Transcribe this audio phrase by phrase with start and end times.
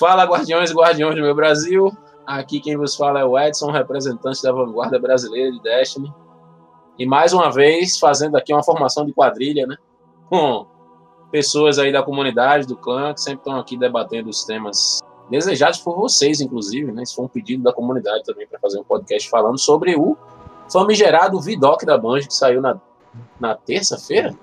[0.00, 1.94] Fala, guardiões e guardiões do meu Brasil.
[2.26, 6.10] Aqui quem vos fala é o Edson, representante da vanguarda brasileira de Destiny.
[6.98, 9.76] E mais uma vez, fazendo aqui uma formação de quadrilha, né?
[10.30, 10.66] Com
[11.30, 15.94] pessoas aí da comunidade, do clã, que sempre estão aqui debatendo os temas desejados por
[15.94, 17.02] vocês, inclusive, né?
[17.02, 20.16] Isso foi um pedido da comunidade também para fazer um podcast falando sobre o
[20.72, 22.80] famigerado Vidoc da Banjo, que saiu na,
[23.38, 24.34] na terça-feira.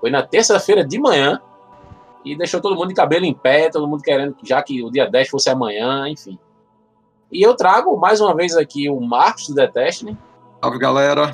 [0.00, 1.40] Foi na terça-feira de manhã
[2.24, 5.08] e deixou todo mundo de cabelo em pé, todo mundo querendo já que o dia
[5.08, 6.38] 10 fosse amanhã, enfim.
[7.32, 10.18] E eu trago mais uma vez aqui o Marcos do The Destiny.
[10.62, 11.32] Salve galera,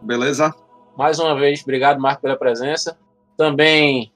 [0.00, 0.54] beleza?
[0.96, 2.96] Mais uma vez, obrigado Marcos pela presença.
[3.36, 4.12] Também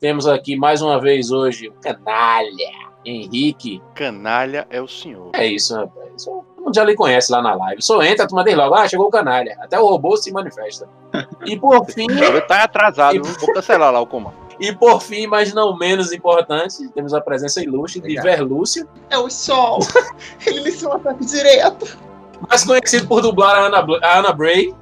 [0.00, 2.90] temos aqui mais uma vez hoje o Canalha.
[3.04, 3.82] Henrique.
[3.94, 5.30] Canalha é o senhor.
[5.32, 6.24] É isso, rapaz.
[6.24, 7.82] Todo mundo já lhe conhece lá na live.
[7.82, 8.74] Só entra, tu manda logo.
[8.74, 9.56] Ah, chegou o canalha.
[9.60, 10.88] Até o robô se manifesta.
[11.46, 12.06] E por fim.
[12.10, 13.18] Ele tá atrasado, e...
[13.18, 14.36] vou cancelar lá o comando.
[14.60, 18.86] E por fim, mas não menos importante, temos a presença ilustre de Verlúcio.
[19.08, 19.78] É o sol.
[20.46, 21.98] Ele me um ataque direto.
[22.46, 24.74] Mais conhecido por dublar a Ana, a Ana Bray.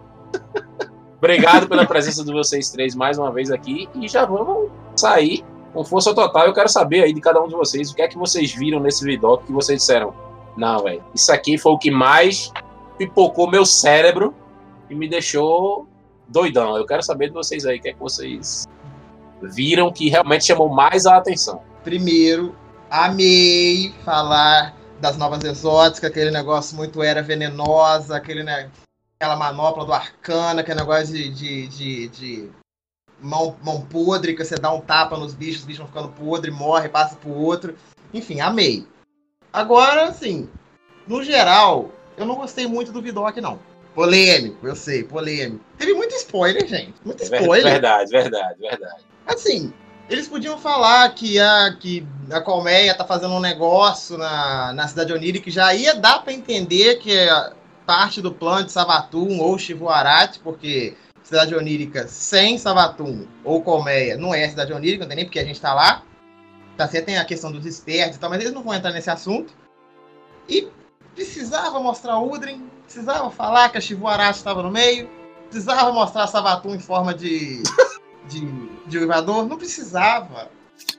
[1.17, 3.89] Obrigado pela presença de vocês três mais uma vez aqui.
[3.95, 6.47] E já vamos sair com força total.
[6.47, 8.81] Eu quero saber aí de cada um de vocês o que é que vocês viram
[8.81, 10.13] nesse Vidoc que vocês disseram.
[10.57, 12.53] Não, velho, isso aqui foi o que mais
[12.97, 14.35] pipocou meu cérebro
[14.91, 15.87] e me deixou
[16.29, 16.77] doidão.
[16.77, 18.67] Eu quero saber de vocês aí o que é que vocês
[19.43, 21.63] viram que realmente chamou mais a atenção.
[21.85, 22.55] Primeiro,
[22.91, 28.71] amei falar das novas exóticas, aquele negócio muito era venenosa, aquele, né,
[29.19, 32.51] aquela manopla do arcana, aquele negócio de, de, de, de
[33.21, 36.51] mão, mão podre, que você dá um tapa nos bichos, os bichos vão ficando podre,
[36.51, 37.77] morre, passa pro outro.
[38.13, 38.87] Enfim, amei.
[39.53, 40.49] Agora, assim,
[41.07, 43.59] no geral, eu não gostei muito do Vidoc, não.
[43.95, 45.65] Polêmico, eu sei, polêmico.
[45.77, 46.95] Teve muito spoiler, gente.
[47.05, 47.73] Muito spoiler.
[47.73, 49.03] Verdade, verdade, verdade.
[49.29, 49.73] Assim,
[50.09, 55.13] eles podiam falar que a, que a Colmeia tá fazendo um negócio na, na cidade
[55.13, 57.53] onírica já ia dar para entender que é
[57.87, 64.35] parte do plano de Savatun ou Chivuarate, porque Cidade Onírica sem Savatum ou Colmeia não
[64.35, 66.03] é Cidade Onírica, não tem nem porque a gente tá lá.
[66.77, 69.11] Tá certo, tem a questão dos espertos e tal, mas eles não vão entrar nesse
[69.11, 69.53] assunto.
[70.49, 70.69] E
[71.15, 75.11] precisava mostrar Udrin, precisava falar que a Chivuarash estava no meio,
[75.51, 77.63] precisava mostrar Savatum em forma de,
[78.29, 78.47] de,
[78.87, 80.51] de uivador, não precisava.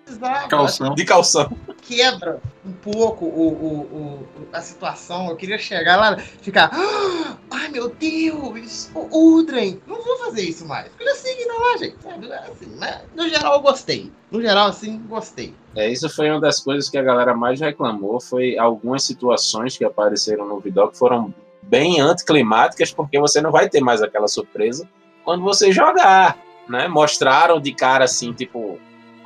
[0.04, 0.48] Precisava.
[0.48, 0.96] Calção.
[0.96, 1.58] De calção.
[1.82, 5.30] Quebra um pouco o, o, o, a situação.
[5.30, 6.70] Eu queria chegar lá ficar.
[6.74, 8.92] Ah, ai meu Deus!
[8.94, 9.80] O Udren!
[9.88, 10.92] Não vou fazer isso mais.
[11.00, 11.96] Eu já segui na lá, gente.
[12.02, 12.34] Sabe?
[12.34, 13.02] Assim, né?
[13.16, 14.12] No geral, eu gostei.
[14.30, 15.56] No geral, assim, gostei.
[15.76, 18.20] É, isso foi uma das coisas que a galera mais reclamou.
[18.20, 23.80] Foi algumas situações que apareceram no Vidoc foram bem anticlimáticas, porque você não vai ter
[23.80, 24.88] mais aquela surpresa
[25.24, 26.38] quando você jogar.
[26.70, 26.88] Né?
[26.88, 28.80] Mostraram de cara assim, tipo,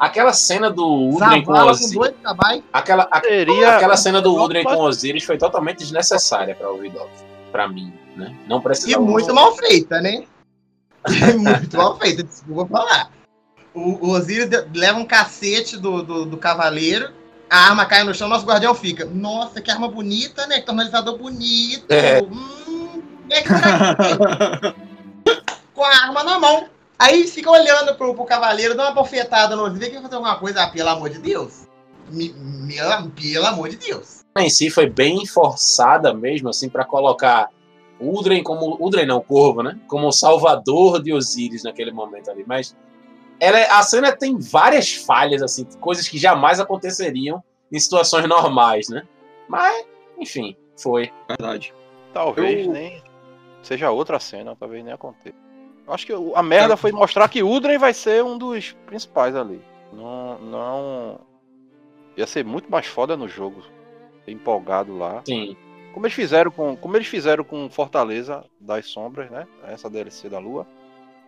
[0.03, 2.13] Aquela cena do Udren com Osiris.
[2.73, 3.75] Aquela, a, Seria...
[3.77, 7.09] aquela cena do Udren com Osiris foi totalmente desnecessária para o Vidov.
[7.51, 8.35] Para mim, né?
[8.47, 9.01] Não precisava.
[9.03, 10.25] E muito mal feita, né?
[11.37, 13.11] muito mal feita, desculpa falar.
[13.73, 17.09] O, o Osiris leva um cacete do, do, do, cavaleiro,
[17.49, 19.05] a arma cai no chão, nosso guardião fica.
[19.05, 20.59] Nossa, que arma bonita, né?
[20.59, 21.85] Que tonalizador bonito.
[21.89, 22.21] É.
[22.21, 23.47] Hum, é que
[25.73, 26.72] com a arma na mão.
[26.97, 30.63] Aí fica olhando pro, pro cavaleiro, dá uma bofetada no ouvido, quer fazer alguma coisa,
[30.63, 31.67] ah, pelo amor de Deus.
[32.09, 32.75] Me, me,
[33.11, 34.23] pelo amor de Deus.
[34.37, 37.49] Em si foi bem forçada mesmo, assim, para colocar
[37.99, 38.77] Udren como.
[38.79, 39.79] Udren não, Corvo, né?
[39.87, 42.43] Como salvador de Osíris naquele momento ali.
[42.45, 42.75] Mas
[43.39, 48.89] ela, é, a cena tem várias falhas, assim, coisas que jamais aconteceriam em situações normais,
[48.89, 49.03] né?
[49.47, 49.85] Mas,
[50.17, 51.11] enfim, foi.
[51.27, 51.73] Verdade.
[52.13, 52.73] Talvez Eu...
[52.73, 53.01] nem
[53.61, 55.42] seja outra cena, talvez nem aconteça.
[55.88, 59.61] Acho que a merda foi mostrar que Udren vai ser um dos principais ali.
[59.91, 61.19] Não, não.
[62.16, 63.61] Ia ser muito mais foda no jogo.
[64.27, 65.21] Empolgado lá.
[65.25, 65.57] Sim.
[65.94, 69.45] Como eles fizeram com, como eles fizeram com Fortaleza das Sombras, né?
[69.65, 70.65] Essa DLC da Lua.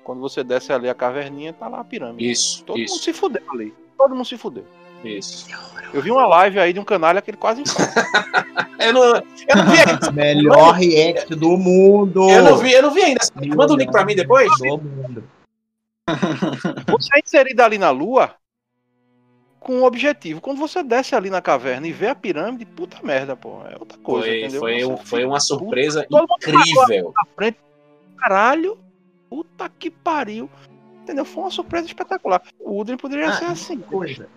[0.03, 2.29] Quando você desce ali a caverninha, tá lá a pirâmide.
[2.29, 2.63] Isso.
[2.63, 2.93] Todo isso.
[2.93, 3.73] mundo se fudeu ali.
[3.97, 4.65] Todo mundo se fudeu.
[5.03, 5.47] Isso.
[5.93, 7.63] Eu vi uma live aí de um canalha que ele quase
[8.79, 10.11] eu, não, eu não vi ainda.
[10.13, 12.29] Melhor react do mundo.
[12.29, 13.21] Eu não vi, eu não vi ainda.
[13.55, 14.49] Manda o link pra mim depois.
[14.57, 15.23] Do mundo.
[16.89, 18.35] Você é inserido ali na lua
[19.59, 20.39] com um objetivo.
[20.39, 23.63] Quando você desce ali na caverna e vê a pirâmide, puta merda, pô.
[23.65, 24.59] É outra coisa, foi, entendeu?
[24.59, 27.11] Foi, um, foi uma surpresa incrível.
[27.35, 27.57] Frente,
[28.15, 28.77] caralho,
[29.27, 30.47] puta que pariu.
[31.01, 31.25] Entendeu?
[31.25, 32.43] Foi uma surpresa espetacular.
[32.59, 33.79] O Udrin poderia ah, ser assim.
[33.79, 34.29] Coisa.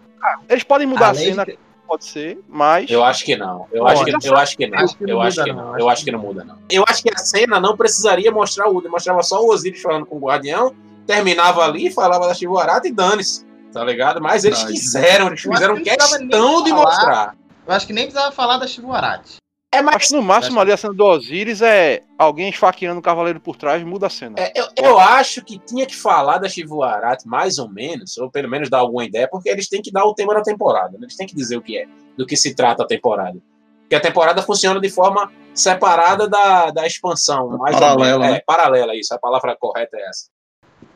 [0.48, 1.58] Eles podem mudar Além a cena, de...
[1.86, 2.90] pode ser, mas.
[2.90, 3.66] Eu acho que não.
[3.72, 4.78] Eu acho que, eu acho que não.
[5.06, 5.78] Eu acho que não.
[5.78, 6.58] Eu acho que não muda, não.
[6.70, 10.06] Eu acho que a cena não precisaria mostrar o Udin, mostrava só o Osiris falando
[10.06, 10.74] com o Guardião,
[11.06, 13.46] terminava ali, falava da Chivarata e dane-se.
[13.72, 14.20] Tá ligado?
[14.20, 17.34] Mas eles quiseram, eles fizeram questão de mostrar.
[17.66, 19.36] Eu acho que nem precisava falar da Shibuarati.
[19.72, 23.02] É, Acho mas que no máximo ali a cena do Osiris é alguém esfaqueando o
[23.02, 24.34] cavaleiro por trás muda a cena.
[24.38, 28.48] é, eu, eu acho que tinha que falar da Shivuarati mais ou menos, ou pelo
[28.48, 30.92] menos dar alguma ideia, porque eles têm que dar o tema da temporada.
[30.92, 31.00] né?
[31.02, 31.86] Eles têm que dizer o que é,
[32.16, 33.38] do que se trata a temporada.
[33.82, 37.48] Porque a temporada funciona de forma separada da, da expansão.
[37.58, 38.32] Mais ou Paralela, menos.
[38.32, 38.36] né?
[38.38, 39.12] É, paralela, isso.
[39.14, 40.28] A palavra correta é essa.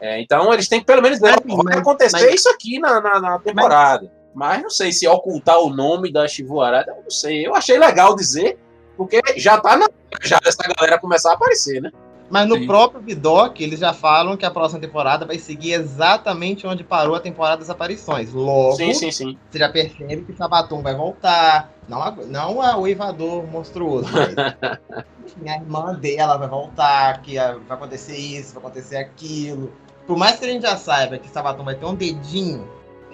[0.01, 2.79] É, então eles têm que pelo menos dizer, Mas, vai mas- acontecer mas- isso aqui
[2.79, 4.11] na, na, na temporada.
[4.35, 7.47] Mas, não sei se ocultar o nome da Shivuarati, eu não sei.
[7.47, 8.59] Eu achei legal dizer,
[8.97, 9.89] porque já tá na
[10.23, 11.91] já dessa galera começar a aparecer, né?
[12.33, 12.67] Mas no Sim.
[12.67, 17.21] próprio Vidoc, eles já falam que a próxima temporada vai seguir exatamente onde parou a
[17.21, 18.33] temporada das aparições.
[18.33, 19.39] Logo, Sim, sim, sim.
[19.51, 21.71] você já percebe que Sabaton vai voltar.
[21.87, 24.33] Não a, não a o Evador monstruoso, mas
[25.27, 29.71] enfim, a irmã dela vai voltar, que vai acontecer isso, vai acontecer aquilo.
[30.07, 32.67] Por mais que a gente já saiba que Sabaton vai ter um dedinho,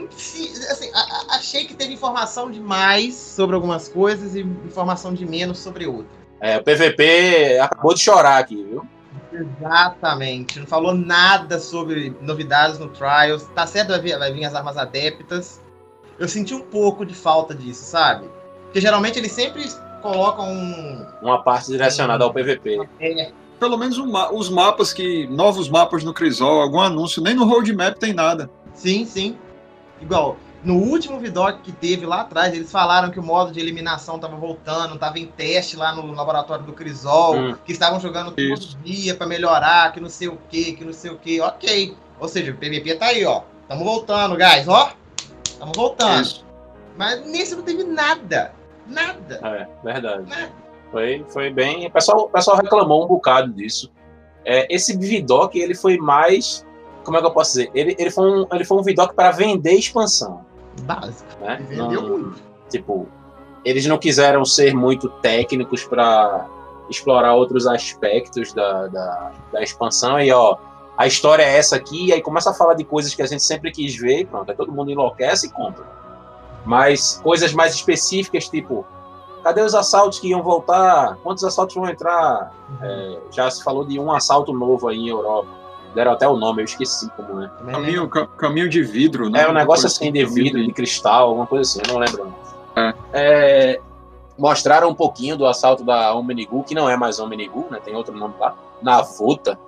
[0.06, 0.98] assim, a-
[1.32, 6.18] a- achei que teve informação demais sobre algumas coisas e informação de menos sobre outras.
[6.40, 8.86] É, o PVP acabou de chorar aqui, viu?
[9.32, 10.58] Exatamente.
[10.60, 13.44] Não falou nada sobre novidades no Trials.
[13.54, 15.60] Tá certo, vai vir, vai vir as armas adeptas.
[16.18, 18.28] Eu senti um pouco de falta disso, sabe?
[18.64, 19.64] Porque geralmente eles sempre
[20.02, 21.06] colocam um.
[21.22, 22.88] Uma parte direcionada ao PVP.
[23.00, 25.26] É, Pelo menos um os mapas que.
[25.28, 28.50] Novos mapas no Crisol, algum anúncio, nem no roadmap tem nada.
[28.74, 29.36] sim, sim.
[30.00, 34.18] Igual, no último Vidoc que teve lá atrás, eles falaram que o modo de eliminação
[34.18, 37.56] tava voltando, tava em teste lá no laboratório do Crisol, Hum.
[37.64, 38.76] que estavam jogando todo Isso.
[38.84, 41.40] dia pra melhorar, que não sei o que, que não sei o que.
[41.40, 41.96] Ok.
[42.20, 43.42] Ou seja, o PVP tá aí, ó.
[43.68, 44.92] Tamo voltando, guys, ó.
[45.58, 46.22] Tamo voltando.
[46.22, 46.44] Isso.
[46.96, 48.52] Mas nesse não teve nada.
[48.86, 49.40] Nada.
[49.44, 50.28] É, verdade.
[50.28, 50.52] Nada.
[50.90, 51.86] Foi, foi bem.
[51.86, 53.92] O pessoal, o pessoal reclamou um bocado disso.
[54.44, 56.66] É, esse Vidoc, ele foi mais.
[57.08, 57.70] Como é que eu posso dizer?
[57.75, 60.44] Ele, ele, foi, um, ele foi um Vidoc para vender expansão.
[60.82, 61.25] Básico.
[61.40, 61.56] Né?
[61.66, 62.43] Vendeu Não- muito.
[62.69, 63.08] Tipo,
[63.64, 66.46] eles não quiseram ser muito técnicos para
[66.90, 70.20] explorar outros aspectos da, da, da expansão.
[70.20, 70.58] E, ó,
[70.99, 73.43] a história é essa aqui, e aí começa a falar de coisas que a gente
[73.43, 75.87] sempre quis ver, pronto, aí todo mundo enlouquece e compra.
[76.66, 78.84] Mas coisas mais específicas, tipo,
[79.43, 81.16] cadê os assaltos que iam voltar?
[81.22, 82.52] Quantos assaltos vão entrar?
[82.82, 85.56] É, já se falou de um assalto novo aí em Europa.
[85.98, 87.50] Deram até o nome, eu esqueci como é.
[87.72, 89.42] Caminho, ca- caminho de vidro, né?
[89.42, 92.24] É um negócio assim de vidro, de cristal, alguma coisa assim, eu não lembro.
[92.24, 92.82] não.
[92.84, 92.94] É.
[93.12, 93.80] É,
[94.38, 97.80] mostraram um pouquinho do assalto da Omnigu, que não é mais Omnigu, né?
[97.84, 98.56] Tem outro nome lá.
[98.80, 99.58] Navuta.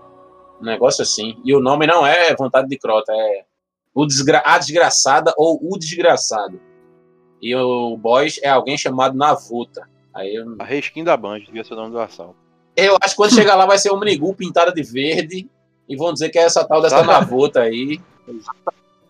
[0.60, 1.36] Um negócio assim.
[1.44, 3.44] E o nome não é Vontade de Crota, é
[3.92, 6.60] o desgra A Desgraçada ou O Desgraçado.
[7.42, 9.82] E o boss é alguém chamado Navuta.
[10.14, 12.36] Aí eu, A reskin da Band, devia ser o nome do assalto.
[12.76, 15.50] eu acho que quando chegar lá vai ser Omnigu pintada de verde.
[15.90, 17.02] E vão dizer que é essa tal dessa.
[17.02, 18.00] Navuta aí.
[18.28, 18.40] Em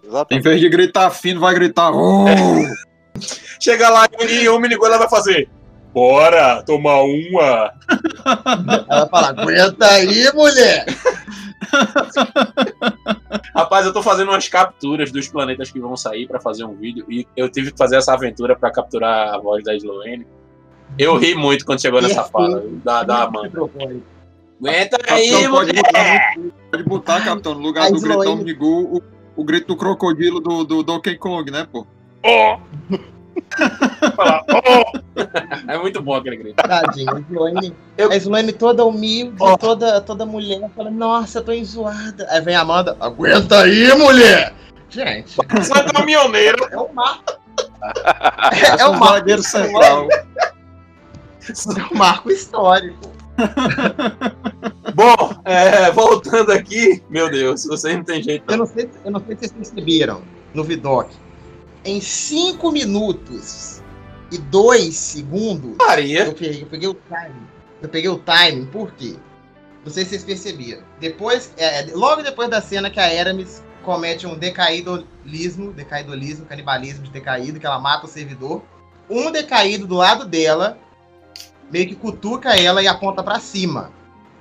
[0.02, 0.42] Exatamente.
[0.42, 1.92] vez de gritar fino, vai gritar.
[1.92, 2.24] "Oh!"
[3.60, 5.46] Chega lá e o Omnigu ela vai fazer.
[5.92, 7.72] Bora tomar uma.
[8.88, 10.86] Ela fala, aguenta aí, mulher.
[13.54, 17.04] Rapaz, eu tô fazendo umas capturas dos planetas que vão sair pra fazer um vídeo
[17.10, 20.26] e eu tive que fazer essa aventura pra capturar a voz da Sloane.
[20.98, 23.50] Eu ri muito quando chegou nessa fala da, da Amanda.
[24.60, 25.82] Aguenta aí, Capitão, pode mulher!
[25.82, 26.34] botar,
[26.70, 28.40] pode botar, capitão, no lugar do grito do Sloane.
[28.42, 29.02] Omnigu, o,
[29.36, 31.86] o grito do crocodilo do, do Donkey Kong, né, pô?
[34.16, 34.44] Fala,
[35.68, 36.56] É muito bom aquele grito.
[36.56, 39.56] Tadinho, a Sloane, Eu- a Sloane toda humilde, Ó.
[39.56, 42.26] toda, toda mulher, fala, nossa, eu tô enjoada.
[42.30, 44.52] Aí vem a Amanda, aguenta aí, mulher!
[44.90, 46.68] Gente, Você é caminhoneiro.
[46.70, 47.32] é o marco.
[48.52, 50.08] É, é o o marco zagueiro central.
[50.10, 53.10] É um marco histórico.
[54.94, 58.44] Bom, é, voltando aqui, meu Deus, vocês não tem jeito.
[58.50, 58.66] Eu Não.
[58.66, 61.10] sei, eu não sei se vocês perceberam no Vidoc.
[61.84, 63.82] Em 5 minutos
[64.30, 66.26] e 2 segundos, Maria.
[66.26, 67.46] eu peguei, eu peguei o timing.
[67.82, 69.16] Eu peguei o timing, por quê?
[69.84, 70.82] Não sei se vocês perceberam.
[71.00, 77.10] Depois, é, logo depois da cena que a Eramis comete um decaídolismo, decaídolismo, canibalismo de
[77.10, 78.62] decaído, que ela mata o servidor.
[79.08, 80.78] Um decaído do lado dela
[81.70, 83.90] meio que cutuca ela e aponta pra cima.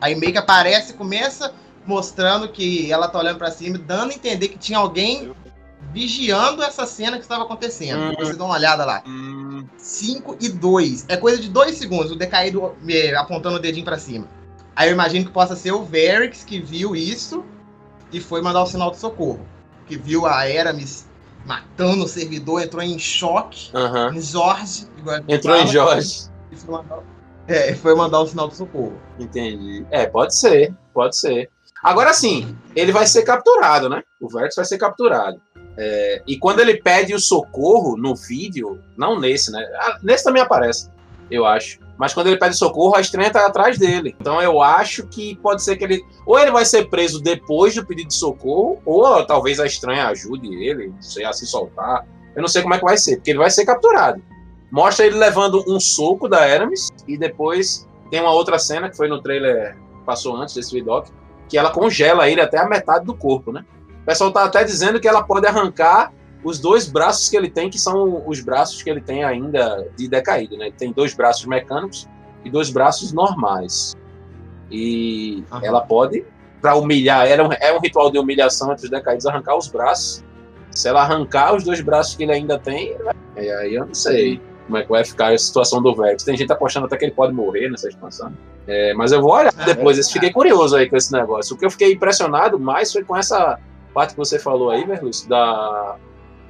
[0.02, 1.54] Aí meio que aparece e começa
[1.86, 5.34] mostrando que ela tá olhando pra cima, dando a entender que tinha alguém
[5.92, 8.02] vigiando essa cena que estava acontecendo.
[8.02, 8.16] Uhum.
[8.16, 9.02] Vocês dão uma olhada lá.
[9.08, 11.06] Hum, 5 e 2.
[11.08, 14.28] É coisa de 2 segundos, o decaído eh, apontando o dedinho pra cima.
[14.76, 17.44] Aí eu imagino que possa ser o Verix que viu isso
[18.12, 19.46] e foi mandar o sinal de socorro.
[19.88, 21.08] Que viu a Eramis
[21.46, 24.14] matando o servidor, entrou em choque, Aham.
[24.14, 24.88] em Jorge.
[25.28, 26.30] Entrou em fala, Jorge.
[26.52, 27.00] E foi mandar,
[27.50, 28.94] é, foi mandar o sinal de socorro.
[29.20, 29.86] Entendi.
[29.90, 31.50] É, pode ser, pode ser.
[31.84, 34.04] Agora sim, ele vai ser capturado, né?
[34.20, 35.42] O Vertus vai ser capturado.
[35.78, 39.66] É, e quando ele pede o socorro no vídeo, não nesse, né?
[39.80, 40.90] Ah, nesse também aparece,
[41.32, 41.80] eu acho.
[41.98, 44.16] Mas quando ele pede socorro, a estranha tá atrás dele.
[44.20, 46.02] Então eu acho que pode ser que ele.
[46.26, 50.48] Ou ele vai ser preso depois do pedido de socorro, ou talvez a estranha ajude
[50.64, 52.06] ele, sei, a se soltar.
[52.36, 54.22] Eu não sei como é que vai ser, porque ele vai ser capturado.
[54.72, 59.08] Mostra ele levando um soco da Aramis e depois tem uma outra cena que foi
[59.08, 61.08] no trailer, passou antes desse vidoc,
[61.48, 63.66] que ela congela ele até a metade do corpo, né?
[64.02, 66.12] O pessoal tá até dizendo que ela pode arrancar
[66.44, 70.08] os dois braços que ele tem, que são os braços que ele tem ainda de
[70.08, 70.68] decaído, né?
[70.68, 72.08] Ele tem dois braços mecânicos
[72.46, 73.96] e dois braços normais.
[74.72, 76.24] E ela pode,
[76.62, 80.24] para humilhar, é um, é um ritual de humilhação entre os decaídos, arrancar os braços.
[80.72, 82.96] Se ela arrancar os dois braços que ele ainda tem,
[83.36, 86.24] aí eu não sei como é que vai ficar a situação do Vex.
[86.24, 88.32] Tem gente apostando até que ele pode morrer nessa expansão.
[88.68, 89.98] É, mas eu vou olhar ah, depois.
[89.98, 91.56] É, fiquei curioso aí com esse negócio.
[91.56, 93.60] O que eu fiquei impressionado mais foi com essa
[93.96, 95.96] parte que você falou aí, Verlus, da,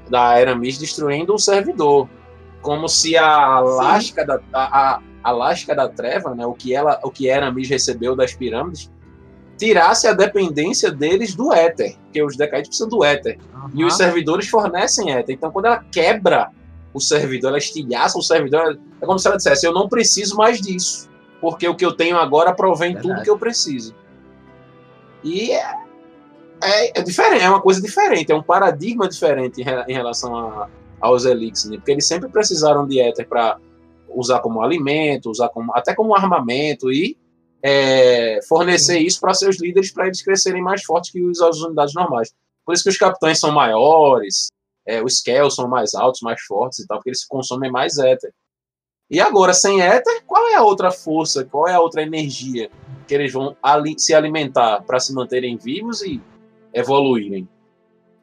[0.10, 2.10] da Aramis destruindo um servidor.
[2.62, 7.10] Como se a lasca da, a, a, lasca da treva, né, o que ela, o
[7.10, 8.92] que Aramis recebeu das pirâmides,
[9.58, 13.40] tirasse a dependência deles do éter, porque os decaídos precisam do éter.
[13.54, 13.70] Uhum.
[13.76, 15.36] E os servidores fornecem éter.
[15.36, 16.52] Então, quando ela quebra
[16.94, 18.80] o servidor, ela estilhaça o servidor.
[19.02, 21.10] É como se ela dissesse: Eu não preciso mais disso,
[21.42, 23.16] porque o que eu tenho agora provém Verdade.
[23.16, 23.96] tudo que eu preciso.
[25.24, 25.76] E é,
[26.64, 30.70] é, é, diferente, é uma coisa diferente, é um paradigma diferente em, relação a,
[31.00, 31.78] aos Elixir, né?
[31.78, 33.58] porque eles sempre precisaram de éter para
[34.10, 37.18] usar como alimento, usar como, até como armamento e
[37.62, 39.06] é, fornecer Sim.
[39.06, 42.34] isso para seus líderes para eles crescerem mais fortes que as unidades normais.
[42.66, 44.50] Por isso que os capitães são maiores,
[44.86, 48.34] é, os scales são mais altos, mais fortes e tal, porque eles consomem mais éter.
[49.10, 52.70] E agora, sem éter, qual é a outra força, qual é a outra energia
[53.08, 56.22] que eles vão ali, se alimentar para se manterem vivos e
[56.74, 57.48] evoluírem?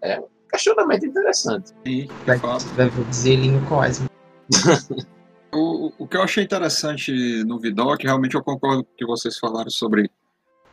[0.00, 1.72] É um questionamento interessante.
[1.84, 4.08] Sim, vai, vai dizer ele no Cosmo.
[5.52, 9.38] o, o que eu achei interessante no Vidoc, realmente eu concordo com o que vocês
[9.38, 10.08] falaram sobre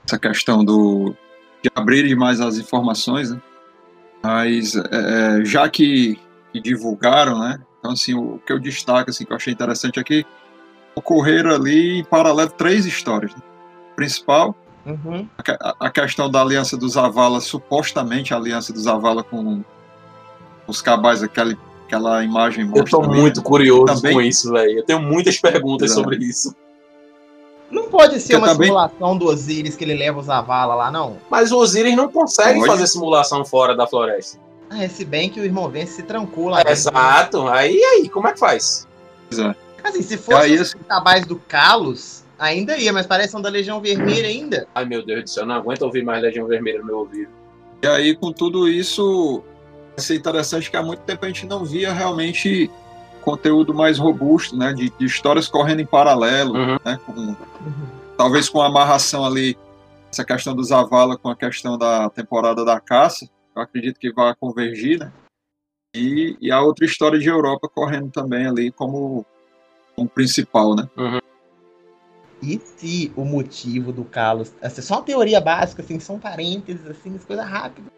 [0.05, 1.15] essa questão do
[1.63, 3.41] de abrir mais as informações, né?
[4.23, 6.17] Mas é, é, já que,
[6.51, 7.59] que, divulgaram, né?
[7.79, 10.43] Então, assim, o, o, que eu destaco, assim, que eu achei interessante aqui, é
[10.95, 13.35] ocorreram ali em paralelo três histórias.
[13.35, 13.41] Né?
[13.95, 15.27] Principal, uhum.
[15.59, 19.63] a, a, questão da aliança dos Avala, supostamente a aliança dos Avala com
[20.67, 24.79] os cabais, aquela, aquela imagem Eu estou muito curioso também, com isso, velho.
[24.79, 26.55] Eu tenho muitas perguntas sobre isso.
[27.93, 28.69] Não pode ser uma também...
[28.69, 31.17] simulação do Osiris que ele leva os Avala lá, não?
[31.29, 32.71] Mas o Osiris não consegue pode.
[32.71, 34.39] fazer simulação fora da floresta.
[34.67, 36.63] Ah, é, se bem que o irmão Vence se trancou lá.
[36.65, 37.47] É, exato.
[37.47, 38.88] Aí, aí, como é que faz?
[39.31, 39.59] Exato.
[39.83, 43.79] Assim, se fosse aí, os cabais do Kalos, ainda ia, mas parece um da Legião
[43.79, 44.67] Vermelha ainda.
[44.73, 47.29] Ai, meu Deus do céu, não aguento ouvir mais Legião Vermelha no meu ouvido.
[47.83, 49.43] E aí, com tudo isso,
[49.95, 52.71] vai ser interessante que há muito tempo a gente não via realmente
[53.23, 54.73] conteúdo mais robusto, né?
[54.73, 56.77] De, de histórias correndo em paralelo, uhum.
[56.83, 56.99] né?
[57.05, 57.35] Com,
[58.17, 59.57] talvez com amarração ali,
[60.11, 64.33] essa questão dos Zavala com a questão da temporada da caça, eu acredito que vai
[64.35, 65.11] convergir, né?
[65.95, 69.25] E, e a outra história de Europa correndo também ali como,
[69.95, 70.89] como principal, né?
[70.97, 71.19] Uhum.
[72.41, 76.85] E se o motivo do Carlos, essa é só uma teoria básica, assim, são parênteses,
[76.87, 77.89] assim, coisa rápida.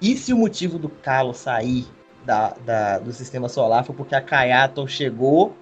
[0.00, 1.86] E se o motivo do Carlos sair
[2.24, 5.54] da, da, do sistema solar foi porque a Kayato chegou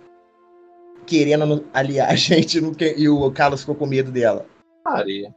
[1.06, 4.46] querendo aliar a gente no, e o Carlos ficou com medo dela.
[4.84, 5.34] Maria.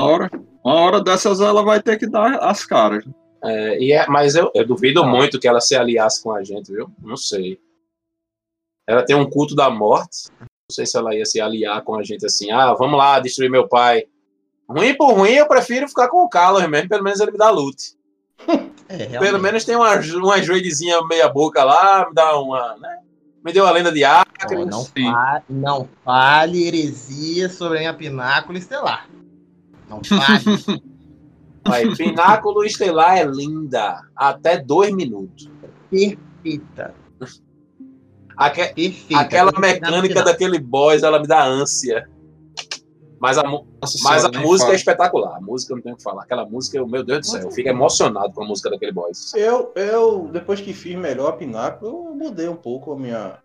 [0.00, 0.30] Uma hora,
[0.64, 3.04] uma hora dessas ela vai ter que dar as caras.
[3.42, 5.06] É, e é, mas eu, eu duvido ah.
[5.06, 6.90] muito que ela se aliasse com a gente, viu?
[7.00, 7.60] Não sei.
[8.86, 10.28] Ela tem um culto da morte.
[10.40, 12.50] Não sei se ela ia se aliar com a gente assim.
[12.50, 14.04] Ah, vamos lá destruir meu pai.
[14.68, 16.88] Ruim por ruim, eu prefiro ficar com o Carlos mesmo.
[16.88, 17.96] Pelo menos ele me dá loot.
[18.88, 22.76] É, Pelo menos tem uma, uma joelhozinha meia boca lá, me dá uma.
[22.76, 22.98] Né?
[23.44, 24.64] Me deu a lenda de Acre.
[24.64, 29.08] Não, não, fale, não fale heresia sobre a minha pináculo estelar.
[29.88, 30.82] Não fale.
[31.64, 34.02] Aí, pináculo estelar é linda.
[34.14, 35.50] Até dois minutos.
[35.90, 36.94] Perfeita.
[38.36, 39.20] Aque, Perfeita.
[39.20, 42.08] Aquela mecânica daquele boss, ela me dá ânsia.
[43.18, 44.72] Mas a, Nossa, mas a música fala.
[44.72, 45.36] é espetacular.
[45.36, 46.22] A música eu não tenho o que falar.
[46.22, 49.32] Aquela música, meu Deus do céu, eu fico emocionado com a música daquele boys.
[49.34, 53.38] Eu, eu depois que fiz melhor a Pináculo, eu mudei um pouco a minha,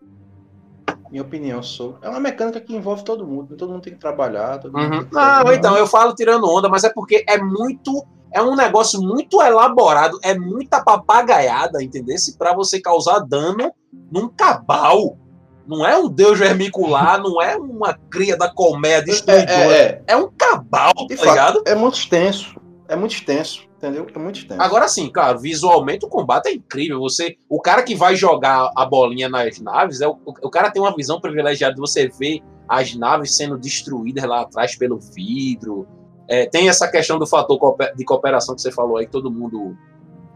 [1.10, 2.06] minha opinião sobre.
[2.06, 4.58] É uma mecânica que envolve todo mundo, todo mundo tem que trabalhar.
[4.58, 4.90] Todo uhum.
[4.90, 8.04] mundo não, então, eu falo tirando onda, mas é porque é muito.
[8.34, 12.16] É um negócio muito elaborado, é muita papagaiada, entendeu?
[12.38, 13.70] Para você causar dano
[14.10, 15.18] num cabal.
[15.66, 19.52] Não é um deus vermicular, não é uma cria da colmeia destruidora.
[19.52, 20.02] É, é, é.
[20.08, 21.62] é um cabal, tá ligado?
[21.66, 22.60] É muito extenso.
[22.88, 23.66] É muito extenso.
[23.78, 24.06] Entendeu?
[24.14, 24.62] É muito extenso.
[24.62, 27.00] Agora sim, claro, visualmente o combate é incrível.
[27.00, 30.80] Você, o cara que vai jogar a bolinha nas naves, é o, o cara tem
[30.80, 35.86] uma visão privilegiada de você ver as naves sendo destruídas lá atrás pelo vidro.
[36.28, 37.58] É, tem essa questão do fator
[37.96, 39.76] de cooperação que você falou aí, que todo mundo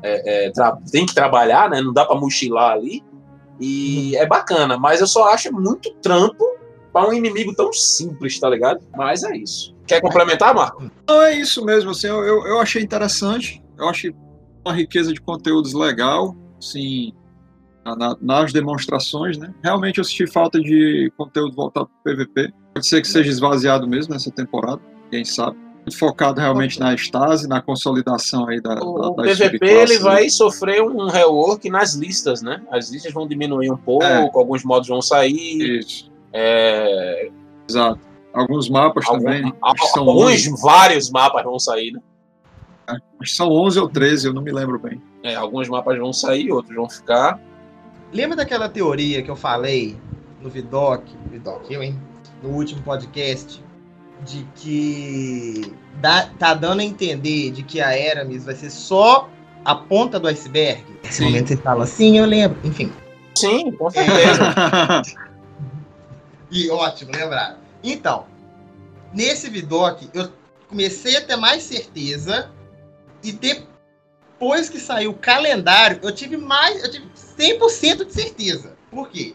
[0.02, 0.52] é, é,
[0.90, 1.80] tem que trabalhar, né?
[1.80, 3.04] Não dá para mochilar ali.
[3.60, 4.22] E uhum.
[4.22, 6.44] é bacana, mas eu só acho muito trampo
[6.92, 8.80] para um inimigo tão simples, tá ligado?
[8.96, 9.74] Mas é isso.
[9.86, 10.90] Quer complementar, Marco?
[11.06, 11.90] Não, é isso mesmo.
[11.90, 13.62] Assim, eu, eu achei interessante.
[13.78, 14.14] Eu achei
[14.64, 16.34] uma riqueza de conteúdos legal.
[16.58, 17.12] Assim,
[17.94, 19.54] na, nas demonstrações, né?
[19.62, 22.52] Realmente eu senti falta de conteúdo voltado para o PVP.
[22.74, 25.56] Pode ser que seja esvaziado mesmo nessa temporada, quem sabe.
[25.94, 28.74] Focado realmente na estase, na consolidação aí da.
[28.82, 32.60] O, da, PVP ele vai sofrer um rework nas listas, né?
[32.70, 34.30] As listas vão diminuir um pouco, é.
[34.34, 35.78] alguns modos vão sair.
[35.78, 36.10] Isso.
[36.32, 37.30] É...
[37.68, 38.00] Exato.
[38.32, 39.52] Alguns mapas Algum, também.
[39.62, 42.00] Alguns, vários mapas vão sair, né?
[42.88, 45.00] É, acho que são 11 ou 13, eu não me lembro bem.
[45.22, 47.40] É, alguns mapas vão sair, outros vão ficar.
[48.12, 49.96] Lembra daquela teoria que eu falei
[50.40, 51.98] no Vidoc, Vidoc, eu, hein?
[52.42, 53.64] No último podcast,
[54.24, 59.28] de que dá, tá dando a entender de que a Eramis vai ser só
[59.64, 60.84] a ponta do iceberg?
[61.02, 62.58] Nesse momento você fala, sim, eu lembro.
[62.64, 62.92] Enfim.
[63.36, 64.52] Sim, com certeza.
[66.50, 67.58] e ótimo, lembrar.
[67.82, 68.26] Então,
[69.12, 70.30] nesse Vidoc, eu
[70.68, 72.50] comecei a ter mais certeza
[73.22, 77.06] e depois que saiu o calendário, eu tive mais, eu tive
[77.38, 78.76] 100% de certeza.
[78.90, 79.34] Por quê?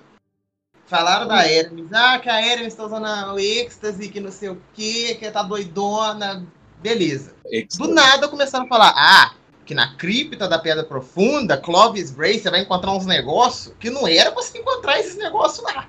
[0.92, 4.62] Falaram da Hermes, ah, que a Hermes está usando o êxtase, que não sei o
[4.74, 6.46] quê, que tá doidona,
[6.82, 7.34] beleza.
[7.78, 9.34] Do nada começaram a falar, ah,
[9.66, 14.06] que na cripta da Pedra Profunda, Clovis Bray, você vai encontrar uns negócios que não
[14.06, 15.88] era pra você encontrar esses negócios lá.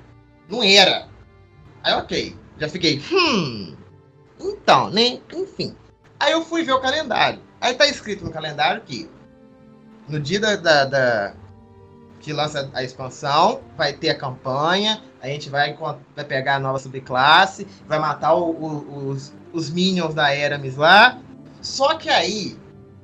[0.48, 1.08] Não era.
[1.82, 2.36] Aí, ok.
[2.60, 3.74] Já fiquei, hum.
[4.38, 5.18] Então, né?
[5.34, 5.74] Enfim.
[6.20, 7.40] Aí eu fui ver o calendário.
[7.60, 9.10] Aí tá escrito no calendário que
[10.08, 11.34] no dia da, da, da
[12.22, 15.76] que lança a expansão, vai ter a campanha, a gente vai,
[16.14, 21.18] vai pegar a nova subclasse, vai matar o, o, os, os minions da Eramis lá.
[21.60, 22.56] Só que aí,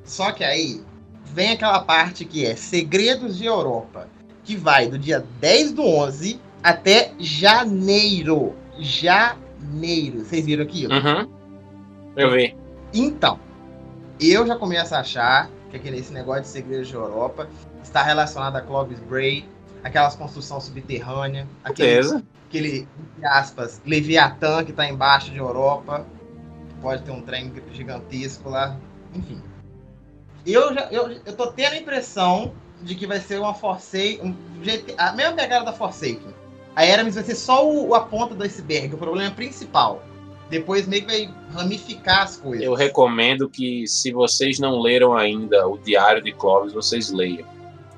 [0.04, 0.82] só que aí,
[1.24, 4.08] vem aquela parte que é Segredos de Europa,
[4.44, 8.54] que vai do dia 10 do 11 até janeiro.
[8.78, 10.24] Janeiro.
[10.24, 10.86] Vocês viram aqui?
[10.86, 11.28] Uhum.
[12.16, 12.56] Eu vi.
[12.94, 13.38] Então,
[14.20, 17.48] eu já começo a achar que aquele, esse negócio de Segredos de Europa
[17.88, 19.48] está relacionado a Clovis Bray,
[19.82, 26.06] aquelas construções subterrâneas, aquele, aquele, entre aspas, Leviatã que está embaixo de Europa,
[26.80, 28.76] pode ter um trem gigantesco lá,
[29.14, 29.42] enfim.
[30.46, 34.34] Eu já eu, eu tô tendo a impressão de que vai ser uma Forsaken, um,
[34.96, 36.34] a mesma pegada da Forsaken.
[36.76, 40.02] A Eramis vai ser só o, a ponta do iceberg, o problema principal.
[40.48, 42.64] Depois meio que vai ramificar as coisas.
[42.64, 47.44] Eu recomendo que, se vocês não leram ainda o Diário de Clovis, vocês leiam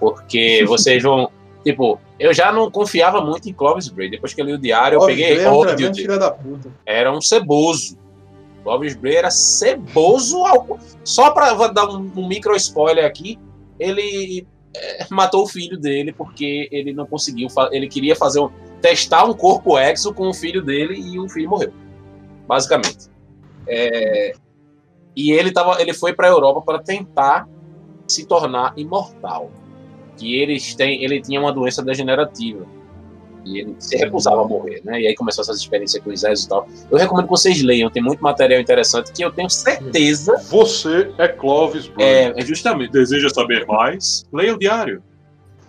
[0.01, 1.31] porque vocês vão.
[1.63, 4.11] Tipo, eu já não confiava muito em Clovis Bray.
[4.11, 5.93] Depois que eu li o diário, Clovis eu peguei é ódio.
[5.93, 6.07] De...
[6.07, 6.71] Da puta.
[6.87, 7.99] Era um ceboso.
[8.65, 10.39] Clovis Bray era ceboso.
[10.47, 10.79] Ao...
[11.05, 13.39] Só para dar um, um, micro spoiler aqui,
[13.79, 17.49] ele é, matou o filho dele porque ele não conseguiu.
[17.71, 21.51] Ele queria fazer um, testar um corpo exo com o filho dele e o filho
[21.51, 21.73] morreu.
[22.49, 23.11] Basicamente.
[23.69, 24.33] É,
[25.15, 27.47] e ele, tava, ele foi para a Europa para tentar
[28.09, 29.51] se tornar imortal
[30.21, 32.67] que eles têm, ele tinha uma doença degenerativa.
[33.43, 35.01] E ele se recusava a morrer, né?
[35.01, 36.69] E aí começou essas experiências com os exércitos e tal.
[36.91, 40.37] Eu recomendo que vocês leiam, tem muito material interessante que eu tenho certeza.
[40.51, 42.07] Você é Clovis Brown.
[42.07, 42.93] É, é justamente.
[42.93, 44.27] Deseja saber mais?
[44.31, 45.03] Leia o diário.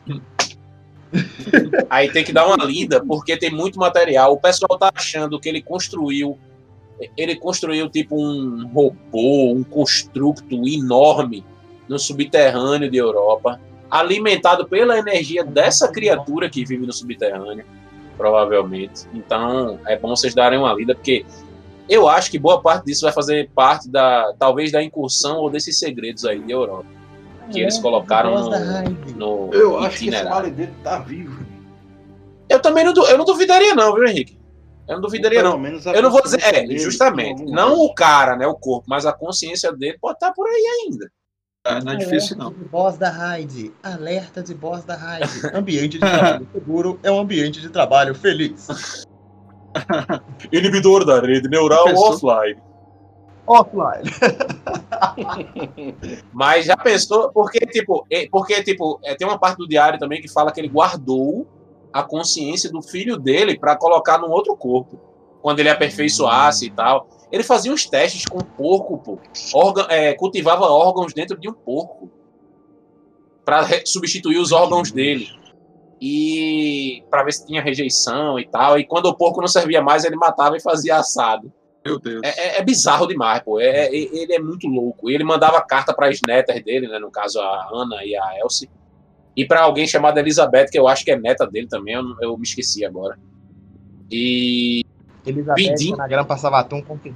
[1.89, 4.33] aí tem que dar uma lida, porque tem muito material.
[4.33, 6.37] O pessoal tá achando que ele construiu.
[7.17, 11.43] Ele construiu tipo um robô, um construto enorme
[11.87, 13.59] no subterrâneo de Europa
[13.91, 17.65] alimentado pela energia dessa criatura que vive no subterrâneo,
[18.17, 19.05] provavelmente.
[19.13, 21.25] Então, é bom vocês darem uma lida, porque
[21.89, 25.77] eu acho que boa parte disso vai fazer parte da, talvez, da incursão ou desses
[25.77, 26.85] segredos aí de Europa.
[27.51, 31.45] Que é, eles colocaram no, no Eu acho que esse vale dele tá vivo.
[32.47, 34.39] Eu também não, eu não duvidaria não, viu, Henrique?
[34.87, 35.61] Eu não duvidaria não.
[35.93, 39.71] Eu não vou dizer, é, justamente, não o cara, né, o corpo, mas a consciência
[39.73, 41.11] dele pode estar por aí ainda.
[41.63, 42.51] É, não é difícil, não.
[42.51, 43.71] De boss da raid.
[43.83, 45.29] Alerta de boss da raid.
[45.53, 49.05] Ambiente de trabalho seguro é um ambiente de trabalho feliz.
[50.51, 52.59] Inibidor da rede neural offline.
[53.45, 54.09] Offline.
[56.33, 60.27] Mas já pensou, porque tipo, porque tipo, é, tem uma parte do diário também que
[60.27, 61.47] fala que ele guardou
[61.93, 64.99] a consciência do filho dele para colocar num outro corpo,
[65.41, 67.07] quando ele aperfeiçoasse e tal.
[67.31, 69.17] Ele fazia uns testes com um porco, pô.
[69.53, 72.09] Órgão, é, cultivava órgãos dentro de um porco.
[73.45, 75.29] Pra re- substituir os órgãos dele.
[75.99, 78.77] E para ver se tinha rejeição e tal.
[78.79, 81.51] E quando o porco não servia mais, ele matava e fazia assado.
[81.85, 82.21] Meu Deus.
[82.23, 83.59] É, é- é bizarro demais, pô.
[83.59, 85.09] É, é- ele é muito louco.
[85.09, 86.99] E ele mandava carta para as netas dele, né?
[86.99, 88.69] No caso, a Ana e a Elsie.
[89.35, 92.37] E para alguém chamada Elizabeth, que eu acho que é neta dele também, eu, eu
[92.37, 93.17] me esqueci agora.
[94.11, 94.83] E
[95.25, 95.97] Elizabeth Pedindo-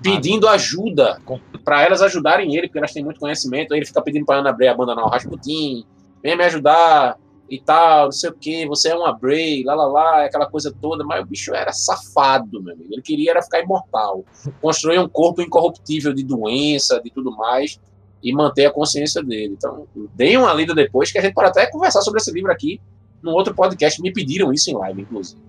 [0.02, 1.20] pedindo ajuda
[1.64, 3.74] para elas ajudarem ele, porque elas têm muito conhecimento.
[3.74, 5.84] Aí ele fica pedindo para Ana Bray abandonar o Rasputin,
[6.22, 7.18] venha me ajudar
[7.50, 10.74] e tal, não sei o que, você é uma Bray, lá lá lá, aquela coisa
[10.82, 11.04] toda.
[11.04, 12.90] Mas o bicho era safado, meu amigo.
[12.92, 14.24] Ele queria era ficar imortal,
[14.62, 17.80] construir um corpo incorruptível de doença, de tudo mais,
[18.24, 19.54] e manter a consciência dele.
[19.58, 22.82] Então, deem uma lida depois, que a gente pode até conversar sobre esse livro aqui
[23.22, 24.02] num outro podcast.
[24.02, 25.40] Me pediram isso em live, inclusive.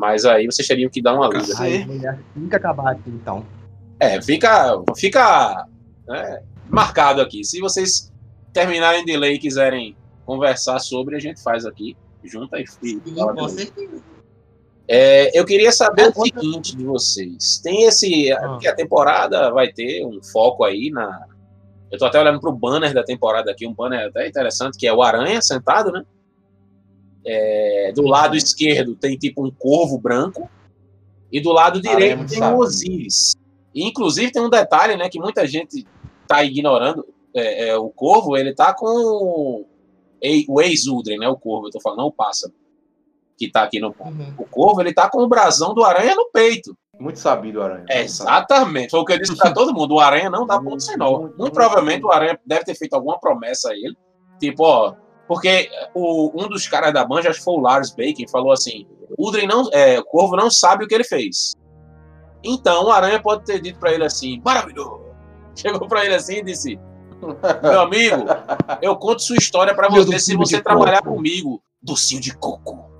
[0.00, 1.52] Mas aí vocês teriam que dar uma lida.
[1.58, 3.44] Aí, mulher, tem que acabar aqui, então.
[4.00, 5.66] É, fica, fica
[6.08, 7.44] né, marcado aqui.
[7.44, 8.10] Se vocês
[8.50, 12.66] terminarem de ler e quiserem conversar sobre, a gente faz aqui, junta e
[13.50, 14.02] certeza.
[14.88, 17.60] É, eu queria saber É, o seguinte de vocês.
[17.62, 18.32] Tem esse.
[18.32, 18.48] Ah.
[18.48, 21.26] Porque a temporada vai ter um foco aí na.
[21.92, 24.92] Eu tô até olhando pro banner da temporada aqui, um banner até interessante, que é
[24.94, 26.02] o Aranha sentado, né?
[27.26, 30.48] É, do lado esquerdo tem tipo um corvo branco.
[31.32, 32.58] E do lado é direito muito tem sábio.
[32.58, 33.34] o Osiris.
[33.74, 35.86] E, inclusive tem um detalhe, né, que muita gente
[36.26, 37.06] tá ignorando.
[37.34, 39.66] É, é, o corvo, ele tá com o-
[40.48, 41.28] o ex-Udren, né?
[41.28, 42.52] O corvo, eu tô falando, não o pássaro.
[43.38, 44.34] Que tá aqui no Uhum.
[44.38, 46.76] o corvo, ele tá com o brasão do aranha no peito.
[46.98, 47.86] Muito sabido, Aranha.
[47.88, 48.90] É, exatamente.
[48.90, 49.94] Foi o que eu disse pra todo mundo.
[49.94, 51.10] O aranha não dá ponto sem nó.
[51.12, 53.96] Muito, Muito muito, provavelmente o aranha deve ter feito alguma promessa a ele.
[54.38, 54.94] Tipo, ó.
[55.30, 58.84] Porque o, um dos caras da banda, acho que foi o Lars Bacon, falou assim:
[59.16, 61.56] o Udren não, é, o corvo não sabe o que ele fez.
[62.42, 65.02] Então o aranha pode ter dito pra ele assim: maravilhoso.
[65.54, 66.80] Chegou pra ele assim e disse:
[67.62, 68.24] Meu amigo,
[68.82, 71.62] eu conto sua história pra Meu você se você trabalhar coco." comigo.
[71.80, 72.90] Docinho de coco.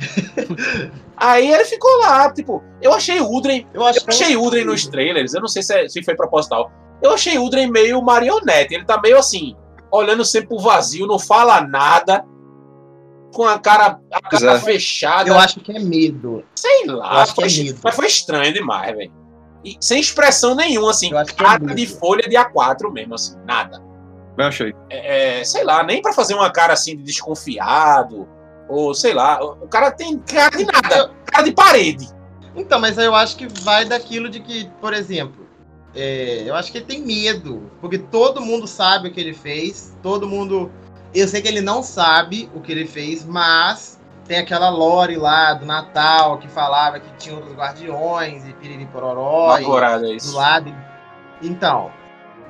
[1.16, 5.40] Aí ele ficou lá, tipo, eu achei Udren Eu eu achei Udren nos trailers, eu
[5.40, 6.68] não sei se, é- se foi proposital.
[7.00, 8.74] Eu achei Udren meio marionete.
[8.74, 9.56] Ele tá meio assim,
[9.96, 12.24] olhando sempre pro vazio, não fala nada,
[13.32, 14.60] com a cara, a cara é.
[14.60, 16.44] fechada, Eu acho que é medo.
[16.54, 17.22] sei lá.
[17.22, 17.80] acho que Foi, é medo.
[17.82, 19.12] mas foi estranho demais, velho.
[19.80, 21.74] Sem expressão nenhuma, assim, é cara medo.
[21.74, 23.82] de folha de A4 mesmo, assim, nada.
[24.38, 24.74] Eu achei.
[24.90, 28.28] É, é, sei lá, nem pra fazer uma cara assim de desconfiado,
[28.68, 32.08] ou sei lá, o cara tem cara de nada, cara de parede.
[32.54, 35.45] Então, mas aí eu acho que vai daquilo de que, por exemplo,
[35.96, 37.70] é, eu acho que ele tem medo.
[37.80, 39.96] Porque todo mundo sabe o que ele fez.
[40.02, 40.70] Todo mundo.
[41.14, 45.54] Eu sei que ele não sabe o que ele fez, mas tem aquela lore lá
[45.54, 49.56] do Natal que falava que tinha outros guardiões e piriri pororó.
[49.58, 50.74] e é do lado.
[51.42, 51.90] Então,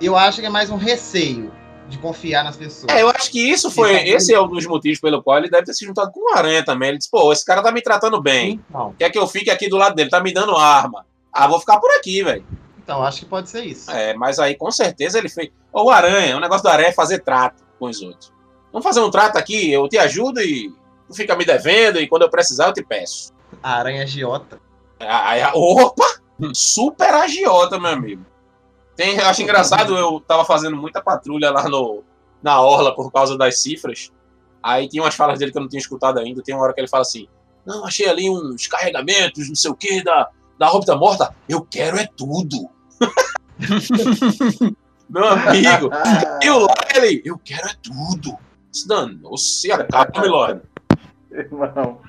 [0.00, 1.52] eu acho que é mais um receio
[1.88, 2.92] de confiar nas pessoas.
[2.92, 3.90] É, eu acho que isso foi.
[3.90, 4.16] Exatamente.
[4.16, 6.64] Esse é um dos motivos pelo qual ele deve ter se juntado com o Aranha
[6.64, 6.88] também.
[6.88, 8.60] Ele disse, pô, esse cara tá me tratando bem.
[8.68, 11.06] Então, Quer que eu fique aqui do lado dele, tá me dando arma.
[11.32, 12.44] Ah, vou ficar por aqui, velho.
[12.86, 13.90] Então, acho que pode ser isso.
[13.90, 15.50] É, mas aí com certeza ele fez.
[15.72, 18.32] Ô, o Aranha, o negócio do Aranha é fazer trato com os outros.
[18.72, 20.72] Vamos fazer um trato aqui, eu te ajudo e
[21.08, 23.32] tu fica me devendo, e quando eu precisar eu te peço.
[23.60, 24.60] A aranha agiota.
[25.00, 26.04] Aí, opa!
[26.54, 28.24] Super agiota, meu amigo.
[28.94, 32.04] Tem, eu acho engraçado, eu tava fazendo muita patrulha lá no,
[32.40, 34.12] na Orla por causa das cifras.
[34.62, 36.40] Aí tinha umas falas dele que eu não tinha escutado ainda.
[36.40, 37.26] Tem uma hora que ele fala assim:
[37.64, 41.34] Não, achei ali uns carregamentos, não sei o que, da, da Rópita Morta.
[41.48, 42.75] Eu quero é tudo.
[45.08, 45.90] meu amigo.
[46.42, 48.36] E o lá ele, eu quero é tudo.
[48.86, 50.60] Danou-se, acaba, Milord.
[51.30, 52.00] Irmão.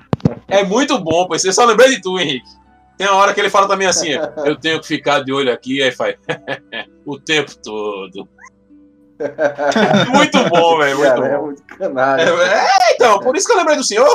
[0.46, 2.48] É muito bom, pois você só lembrei de tu, Henrique.
[2.98, 4.10] Tem uma hora que ele fala também assim:
[4.44, 6.16] eu tenho que ficar de olho aqui, aí faz
[7.06, 8.28] o tempo todo.
[10.14, 11.46] Muito bom, velho, muito Cara, é bom.
[11.46, 12.22] muito canalha.
[12.22, 14.06] É, então, por isso que eu lembrei do senhor.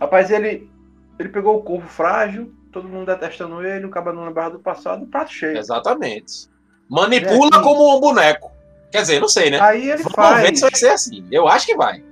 [0.00, 0.70] Rapaz, ele,
[1.18, 5.06] ele pegou o corpo frágil, todo mundo detestando ele, o cara não lembrava do passado,
[5.06, 5.56] prato cheio.
[5.58, 6.48] Exatamente.
[6.88, 8.50] Manipula É, como um boneco.
[8.90, 9.60] Quer dizer, não sei, né?
[9.60, 10.72] Aí ele Vamos ver se faz.
[10.72, 11.24] vai ser assim.
[11.30, 12.02] Eu acho que vai.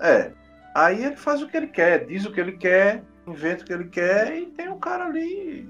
[0.00, 0.30] É.
[0.74, 3.72] Aí ele faz o que ele quer, diz o que ele quer, inventa o que
[3.72, 5.68] ele quer e tem um cara ali.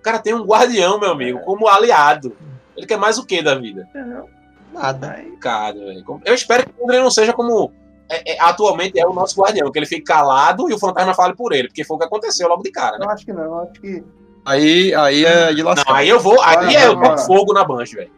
[0.00, 2.36] O cara tem um guardião, meu amigo, como aliado.
[2.76, 3.86] Ele quer mais o que da vida?
[3.90, 4.28] Entendeu?
[4.72, 5.12] Nada.
[5.12, 6.04] Aí, Cara, velho.
[6.24, 7.72] Eu espero que o André não seja como
[8.10, 11.34] é, é, atualmente é o nosso guardião, que ele fique calado e o fantasma fale
[11.34, 13.06] por ele, porque foi o que aconteceu logo de cara, né?
[13.06, 14.02] eu acho que não, eu acho que.
[14.44, 15.94] Aí, aí é de Não, lascar.
[15.94, 18.10] aí eu vou, aí é eu boto fogo na bancha, velho.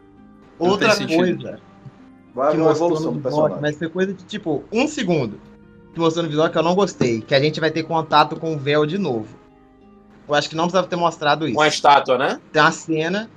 [0.58, 1.60] Outra coisa
[2.34, 3.58] Vai que mostrou evolução no personagem.
[3.60, 5.40] mas foi coisa de tipo um segundo
[5.92, 8.54] que mostrou no visual que eu não gostei, que a gente vai ter contato com
[8.54, 9.26] o véu de novo.
[10.28, 11.58] Eu acho que não precisava ter mostrado isso.
[11.58, 12.40] Uma estátua, né?
[12.52, 13.28] Tem uma cena.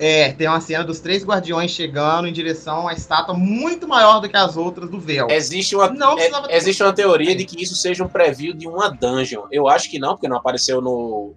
[0.00, 4.28] É, tem uma cena dos três guardiões chegando em direção uma estátua muito maior do
[4.28, 5.26] que as outras do véu.
[5.28, 8.88] Existe uma, Não é- existe uma teoria de que isso seja um preview de uma
[8.90, 9.46] dungeon.
[9.50, 11.32] Eu acho que não, porque não apareceu no,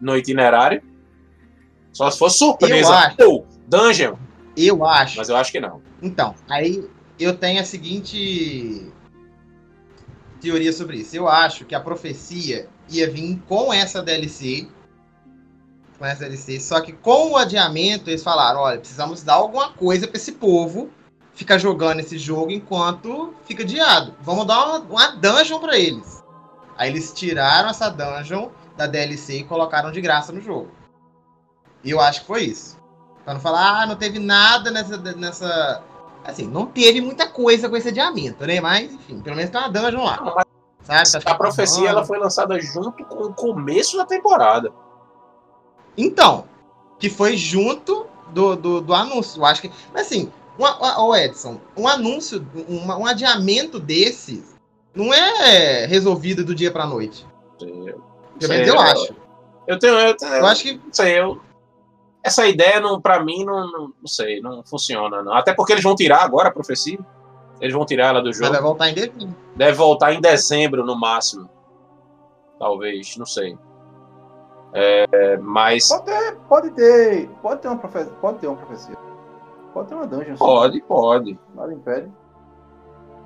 [0.00, 0.82] no itinerário.
[1.92, 2.74] Só se fosse surpresa.
[2.88, 3.16] Eu acho.
[3.16, 4.14] Pô, dungeon.
[4.56, 5.18] Eu acho.
[5.18, 5.82] Mas eu acho que não.
[6.00, 6.88] Então, aí
[7.20, 8.90] eu tenho a seguinte
[10.40, 11.14] teoria sobre isso.
[11.16, 14.68] Eu acho que a profecia ia vir com essa DLC.
[15.98, 16.60] Com essa DLC.
[16.60, 20.90] Só que com o adiamento, eles falaram: olha, precisamos dar alguma coisa pra esse povo
[21.34, 24.14] ficar jogando esse jogo enquanto fica adiado.
[24.20, 26.22] Vamos dar uma, uma dungeon pra eles.
[26.76, 30.70] Aí eles tiraram essa dungeon da DLC e colocaram de graça no jogo.
[31.82, 32.78] E eu acho que foi isso.
[33.24, 35.82] Pra não falar, ah, não teve nada nessa, nessa.
[36.24, 38.60] Assim, não teve muita coisa com esse adiamento, né?
[38.60, 40.16] Mas, enfim, pelo menos tem uma dungeon lá.
[40.16, 40.34] Não,
[40.82, 41.24] Sabe?
[41.24, 44.72] Tá A profecia ela foi lançada junto com o começo da temporada.
[45.98, 46.44] Então,
[46.98, 49.40] que foi junto do, do, do anúncio.
[49.40, 49.70] Eu acho que.
[49.92, 54.44] Mas assim, o Edson, um anúncio, um, um adiamento desse
[54.94, 57.26] não é resolvido do dia pra noite.
[57.58, 59.14] Pelo menos eu acho.
[59.66, 59.94] Eu tenho.
[59.94, 60.74] Eu, tenho, Eu acho que.
[60.74, 61.40] não sei, eu.
[62.22, 65.22] Essa ideia, não, pra mim, não, não, não sei, não funciona.
[65.22, 65.32] Não.
[65.34, 66.98] Até porque eles vão tirar agora a profecia.
[67.60, 68.52] Eles vão tirar ela do Mas jogo.
[68.52, 69.34] vai voltar em dezembro.
[69.56, 71.48] Deve voltar em dezembro, no máximo.
[72.58, 73.56] Talvez, não sei.
[74.72, 78.96] É, mas Pode ter, pode ter, pode ter uma profecia, pode ter uma profecia.
[79.72, 80.32] Pode ter uma dungeon.
[80.32, 80.38] sim.
[80.38, 81.38] pode, pode.
[81.54, 82.10] Nada impede.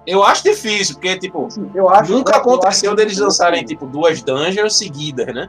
[0.06, 4.20] Eu acho difícil, porque, tipo, eu acho, nunca eu aconteceu que- deles lançarem, tipo, duas
[4.22, 5.48] dungeons seguidas, né?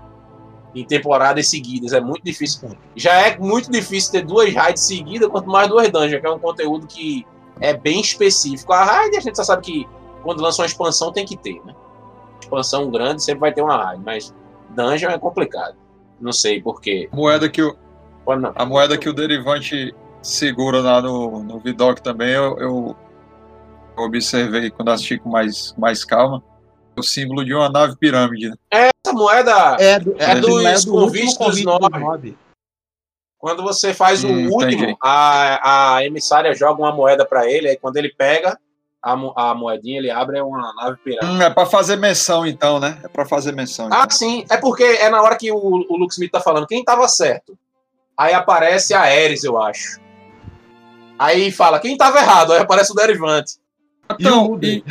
[0.75, 1.93] Em temporadas seguidas.
[1.93, 2.69] É muito difícil.
[2.95, 6.39] Já é muito difícil ter duas raids seguidas, quanto mais duas dungeons, que é um
[6.39, 7.25] conteúdo que
[7.60, 8.71] é bem específico.
[8.73, 9.88] A raid a gente já sabe que
[10.23, 11.75] quando lança uma expansão tem que ter, né?
[12.39, 14.34] Expansão grande sempre vai ter uma raid, mas
[14.69, 15.75] dungeon é complicado.
[16.23, 17.09] Não sei por quê.
[17.12, 17.75] A moeda que o,
[18.55, 22.95] a moeda que o Derivante segura lá no, no Vidoc também, eu, eu
[23.97, 26.41] observei quando assisti com mais, mais calma.
[26.97, 28.49] O símbolo de uma nave pirâmide.
[28.49, 28.55] né?
[28.71, 31.91] Essa moeda, É, do, É dos não do dos convite nove.
[31.91, 32.38] dos nove.
[33.38, 37.75] quando você faz o Hum, último, a, a emissária joga uma moeda pra ele, aí
[37.77, 38.57] quando ele pega
[39.03, 41.37] a, mo- a moedinha, ele abre é uma nave pirâmide.
[41.37, 42.97] Hum, é pra fazer menção, então, né?
[43.03, 43.89] É pra fazer menção.
[43.91, 44.09] Ah, Então.
[44.17, 47.07] sim, é porque é na hora que o, o Luke Smith tá falando quem tava
[47.09, 47.57] certo.
[48.17, 49.99] Aí aparece a Ares, eu acho.
[51.19, 53.53] Aí fala quem tava errado, aí aparece o Derivante.
[54.19, 54.83] Então, e,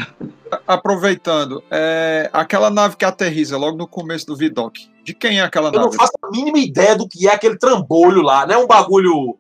[0.67, 5.69] aproveitando, é, aquela nave que aterriza logo no começo do Vidoc, de quem é aquela
[5.69, 5.97] Eu não nave?
[5.97, 9.39] faço a mínima ideia do que é aquele trambolho lá, não é um bagulho,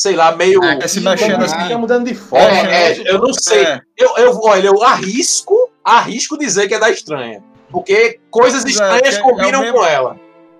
[0.00, 0.62] sei lá, meio.
[0.62, 1.74] É se mexendo assim.
[1.74, 2.46] mudando de forma.
[2.46, 2.92] É, né?
[2.92, 3.64] é, eu não sei.
[3.64, 7.42] É, Eu, eu, olha, eu arrisco, arrisco dizer que é da estranha.
[7.70, 10.16] Porque coisas é, estranhas é combinam mesmo- com ela.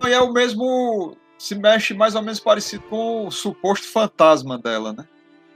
[0.07, 1.17] e é o mesmo.
[1.39, 5.05] Se mexe mais ou menos parecido com o suposto fantasma dela, né?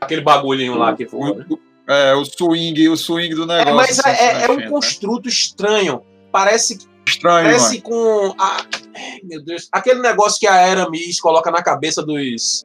[0.01, 1.35] Aquele bagulhinho lá que voa.
[1.35, 1.45] né?
[1.51, 1.59] O,
[1.93, 3.75] é, o swing, o swing do É, negócio.
[3.75, 4.69] mas assim, é, é- é um né?
[4.71, 6.03] construto estranho.
[6.31, 7.83] Parece, Estranho, parece mano.
[7.83, 8.35] com.
[8.41, 8.59] A,
[8.95, 9.69] ai, meu Deus.
[9.73, 12.65] Aquele negócio que a Aramis coloca na cabeça dos.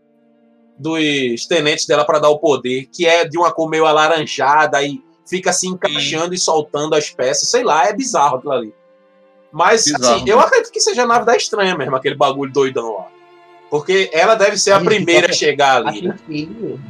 [0.80, 5.02] Dos tenentes dela para dar o poder, que é de uma cor meio alaranjada e
[5.28, 7.50] fica assim encaixando e soltando as peças.
[7.50, 8.74] Sei lá, é bizarro aquilo ali.
[9.52, 10.16] Mas, Bizarro.
[10.18, 13.08] assim, eu acredito que seja a nave da estranha mesmo, aquele bagulho doidão lá.
[13.70, 16.18] Porque ela deve ser a primeira a chegar ali, Achei né?
[16.28, 16.82] feio.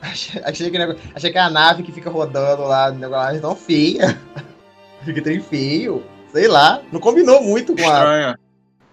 [0.00, 0.78] Achei, achei que,
[1.14, 4.18] achei que a nave que fica rodando lá, o negócio é tão feia.
[5.04, 6.02] Fica trem feio.
[6.32, 6.82] Sei lá.
[6.92, 7.84] Não combinou muito com a.
[7.84, 8.38] Estranha.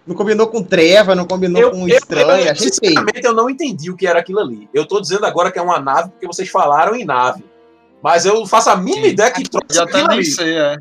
[0.06, 2.46] Não combinou com treva, não combinou Eu, com eu, estranha.
[2.46, 2.74] eu, Achei feio.
[2.74, 4.68] sinceramente, eu não entendi o que era aquilo ali.
[4.72, 7.44] Eu tô dizendo agora que é uma nave porque vocês falaram em nave.
[8.02, 9.12] Mas eu faço a mínima Sim.
[9.12, 10.24] ideia que trouxe Já até aquilo ali.
[10.24, 10.76] sei, é.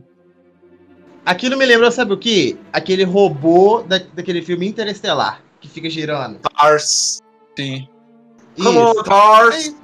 [1.25, 2.55] Aquilo me lembrou, sabe o quê?
[2.71, 6.39] Aquele robô da, daquele filme Interestelar, que fica girando.
[6.55, 7.19] Tars.
[7.57, 7.87] Sim.
[8.61, 9.03] Come on, Isso.
[9.03, 9.55] Tars.
[9.67, 9.77] isso.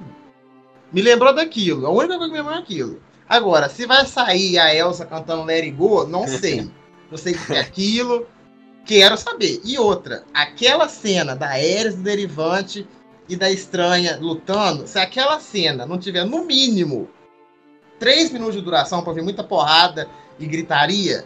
[0.92, 1.86] Me lembrou daquilo.
[1.86, 3.00] A única coisa que me lembrou é aquilo.
[3.28, 6.70] Agora, se vai sair a Elsa cantando Let It Go, não sei.
[7.10, 8.26] Não sei o que é aquilo.
[8.84, 9.60] Quero saber.
[9.64, 12.86] E outra, aquela cena da Ares do Derivante
[13.28, 17.08] e da Estranha lutando, se aquela cena não tiver, no mínimo,
[17.98, 21.24] três minutos de duração pra ver muita porrada e gritaria,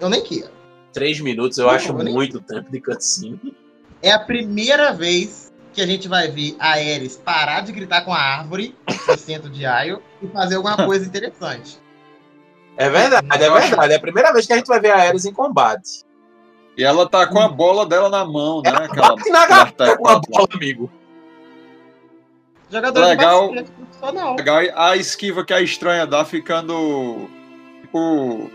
[0.00, 0.50] eu nem quero.
[0.92, 3.56] Três minutos eu Não, acho eu muito tempo de cutscene.
[4.02, 8.12] É a primeira vez que a gente vai ver a Ares parar de gritar com
[8.12, 8.74] a árvore
[9.06, 11.78] no centro de Isle e fazer alguma coisa interessante.
[12.76, 13.92] É verdade, é verdade.
[13.92, 16.04] É a primeira vez que a gente vai ver a Ares em combate.
[16.80, 18.70] E ela tá com a bola dela na mão, né?
[18.70, 20.90] Ela Aquela, bate na aquele garota com a bola, amigo.
[22.70, 23.50] Jogador Legal.
[23.54, 24.36] de profissional.
[24.36, 27.28] Legal, e a esquiva que a estranha dá ficando
[27.82, 28.50] tipo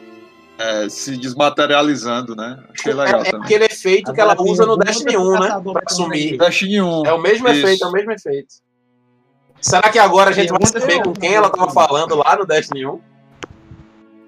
[0.58, 2.64] é, se desmaterializando, né?
[2.74, 3.46] Achei legal É, é também.
[3.46, 5.62] aquele efeito que ela usa no Destiny pro 1, né?
[5.74, 6.38] Pra sumir.
[6.40, 7.06] Destiny 1.
[7.06, 7.60] É o mesmo Isso.
[7.60, 8.56] efeito, é o mesmo efeito.
[9.62, 12.88] Será que agora a gente vai saber com quem ela tava falando lá no Destiny
[12.88, 13.00] 1?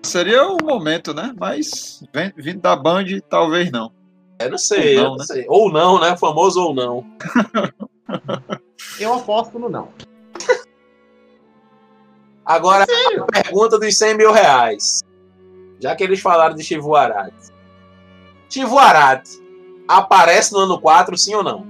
[0.04, 1.34] Seria o momento, né?
[1.38, 2.04] Mas
[2.36, 3.92] vindo da Band, talvez não.
[4.40, 5.26] Eu não sei, Ou eu não, não né?
[5.26, 5.46] sei.
[5.48, 6.18] Ou não, né?
[6.18, 7.06] Famoso ou não.
[9.00, 9.90] Eu aposto no não.
[12.46, 15.02] Agora, a pergunta dos 100 mil reais.
[15.80, 17.52] Já que eles falaram de Chivu Arati.
[18.50, 18.78] Chivu
[19.88, 21.66] aparece no ano 4, sim ou não?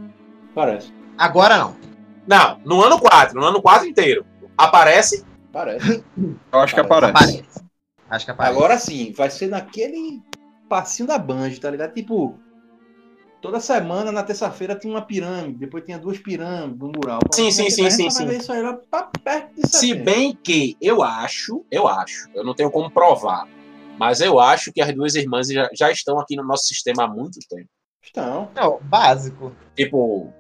[0.54, 0.94] Parece.
[1.18, 1.76] Agora não.
[2.28, 4.26] Não, no ano 4, no ano 4 inteiro.
[4.58, 5.26] Aparece?
[5.52, 6.04] Parece.
[6.52, 7.06] Eu acho que Parece.
[7.12, 7.40] aparece.
[7.40, 7.67] Aparece.
[8.10, 8.58] Acho que aparece.
[8.58, 10.22] Agora sim, vai ser naquele
[10.70, 11.94] passinho da Band, tá ligado?
[11.94, 12.40] Tipo,
[13.42, 17.20] toda semana, na terça-feira, tinha uma pirâmide, depois tinha duas pirâmides no mural.
[17.34, 18.30] Sim, sim, sim, sim, sim.
[18.30, 22.72] Isso aí pra perto de Se bem que eu acho, eu acho, eu não tenho
[22.72, 23.48] como provar,
[23.98, 27.08] mas eu acho que as duas irmãs já, já estão aqui no nosso sistema há
[27.08, 27.70] muito tempo.
[28.02, 28.50] Estão.
[28.56, 29.54] Não, básico.
[29.76, 30.32] Tipo,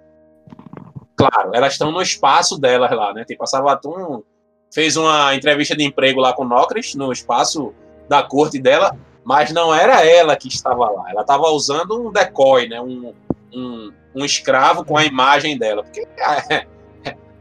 [1.15, 3.25] claro, elas estão no espaço delas lá, né?
[3.25, 4.23] Tipo, a Savatum
[4.71, 7.73] fez uma entrevista de emprego lá com Nocris, no espaço
[8.07, 11.11] da corte dela, mas não era ela que estava lá.
[11.11, 12.79] Ela estava usando um decoy, né?
[12.79, 13.13] Um,
[13.53, 15.83] um, um escravo com a imagem dela.
[15.83, 16.07] Porque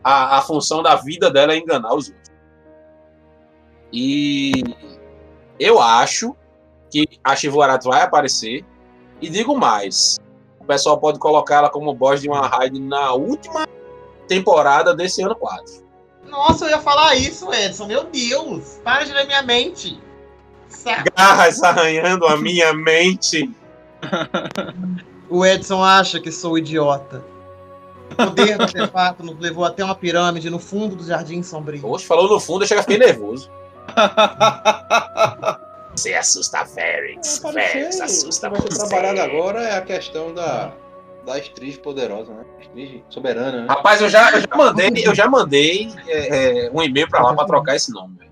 [0.03, 2.33] a, a função da vida dela é enganar os outros.
[3.93, 4.53] E
[5.59, 6.35] eu acho
[6.91, 8.65] que a Shivorat vai aparecer.
[9.21, 10.19] E digo mais:
[10.61, 13.67] o pessoal pode colocar ela como boss de uma raid na última
[14.27, 15.86] temporada desse ano 4.
[16.29, 17.87] Nossa, eu ia falar isso, Edson.
[17.87, 18.81] Meu Deus.
[18.85, 20.01] Para de ler minha mente.
[20.69, 21.05] Saco.
[21.17, 23.51] Garras arranhando a minha mente.
[25.29, 27.25] O Edson acha que sou idiota.
[28.13, 31.81] O poder do artefato nos levou até uma pirâmide no fundo do Jardim Sombrio.
[31.81, 33.51] Poxa, falou no fundo, eu chega ficar nervoso.
[35.97, 37.39] Você assusta Ferrix.
[37.39, 38.87] É, Ferrix parecer, assusta o que você.
[38.87, 40.71] trabalhado agora é a questão da,
[41.27, 42.45] da Estrige poderosa, né?
[42.61, 43.67] Estrige soberana, né?
[43.69, 47.35] Rapaz, eu já, eu já mandei, eu já mandei é, é, um e-mail pra lá
[47.35, 48.17] pra trocar esse nome.
[48.17, 48.31] velho.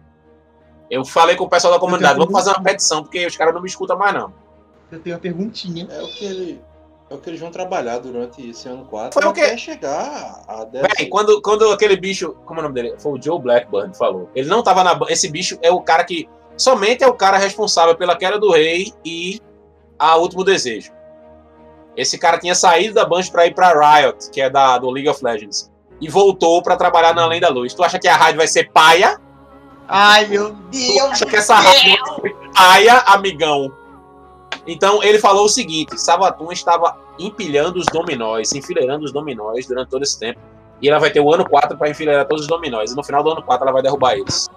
[0.88, 3.60] Eu falei com o pessoal da comunidade, vamos fazer uma petição, porque os caras não
[3.60, 4.32] me escutam mais, não.
[4.92, 5.88] Eu tenho uma perguntinha.
[5.90, 6.60] É o que ele.
[7.10, 9.42] É o que eles vão trabalhar durante esse ano 4 Foi o quê?
[9.42, 11.06] até chegar a Véi, DLC.
[11.06, 12.34] quando, quando aquele bicho.
[12.46, 12.94] Como é o nome dele?
[12.98, 14.30] Foi o Joe Blackburn que falou.
[14.34, 14.98] Ele não tava na.
[15.08, 16.28] Esse bicho é o cara que.
[16.56, 19.40] Somente é o cara responsável pela queda do rei e
[19.98, 20.92] a último desejo.
[21.96, 25.08] Esse cara tinha saído da Bunch pra ir pra Riot, que é da, do League
[25.08, 25.70] of Legends.
[26.00, 27.72] E voltou pra trabalhar na Além da Luz.
[27.72, 29.20] Tu acha que a raid vai ser paia?
[29.86, 31.00] Ai, meu Tu Deus.
[31.10, 33.72] acha que essa raid vai ser paia, amigão?
[34.66, 40.02] Então ele falou o seguinte: Savatun estava empilhando os dominóis, enfileirando os dominóis durante todo
[40.02, 40.40] esse tempo.
[40.82, 42.92] E ela vai ter o ano 4 para enfileirar todos os dominóis.
[42.92, 44.48] E no final do ano 4 ela vai derrubar eles.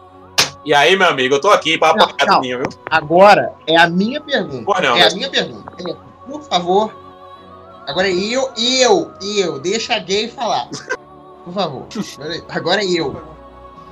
[0.65, 2.63] E aí, meu amigo, eu tô aqui pra Não, apagar viu?
[2.89, 4.81] Agora é a minha pergunta.
[4.81, 5.71] Não, é a mas- minha pergunta.
[5.87, 5.95] É,
[6.29, 6.91] Por favor.
[7.87, 9.59] Agora é eu, eu, eu.
[9.59, 10.69] Deixa a gay falar.
[11.45, 11.87] Por favor.
[12.49, 13.15] Agora é- é eu.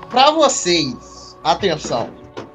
[0.10, 2.10] Pra vocês, atenção.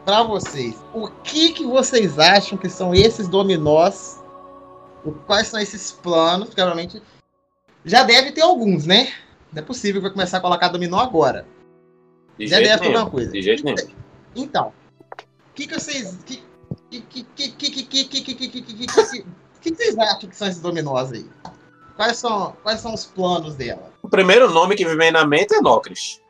[0.05, 4.23] Pra vocês, o que que vocês acham que são esses dominós?
[5.05, 6.51] O- Quais são esses planos?
[6.51, 7.03] Provavelmente
[7.85, 9.11] já deve ter alguns, né?
[9.53, 11.47] Não é possível que vai começar a colocar dominó agora.
[12.39, 13.33] De Já deve ter alguma coisa.
[13.33, 13.77] De jeito nenhum.
[14.37, 14.73] Então,
[15.09, 16.19] o que, que vocês.
[16.27, 16.43] Que,
[16.91, 19.25] que, que, que, que, que, que, que, que, que, que, que, que,
[19.61, 21.27] que, que vocês acham que são esses dominós aí?
[21.97, 23.91] Quais são, quais são os planos dela?
[24.03, 26.21] O primeiro nome que me vem na mente é Nocris.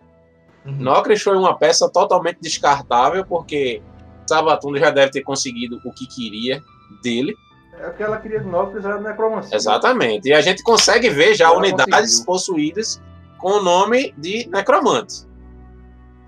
[0.66, 0.73] Uhum.
[0.73, 3.81] Nocris foi uma peça totalmente descartável, porque
[4.27, 6.62] Savatun já deve ter conseguido o que queria
[7.03, 7.35] dele.
[7.79, 9.57] É o que ela queria de novo, precisava de necromancia.
[9.57, 10.29] Exatamente.
[10.29, 12.27] E a gente consegue ver já Ela unidades conseguiu.
[12.27, 13.03] possuídas
[13.38, 15.27] com o nome de necromante.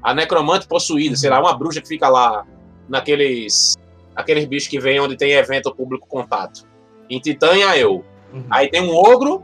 [0.03, 2.47] A necromante possuída, sei lá, uma bruxa que fica lá
[2.89, 3.77] naqueles
[4.15, 6.65] aqueles bichos que vem onde tem evento público contato.
[7.15, 8.05] Em Titânia eu.
[8.33, 8.47] Uhum.
[8.51, 9.43] Aí tem um ogro,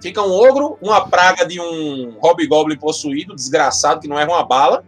[0.00, 4.84] fica um ogro, uma praga de um hobgoblin possuído, desgraçado que não erra uma bala.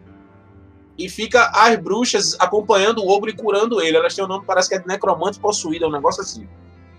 [0.99, 3.99] E fica as bruxas acompanhando o ogro e curando ele.
[3.99, 6.49] Elas têm o nome, parece que é de necromante possuída, um negócio assim.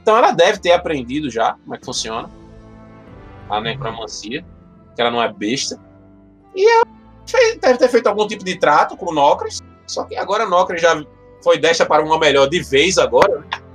[0.03, 2.29] Então ela deve ter aprendido já como é que funciona
[3.49, 4.45] a necromancia,
[4.95, 5.79] que ela não é besta.
[6.55, 6.83] E ela
[7.25, 10.49] fez- deve ter feito algum tipo de trato com o Nocris, só que agora o
[10.49, 11.03] Nocris já
[11.43, 13.39] foi desta para uma melhor de vez agora.
[13.39, 13.66] né?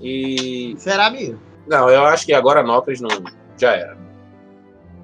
[0.00, 1.38] E Será mesmo?
[1.66, 3.10] não, eu acho que agora Nocris não
[3.56, 3.96] já era.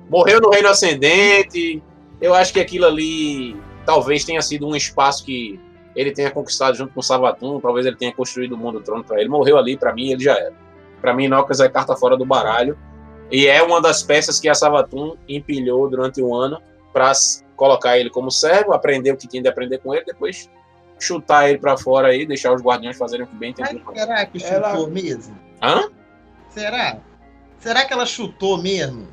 [0.08, 1.82] Morreu no Reino Ascendente.
[2.20, 5.60] Eu acho que aquilo ali talvez tenha sido um espaço que
[5.94, 7.60] ele tenha conquistado junto com Savatun.
[7.60, 9.28] Talvez ele tenha construído o mundo trono para ele.
[9.28, 10.54] Morreu ali, para mim, ele já era.
[11.00, 12.76] Para mim, Nocris é carta fora do baralho.
[13.30, 16.60] E é uma das peças que a Savatun empilhou durante um ano
[16.92, 17.12] para
[17.56, 20.48] colocar ele como servo, aprender o que tinha de aprender com ele, depois
[20.98, 23.94] chutar ele pra fora aí, deixar os guardiões fazerem o que bem Mas entendem.
[23.94, 25.38] será que chutou Ela- mesmo?
[25.62, 25.90] Hã?
[26.50, 26.98] Será?
[27.58, 29.08] Será que ela chutou mesmo?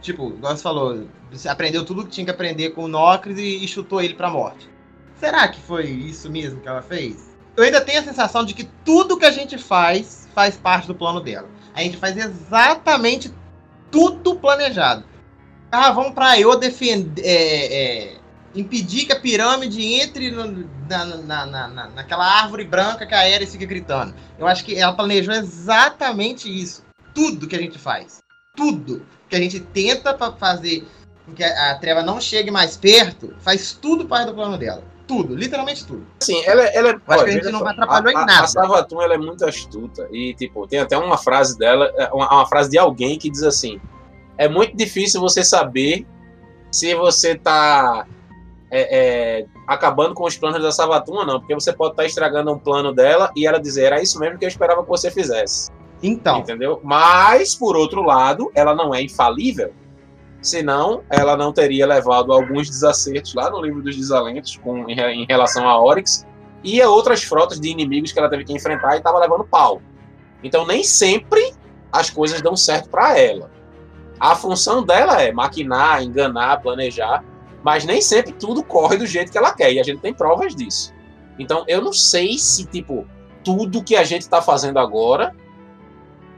[0.00, 3.62] Tipo, igual você falou, você aprendeu tudo que tinha que aprender com o Nocris e,
[3.64, 4.68] e chutou ele pra morte.
[5.16, 7.28] Será que foi isso mesmo que ela fez?
[7.56, 10.94] Eu ainda tenho a sensação de que tudo que a gente faz faz parte do
[10.94, 11.46] plano dela.
[11.74, 13.30] A gente faz exatamente
[13.90, 15.04] tudo planejado.
[15.70, 17.22] Ah, vamos pra eu defender.
[17.22, 18.16] é, é,
[18.54, 23.20] impedir que a pirâmide entre no- na, na, na, na- naquela árvore branca que a
[23.20, 24.14] Ares fica gritando.
[24.38, 26.84] Eu acho que ela planejou exatamente isso.
[27.14, 28.22] Tudo que a gente faz.
[28.56, 30.86] Tudo que a gente tenta pra fazer
[31.24, 34.82] com que a, a treva não chegue mais perto, faz tudo parte do plano dela.
[35.06, 36.06] Tudo, literalmente tudo.
[36.22, 36.92] Assim, ela, ela é.
[36.92, 38.42] Eu acho que a gente não vai atrapalhar em nada.
[38.42, 40.08] A Savatun, ela é muito astuta.
[40.12, 43.42] E, tipo, tem até uma frase dela, é, uma, uma frase de alguém que diz
[43.42, 43.80] assim:
[44.38, 46.06] é muito difícil você saber
[46.70, 48.06] se você tá
[48.70, 52.52] é, é, acabando com os planos da Savatun ou não, porque você pode estar estragando
[52.52, 55.70] um plano dela e ela dizer: era isso mesmo que eu esperava que você fizesse.
[56.02, 56.80] Então, Entendeu?
[56.82, 59.72] Mas, por outro lado, ela não é infalível.
[60.40, 65.26] Senão, ela não teria levado alguns desacertos lá no livro dos desalentos com, em, em
[65.26, 66.26] relação a Oryx
[66.64, 69.82] e a outras frotas de inimigos que ela teve que enfrentar e estava levando pau.
[70.42, 71.52] Então, nem sempre
[71.92, 73.50] as coisas dão certo para ela.
[74.18, 77.22] A função dela é maquinar, enganar, planejar,
[77.62, 80.54] mas nem sempre tudo corre do jeito que ela quer e a gente tem provas
[80.54, 80.92] disso.
[81.38, 83.06] Então, eu não sei se, tipo,
[83.44, 85.34] tudo que a gente está fazendo agora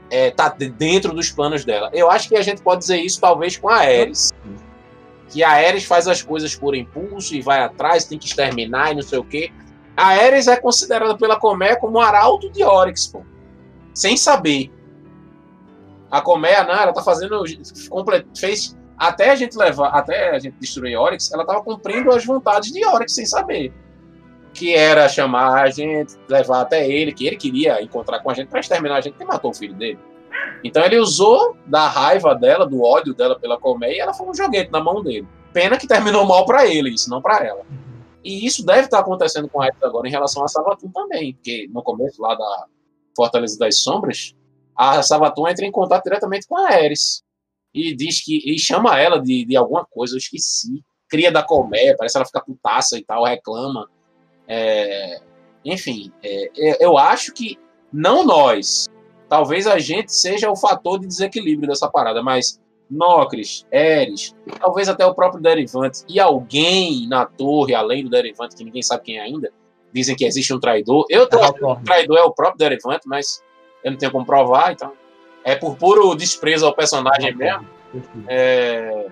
[0.09, 1.89] é, tá de- dentro dos planos dela.
[1.93, 4.31] Eu acho que a gente pode dizer isso talvez com a Ares.
[5.29, 8.95] Que a Ares faz as coisas por impulso e vai atrás, tem que exterminar e
[8.95, 9.51] não sei o quê.
[9.97, 13.21] A Ares é considerada pela Comé como o arauto de Oryx, pô.
[13.93, 14.71] Sem saber.
[16.11, 17.43] A Comé, não, ela tá fazendo.
[18.37, 18.77] Fez.
[18.97, 19.89] Até a gente levar.
[19.89, 23.73] Até a gente destruir Oryx, ela tava cumprindo as vontades de Oryx sem saber.
[24.53, 28.49] Que era chamar a gente, levar até ele, que ele queria encontrar com a gente
[28.49, 29.99] para exterminar a gente que matou o filho dele.
[30.63, 34.33] Então ele usou da raiva dela, do ódio dela pela Comé, e ela foi um
[34.33, 35.27] joguete na mão dele.
[35.51, 37.65] Pena que terminou mal para ele, isso não para ela.
[38.23, 41.69] E isso deve estar acontecendo com a Ares agora em relação a Savatun também, porque
[41.71, 42.65] no começo lá da
[43.15, 44.33] Fortaleza das Sombras,
[44.75, 47.23] a Savatun entra em contato diretamente com a Ares
[47.73, 50.83] e diz que e chama ela de, de alguma coisa, eu esqueci.
[51.09, 53.89] Cria da colmeia, parece que ela fica putaça e tal, reclama.
[54.47, 55.21] É,
[55.63, 57.57] enfim, é, é, eu acho que
[57.91, 58.87] não nós,
[59.29, 62.59] talvez a gente seja o fator de desequilíbrio dessa parada, mas
[62.89, 68.63] Nocris, Eris, talvez até o próprio Derivante e alguém na torre, além do Derivante, que
[68.63, 69.51] ninguém sabe quem é ainda,
[69.91, 71.05] dizem que existe um traidor.
[71.09, 73.41] Eu tô achando que o traidor é o próprio Derivante, mas
[73.83, 74.91] eu não tenho como provar, então
[75.43, 77.67] é por puro desprezo ao personagem mesmo.
[78.27, 79.07] É,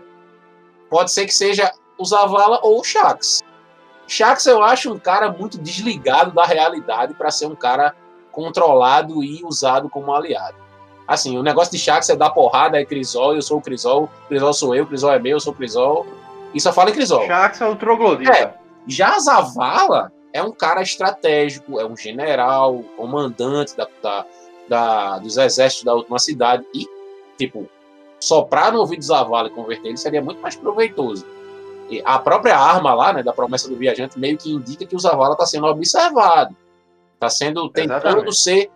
[0.90, 3.42] pode ser que seja o Zavala ou o Shax.
[4.08, 7.96] Shax eu acho um cara muito desligado da realidade para ser um cara
[8.32, 10.58] controlado e usado como aliado.
[11.08, 14.54] Assim, o negócio de Shax é dar porrada, é Crisol, eu sou o Crisol, Crisol
[14.54, 16.06] sou eu, Crisol é meu, eu sou o Crisol.
[16.54, 17.26] E só fala em Crisol.
[17.28, 18.32] Shax é o troglodita.
[18.32, 18.54] É.
[18.88, 24.26] Já a Zavala é um cara estratégico, é um general, comandante da, da-
[24.72, 26.66] da- dos exércitos da última cidade.
[26.74, 26.88] E,
[27.38, 27.68] tipo,
[28.20, 31.26] soprar no ouvido do Zavala e converter ele seria muito mais proveitoso.
[31.90, 35.00] E a própria arma lá, né, da promessa do viajante, meio que indica que o
[35.00, 36.56] Zavala está sendo observado.
[37.16, 38.72] Está sendo tentando ser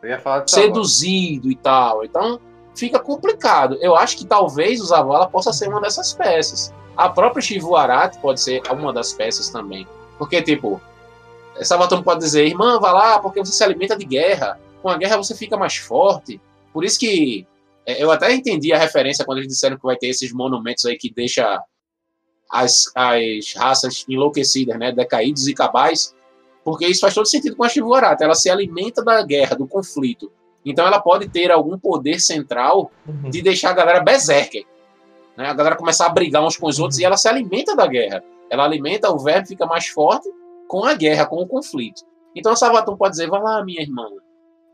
[0.62, 2.04] seduzido e tal.
[2.04, 2.40] Então
[2.76, 3.78] fica complicado.
[3.80, 6.74] Eu acho que talvez o Zavala possa ser uma dessas peças.
[6.98, 9.88] A própria Shivuarati pode ser uma das peças também.
[10.18, 10.82] Porque, tipo,
[11.62, 14.60] Savatão pode dizer, irmã, vá lá, porque você se alimenta de guerra.
[14.86, 16.40] Com a guerra você fica mais forte.
[16.72, 17.48] Por isso que
[17.88, 20.96] é, eu até entendi a referência quando eles disseram que vai ter esses monumentos aí
[20.96, 21.60] que deixa
[22.52, 24.92] as, as raças enlouquecidas, né?
[24.92, 26.14] Decaídos e cabais.
[26.64, 28.24] Porque isso faz todo sentido com a Shivuarati.
[28.24, 30.32] Ela se alimenta da guerra, do conflito.
[30.64, 33.32] Então ela pode ter algum poder central Uhum.
[33.32, 34.66] de deixar a galera berserker.
[35.36, 35.48] Né?
[35.48, 38.24] A galera começar a brigar uns com os outros e ela se alimenta da guerra.
[38.52, 40.30] Ela alimenta, o verbo fica mais forte
[40.68, 42.04] com a guerra, com o conflito.
[42.36, 44.08] Então a Savatun pode dizer, vai lá, minha irmã,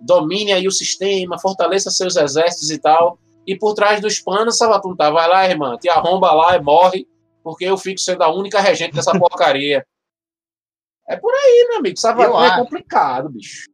[0.02, 3.18] domine aí o sistema, fortaleça seus exércitos e tal.
[3.46, 7.08] E por trás dos panos, Savatun tá, vai lá, irmã, te arromba lá e morre,
[7.44, 9.86] porque eu fico sendo a única regente dessa porcaria.
[11.08, 11.98] É por aí, meu amigo.
[11.98, 12.58] Savatun Eu é acho.
[12.64, 13.66] complicado, bicho.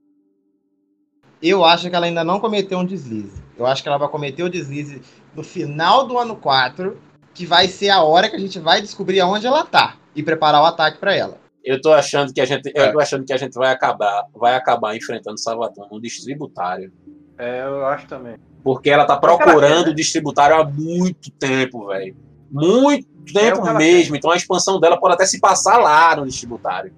[1.41, 3.43] Eu acho que ela ainda não cometeu um deslize.
[3.57, 5.01] Eu acho que ela vai cometer o deslize
[5.35, 6.99] no final do ano 4,
[7.33, 10.63] que vai ser a hora que a gente vai descobrir aonde ela tá e preparar
[10.63, 11.37] o ataque pra ela.
[11.67, 12.87] Eu tô achando que a gente, É.
[12.87, 16.91] eu tô achando que a gente vai acabar, vai acabar enfrentando Savatun num distributário.
[17.37, 18.37] É, eu acho também.
[18.63, 19.93] Porque ela tá É o procurando quer, né?
[19.95, 22.15] distributário há muito tempo, velho.
[22.49, 24.15] Muito É tempo o ela mesmo.
[24.15, 26.93] Então a expansão dela pode até se passar lá no distributário.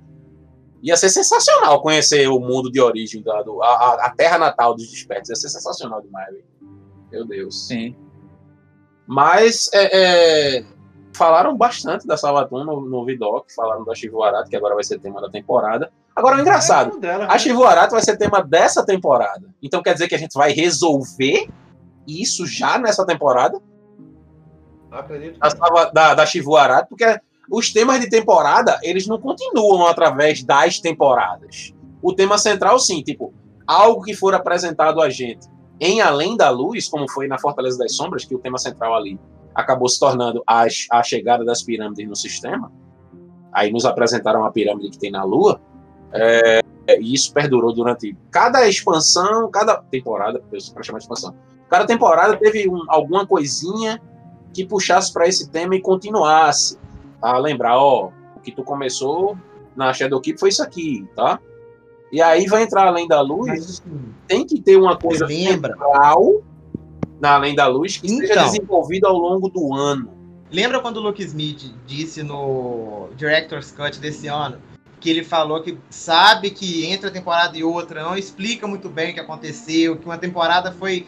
[0.81, 4.87] Ia ser sensacional conhecer o mundo de origem, da, do, a, a terra natal dos
[4.89, 5.29] despertos.
[5.29, 6.45] Ia ser sensacional demais, velho.
[7.11, 7.67] Meu Deus.
[7.67, 7.95] Sim.
[9.07, 10.63] Mas é, é,
[11.13, 15.19] falaram bastante da Savatun no, no Vidoc, falaram da Shivuarat, que agora vai ser tema
[15.21, 15.91] da temporada.
[16.15, 19.47] Agora, o engraçado, É dela, a Shivuarat vai ser tema dessa temporada.
[19.61, 21.47] Então quer dizer que a gente vai resolver
[22.07, 23.59] isso já nessa temporada
[24.91, 25.39] Acredito.
[25.39, 27.19] da, Sava- da, da Shivuarat, porque
[27.51, 31.73] os temas de temporada, eles não continuam através das temporadas.
[32.01, 33.33] O tema central, sim, tipo,
[33.65, 35.47] algo que for apresentado a gente
[35.79, 39.17] em Além da Luz, como foi na Fortaleza das Sombras, que o tema central ali
[39.53, 42.71] acabou se tornando a, a chegada das pirâmides no sistema.
[43.51, 45.59] Aí nos apresentaram a pirâmide que tem na Lua.
[46.11, 46.61] É,
[46.99, 50.41] e isso perdurou durante cada expansão, cada temporada,
[50.73, 51.35] para chamar de expansão.
[51.69, 54.01] Cada temporada teve um- alguma coisinha
[54.53, 56.79] que puxasse para esse tema e continuasse
[57.21, 59.37] a lembrar, ó, o que tu começou
[59.75, 61.39] na Shadow Keep foi isso aqui, tá?
[62.11, 65.73] E aí vai entrar além da luz, Mas, assim, tem que ter uma coisa lembra?
[65.73, 66.41] central
[67.19, 68.45] na além da luz que seja Então.
[68.45, 70.17] desenvolvida ao longo do ano.
[70.51, 74.57] Lembra quando o Luke Smith disse no Director's Cut desse ano
[74.99, 79.11] que ele falou que sabe que entre a temporada e outra não explica muito bem
[79.11, 81.07] o que aconteceu, que uma temporada foi,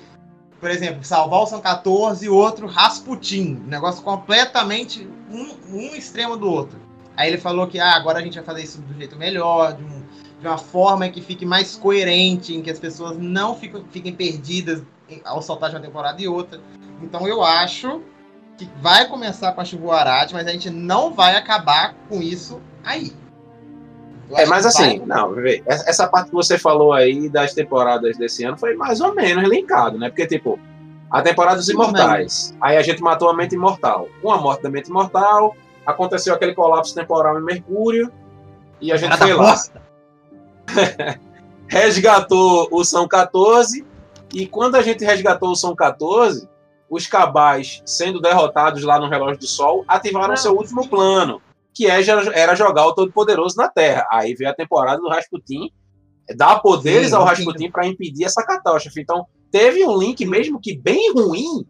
[0.61, 6.37] por exemplo, salvar o São 14 e outro Rasputin, um negócio completamente um, um extremo
[6.37, 6.79] do outro.
[7.17, 9.83] Aí ele falou que ah, agora a gente vai fazer isso do jeito melhor, de,
[9.83, 10.00] um-
[10.41, 14.81] de uma forma que fique mais coerente, em que as pessoas não fiquem, fiquem perdidas
[15.23, 16.59] ao saltar de uma temporada e outra.
[17.01, 18.01] Então eu acho
[18.57, 23.13] que vai começar com a Shibuarati, mas a gente não vai acabar com isso aí.
[24.29, 28.17] Eu É, mas assim, vai- não, vê, essa parte que você falou aí das temporadas
[28.17, 30.09] desse ano foi mais ou menos linkado, né?
[30.09, 30.57] Porque, tipo,
[31.11, 32.55] a temporada dos imortais.
[32.61, 34.07] Aí a gente matou a mente imortal.
[34.21, 38.11] Com a morte da mente imortal, aconteceu aquele colapso temporal em Mercúrio.
[38.79, 39.90] E a gente foi lá, bosta.
[41.67, 43.85] resgatou o São 14.
[44.33, 46.47] E quando a gente resgatou o São 14,
[46.89, 51.41] os cabais, sendo derrotados lá no Relógio do Sol, ativaram Não, seu último plano,
[51.73, 52.01] que é,
[52.33, 54.05] era jogar o Todo-Poderoso na Terra.
[54.11, 55.71] Aí veio a temporada do Rasputin,
[56.35, 57.23] dar poderes Sim, ao.
[57.23, 59.01] Rasputin para impedir essa catástrofe.
[59.01, 61.65] Então, teve um link, mesmo que bem ruim,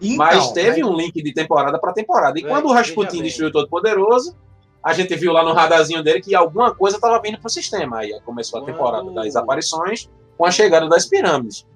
[0.00, 2.38] Então, mas teve um link de temporada para temporada.
[2.38, 4.34] E Bem, quando o Rasputin destruiu o Todo-Poderoso,
[4.82, 7.98] a gente viu lá no radarzinho dele que alguma coisa estava vindo pro sistema.
[7.98, 11.66] Aí começou a temporada das aparições com a chegada das pirâmides.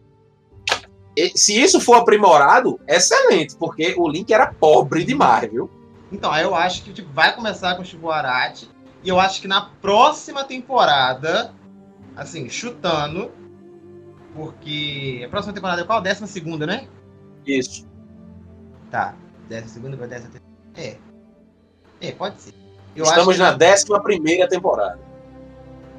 [1.17, 5.71] E se isso for aprimorado, excelente, porque o link era pobre demais, viu?
[6.11, 8.69] Então, aí eu acho que tipo, vai começar com o Shibuarati.
[9.03, 11.55] E eu acho que na próxima temporada,
[12.17, 13.31] assim, chutando,
[14.35, 16.01] porque a próxima temporada é qual?
[16.01, 16.89] Décima segunda, né?
[17.47, 17.87] Isso.
[18.91, 19.15] Tá.
[19.49, 21.01] Décima segunda vai décima terceira.
[22.01, 22.09] É.
[22.09, 22.64] É, pode ser.
[22.97, 24.99] Eu Estamos na décima primeira temporada.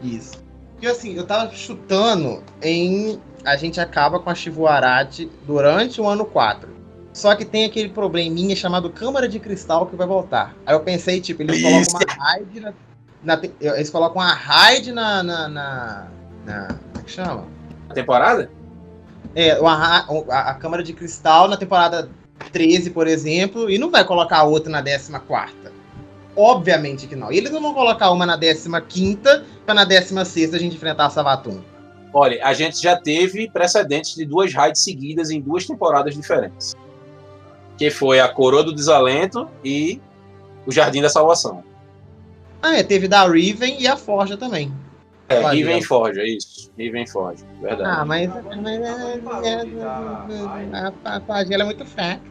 [0.01, 0.43] Isso.
[0.73, 3.19] Porque assim, eu tava chutando em.
[3.43, 6.69] A gente acaba com a Shivuarati durante o ano 4.
[7.13, 10.53] Só que tem aquele probleminha chamado Câmara de Cristal que vai voltar.
[10.65, 11.91] Aí eu pensei, tipo, eles Isso.
[11.91, 12.73] colocam uma raid na.
[13.23, 15.23] na eles colocam uma raid na.
[15.23, 16.07] na, na,
[16.45, 17.45] na- como é que chama?
[17.89, 18.51] A temporada?
[19.33, 19.73] É, uma
[20.29, 22.09] a, a Câmara de Cristal na temporada
[22.51, 25.53] 13, por exemplo, e não vai colocar outra na 14.
[26.35, 27.31] Obviamente que não.
[27.31, 29.17] E eles não vão colocar uma na 15
[29.65, 31.61] pra na 16 a gente enfrentar a Savatun.
[32.13, 36.75] Olha, a gente já teve precedentes de duas raids seguidas em duas temporadas diferentes.
[37.77, 40.01] Que foi a Coroa do Desalento e
[40.65, 41.63] o Jardim da Salvação.
[42.61, 44.73] Ah, é, teve da Riven e a Forja também.
[45.27, 45.81] É, Olha, Riven ó.
[45.81, 46.71] Forja, isso.
[46.77, 47.89] Riven Forja, verdade.
[47.89, 48.81] Ah, mas, mas
[49.43, 49.61] é, é,
[50.73, 52.21] a, a Forja ela é muito fraca.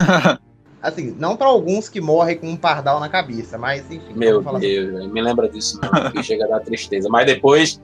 [0.80, 4.14] Assim, não pra alguns que morrem com um pardal na cabeça, mas enfim.
[4.14, 7.08] Meu Deus, velho, me lembra disso não, que chega a dar tristeza.
[7.08, 7.80] Mas depois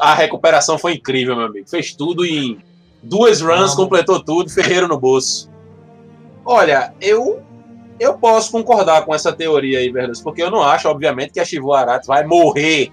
[0.00, 1.68] a recuperação foi incrível, meu amigo.
[1.68, 2.58] Fez tudo em
[3.02, 3.76] duas runs, Não.
[3.76, 5.50] completou tudo, ferreiro no bolso.
[6.44, 7.42] Olha, eu
[7.98, 11.76] eu posso concordar com essa teoria aí, Verdus, porque eu não acho, obviamente, que a
[11.76, 12.90] Arata vai morrer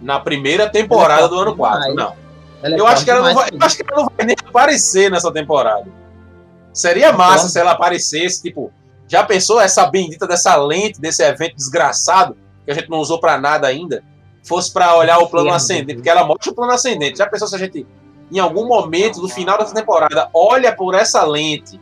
[0.00, 1.80] na primeira temporada do ano 4.
[1.80, 1.96] demais.
[1.96, 2.24] Não.
[2.62, 4.26] Ela é Eu acho, que ela não forte vai, eu acho que ela não vai
[4.26, 5.86] nem aparecer nessa temporada.
[6.74, 7.48] Seria massa Concordo.
[7.52, 8.70] se ela aparecesse, tipo,
[9.08, 13.38] já pensou essa bendita dessa lente, desse evento desgraçado, que a gente não usou pra
[13.38, 14.02] nada ainda,
[14.42, 17.18] fosse pra olhar o plano Inferno, ascendente, porque ela mostra o plano ascendente.
[17.18, 17.86] Já pensou se a gente,
[18.32, 21.80] em algum momento do final dessa temporada, olha por essa lente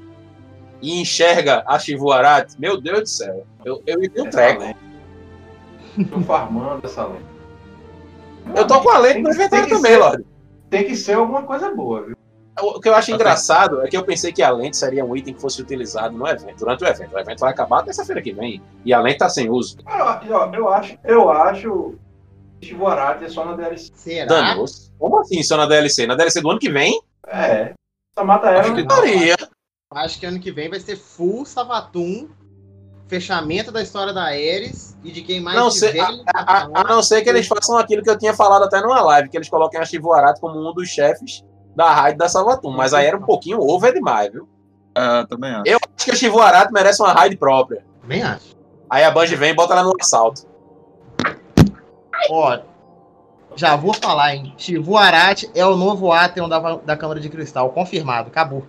[0.83, 2.53] e enxerga a Shivuarat?
[2.59, 3.47] Meu Deus do céu.
[3.65, 4.63] Eu, eu ia ter um treco.
[6.11, 7.25] Tô farmando essa lente.
[8.55, 10.25] Eu tô com a lente no que- inventário tem que também, ser- Lorde.
[10.69, 12.17] Tem que ser alguma coisa boa, viu?
[12.61, 15.33] O que eu acho engraçado é que eu pensei que a lente seria um item
[15.35, 17.15] que fosse utilizado no evento, durante o evento.
[17.15, 18.63] O evento vai acabar terça-feira que vem.
[18.85, 19.79] E a lente tá sem uso.
[19.87, 21.95] Ah, ó, eu acho, eu acho
[22.61, 23.91] que é só na DLC.
[23.95, 24.27] Será?
[24.27, 24.93] Danos.
[24.99, 26.07] Como assim só na DLC?
[26.07, 27.01] Na DLC do ano que vem?
[27.27, 27.73] É.
[28.17, 28.61] Só mata ela.
[28.61, 28.97] Acho que não.
[28.97, 29.35] Maria.
[29.91, 32.29] Acho que ano que vem vai ser full Savatum,
[33.09, 36.85] fechamento da história da Ares e de quem mais Não tiver sei, a, a- a
[36.85, 39.49] não ser que eles façam aquilo que eu tinha falado até numa live, que eles
[39.51, 41.43] coloquem a Chivoarat como um dos chefes
[41.75, 42.71] da raid da Savatum.
[42.71, 44.49] Mas aí era um pouquinho over demais, viu?
[44.95, 45.63] É, também acho.
[45.67, 47.85] Eu acho que a Chivoarat merece uma raid própria.
[48.01, 48.57] Também acho.
[48.89, 50.47] Aí a Bungie vem e bota ela no assalto.
[52.31, 52.59] Ó,
[53.57, 54.55] já vou falar, hein?
[54.57, 57.71] Shivu Arati é o novo Atheon da, da Câmara de Cristal.
[57.71, 58.29] Confirmado.
[58.29, 58.67] Acabou.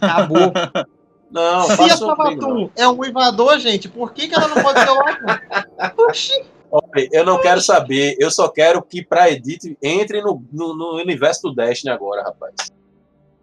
[0.00, 0.52] Acabou.
[1.30, 1.88] Não, Se a um.
[1.88, 5.94] Savatum é um uivador, gente, por que, que ela não pode ser o Atheon?
[6.08, 6.44] Oxi.
[6.70, 10.94] Olha, eu não quero saber, eu só quero que pra Edith entre no, no, no
[10.96, 12.54] universo do Destiny agora, rapaz.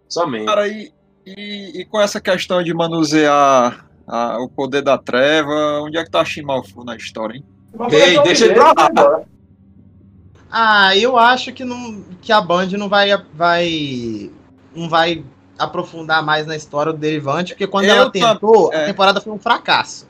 [0.08, 0.46] Somente.
[0.46, 0.90] Cara, e,
[1.26, 6.10] e, e com essa questão de manusear a- o poder da treva, onde é que
[6.10, 7.44] tá Shimalfu na história, hein?
[7.90, 9.20] Ei, deixa ele pra lá.
[10.50, 14.30] Ah, eu acho que, não, que a Band não vai, vai,
[14.74, 15.22] não vai
[15.58, 18.84] aprofundar mais na história do Derivante, porque quando Eu ela tentou, é.
[18.84, 20.07] a temporada foi um fracasso.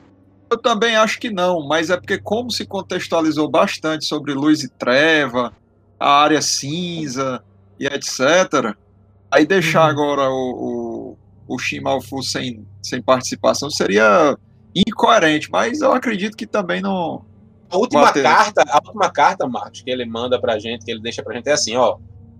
[0.51, 4.69] Eu também acho que não, mas é porque como se contextualizou bastante sobre luz e
[4.69, 5.53] treva,
[5.99, 7.43] a área cinza
[7.79, 8.75] e etc.
[9.29, 9.89] Aí deixar Uhum.
[9.89, 11.15] agora o,
[11.47, 14.35] o, o Shimalfu sem, sem participação seria
[14.75, 17.25] incoerente, mas eu acredito que também não.
[17.69, 21.21] A última carta, a última carta, Marcos, que ele manda pra gente, que ele deixa
[21.21, 21.97] pra gente é assim, ó.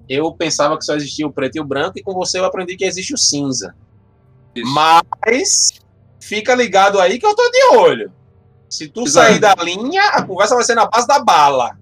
[0.07, 2.75] Eu pensava que só existia o preto e o branco, e com você eu aprendi
[2.75, 3.75] que existe o cinza.
[4.55, 4.73] Isso.
[4.73, 5.69] Mas
[6.19, 8.11] fica ligado aí que eu tô de olho.
[8.69, 9.39] Se tu sair é.
[9.39, 11.77] da linha, a conversa vai ser na base da bala.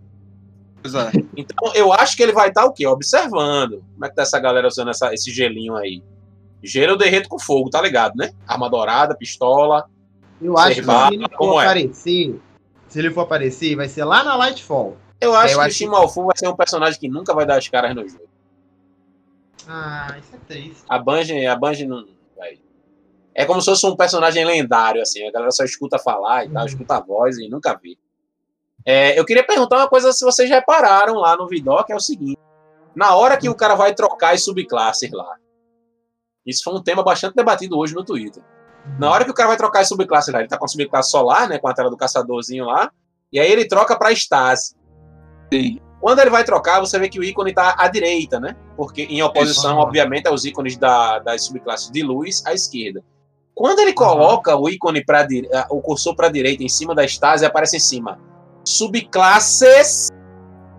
[0.81, 1.11] Pois é.
[1.35, 2.87] Então, eu acho que ele vai estar o quê?
[2.87, 3.83] Observando.
[3.93, 6.01] Como é que tá essa galera usando essa- esse gelinho aí?
[6.63, 8.31] Gelo eu derreto com fogo, tá ligado, né?
[8.47, 9.85] Arma dourada, pistola.
[10.41, 11.65] Eu acho que se ele for é?
[11.65, 12.39] aparecer,
[12.87, 14.97] se ele for aparecer, vai ser lá na Lightfall.
[15.19, 17.45] Eu acho eu que o acho que- Shimalfu vai ser um personagem que nunca vai
[17.45, 18.27] dar as caras no jogo.
[19.67, 20.83] Ah, isso é triste.
[20.87, 22.05] A Bungie, a Bungie não.
[23.39, 25.25] É como se fosse um personagem lendário, assim.
[25.27, 26.67] A galera só escuta falar e tal, Uhum.
[26.67, 27.95] escuta a voz e nunca vê.
[28.83, 32.39] É, eu queria perguntar uma coisa se vocês repararam lá no Vidoc, é o seguinte.
[32.95, 35.35] Na hora que o cara vai trocar as subclasses lá,
[36.45, 38.41] isso foi um tema bastante debatido hoje no Twitter.
[38.97, 41.11] Na hora que o cara vai trocar as subclasses lá, ele tá com a subclasse
[41.11, 42.89] solar, né, com a tela do caçadorzinho lá,
[43.31, 44.75] e aí ele troca pra Stasi.
[45.53, 45.79] Sim.
[45.99, 48.55] Quando ele vai trocar, você vê que o ícone tá à direita, né?
[48.75, 49.79] Porque em oposição, Isso.
[49.81, 53.03] obviamente, aos ícones da, das subclasses de luz à esquerda.
[53.57, 55.27] Quando ele coloca o ícone para
[55.71, 58.19] o cursor para direita em cima da Stasi, aparece em cima
[58.63, 60.09] subclasses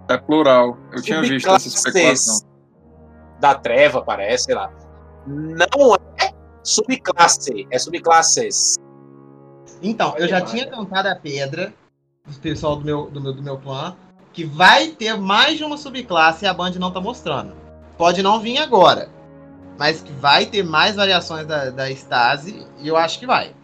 [0.09, 0.79] É plural.
[0.93, 2.37] Eu tinha visto essa especulação.
[2.37, 2.47] subclasses
[3.41, 4.72] da treva, parece, sei lá.
[5.26, 6.31] Não é
[6.62, 8.76] subclasse, é subclasses.
[9.83, 11.74] Então, eu já tinha cantado a pedra
[12.24, 13.97] do pessoal do meu, do meu, do meu clã
[14.33, 17.57] que vai ter mais de uma subclasse e a Band não tá mostrando.
[17.97, 19.09] Pode não vir agora,
[19.79, 23.55] mas que vai ter mais variações da, da Stasi e eu acho que vai.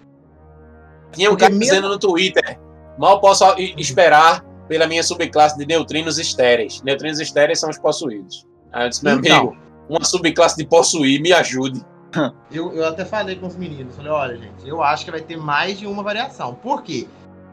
[1.13, 2.59] Tinha um cara mesmo- dizendo no Twitter:
[2.99, 3.45] mal posso
[3.77, 6.83] esperar pela minha subclasse de neutrinos estéreis.
[6.83, 8.47] Neutrinos estéreis são os possuídos.
[8.73, 9.37] Aí eu disse, meu Então.
[9.39, 9.57] amigo,
[9.89, 11.85] uma subclasse de possuir, me ajude.
[12.51, 15.37] Eu, eu até falei com os meninos, falei, olha, gente, eu acho que vai ter
[15.37, 16.55] mais de uma variação.
[16.55, 17.09] Por quê?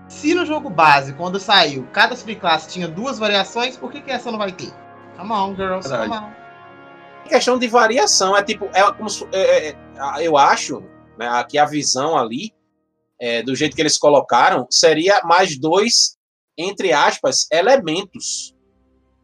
[0.08, 4.30] Se no jogo base, quando saiu, cada subclasse tinha duas variações, por que, que essa
[4.32, 4.72] não vai ter?
[5.18, 6.12] Come on, girls, Verdade.
[6.12, 6.30] come on.
[7.32, 8.36] Questão de variação.
[8.36, 9.76] É tipo, é como é, é, é,
[10.28, 10.84] eu acho
[11.18, 12.54] né, que a visão ali,
[13.20, 16.18] é, do jeito que eles colocaram, seria mais dois,
[16.58, 18.54] entre aspas, elementos.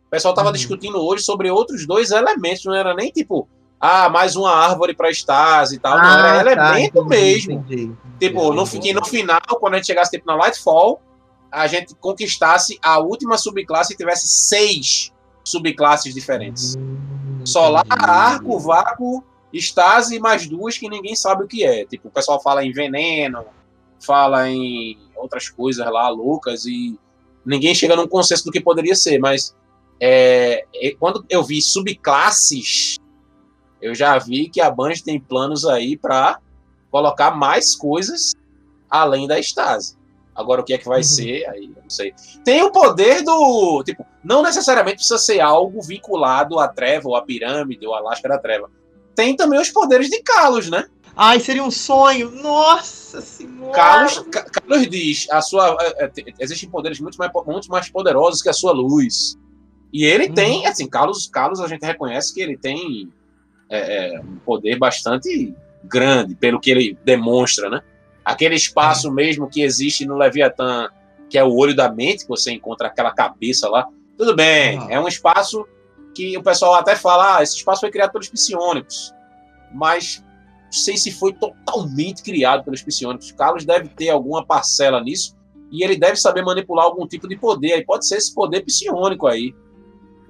[0.05, 0.53] O pessoal estava Uhum.
[0.53, 3.47] discutindo hoje sobre outros dois elementos, não era nem tipo,
[3.79, 7.51] ah, mais uma árvore para Stasi e tal, não, era Ah, tá, elemento entendi, mesmo.
[7.53, 7.93] entendi.
[8.19, 11.01] Tipo, no, que no final, quando a gente chegasse tipo, na Lightfall,
[11.51, 15.11] a gente conquistasse a última subclasse e tivesse seis
[15.43, 16.75] subclasses diferentes.
[16.75, 19.23] Hum, Solar, arco, vácuo,
[19.53, 21.85] estase e mais duas que ninguém sabe o que é.
[21.85, 23.45] Tipo, o pessoal fala em veneno,
[23.99, 26.97] fala em outras coisas lá, loucas, e
[27.45, 29.55] ninguém chega num consenso do que poderia ser, mas
[29.99, 32.97] é, é, quando eu vi subclasses,
[33.81, 36.39] eu já vi que a Band tem planos aí para
[36.91, 38.33] colocar mais coisas
[38.89, 39.95] além da estase.
[40.35, 41.03] Agora, o que é que vai Uhum.
[41.03, 41.49] ser?
[41.49, 42.13] Aí, não sei.
[42.45, 43.83] Tem o poder do.
[43.83, 48.27] Tipo, não necessariamente precisa ser algo vinculado à treva, ou à pirâmide, ou à lasca
[48.27, 48.69] da treva.
[49.15, 50.85] Tem também os poderes de Kalos, né?
[51.15, 52.29] Ai, seria um sonho.
[52.31, 53.71] Nossa senhora.
[53.73, 57.89] Kalos, Ka- Kalos diz: a sua, é, é, te- existem poderes muito mais, muito mais
[57.89, 59.35] poderosos que a sua luz.
[59.91, 60.33] E ele Uhum.
[60.33, 63.09] tem, assim, Kalos, Kalos a gente reconhece que ele tem
[63.69, 67.81] é, é, um poder bastante grande, pelo que ele demonstra, né?
[68.23, 70.89] Aquele espaço mesmo que existe no Leviatã,
[71.29, 73.87] que é o olho da mente, que você encontra aquela cabeça lá.
[74.17, 74.87] Tudo bem, Ah.
[74.89, 75.65] é um espaço
[76.15, 79.13] que o pessoal até fala, ah, esse espaço foi criado pelos psionicos.
[79.73, 80.23] Mas
[80.65, 83.31] não sei se foi totalmente criado pelos psionicos.
[83.31, 85.35] Carlos deve ter alguma parcela nisso
[85.71, 87.73] e ele deve saber manipular algum tipo de poder.
[87.73, 89.53] Aí pode ser esse poder psionico aí.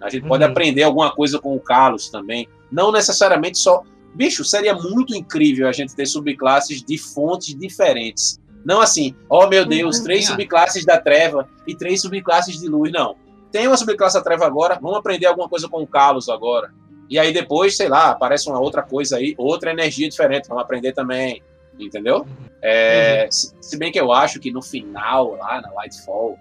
[0.01, 0.49] A gente pode Uhum.
[0.51, 2.47] aprender alguma coisa com o Carlos também.
[2.71, 3.81] Não necessariamente só.
[4.13, 8.39] Bicho, seria muito incrível a gente ter subclasses de fontes diferentes.
[8.65, 12.91] Não assim, oh meu Deus, Uhum, três subclasses da treva e três subclasses de luz.
[12.91, 13.15] Não.
[13.51, 16.73] Tem uma subclasse da treva agora, vamos aprender alguma coisa com o Carlos agora.
[17.09, 20.93] E aí depois, sei lá, aparece uma outra coisa aí, outra energia diferente, vamos aprender
[20.93, 21.41] também.
[21.79, 22.25] Entendeu?
[22.61, 26.37] É, se, se bem que eu acho que no final, lá na Lightfall,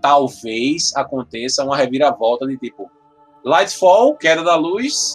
[0.00, 2.90] talvez aconteça uma reviravolta de tipo
[3.44, 5.14] Lightfall, queda da luz,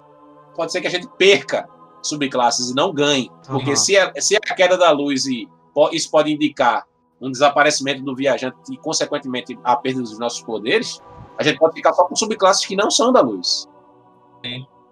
[0.55, 1.67] pode ser que a gente perca
[2.01, 3.29] subclasses e não ganhe.
[3.45, 3.75] Porque Aham.
[3.75, 5.47] se, é, se é a queda da luz e
[5.91, 6.85] isso pode indicar
[7.23, 11.01] um desaparecimento do viajante e, consequentemente, a perda dos nossos poderes,
[11.37, 13.67] a gente pode ficar só com subclasses que não são da luz.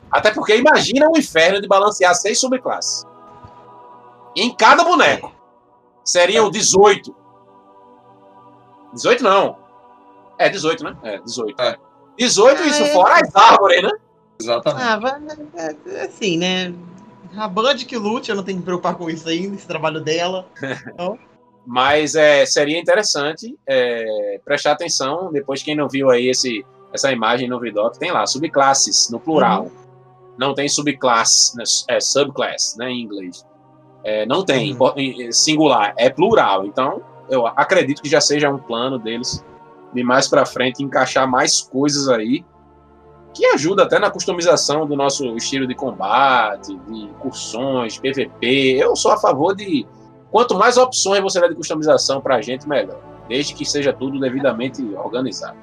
[0.09, 3.05] Até porque imagina o inferno de balancear seis subclasses.
[4.35, 5.33] Em cada boneco.
[6.05, 7.13] Seriam 18.
[8.93, 9.57] 18 não.
[10.37, 10.97] É 18, né?
[11.03, 11.61] É, 18.
[11.61, 11.77] É.
[12.17, 12.93] 18, isso Ah, é.
[12.93, 13.91] fora as árvores, né?
[14.39, 14.83] Exatamente.
[14.83, 15.21] Ah, vai,
[15.55, 16.73] é, é assim, né?
[17.37, 20.01] A Band que lute, eu não tenho que me preocupar com isso ainda, esse trabalho
[20.01, 20.45] dela.
[21.65, 27.47] Mas é, seria interessante é, prestar atenção, depois quem não viu aí esse, essa imagem
[27.47, 29.69] no Vidoc, tem lá, subclasses, no plural.
[30.37, 33.45] Não tem subclasse, né, é subclass, né, em inglês.
[34.03, 35.31] É, não tem, Uhum.
[35.31, 36.65] singular, é plural.
[36.65, 39.45] Então, eu acredito que já seja um plano deles
[39.93, 42.43] de mais pra frente encaixar mais coisas aí
[43.33, 48.77] que ajuda até na customização do nosso estilo de combate, de incursões, PVP.
[48.77, 49.85] Eu sou a favor de
[50.31, 52.97] quanto mais opções você der de customização pra gente, melhor.
[53.27, 55.57] Desde que seja tudo devidamente organizado.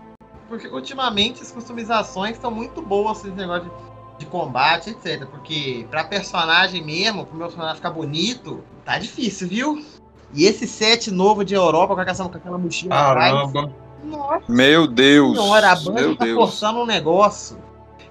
[0.49, 5.27] Porque ultimamente as customizações estão muito boas, esse negócio de, de combate, etc.
[5.27, 9.85] Porque pra personagem mesmo, pro meu personagem ficar bonito, tá difícil, viu?
[10.33, 13.33] E esse set novo de Europa com aquela, com aquela mochila atrás.
[13.33, 13.73] Caramba.
[14.05, 15.37] Nossa Meu Deus.
[15.39, 16.37] senhora, a Band Meu tá Deus.
[16.39, 17.59] forçando um negócio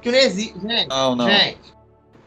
[0.02, 0.60] que não existe.
[0.60, 1.26] Gente, Não, não.
[1.28, 1.77] gente.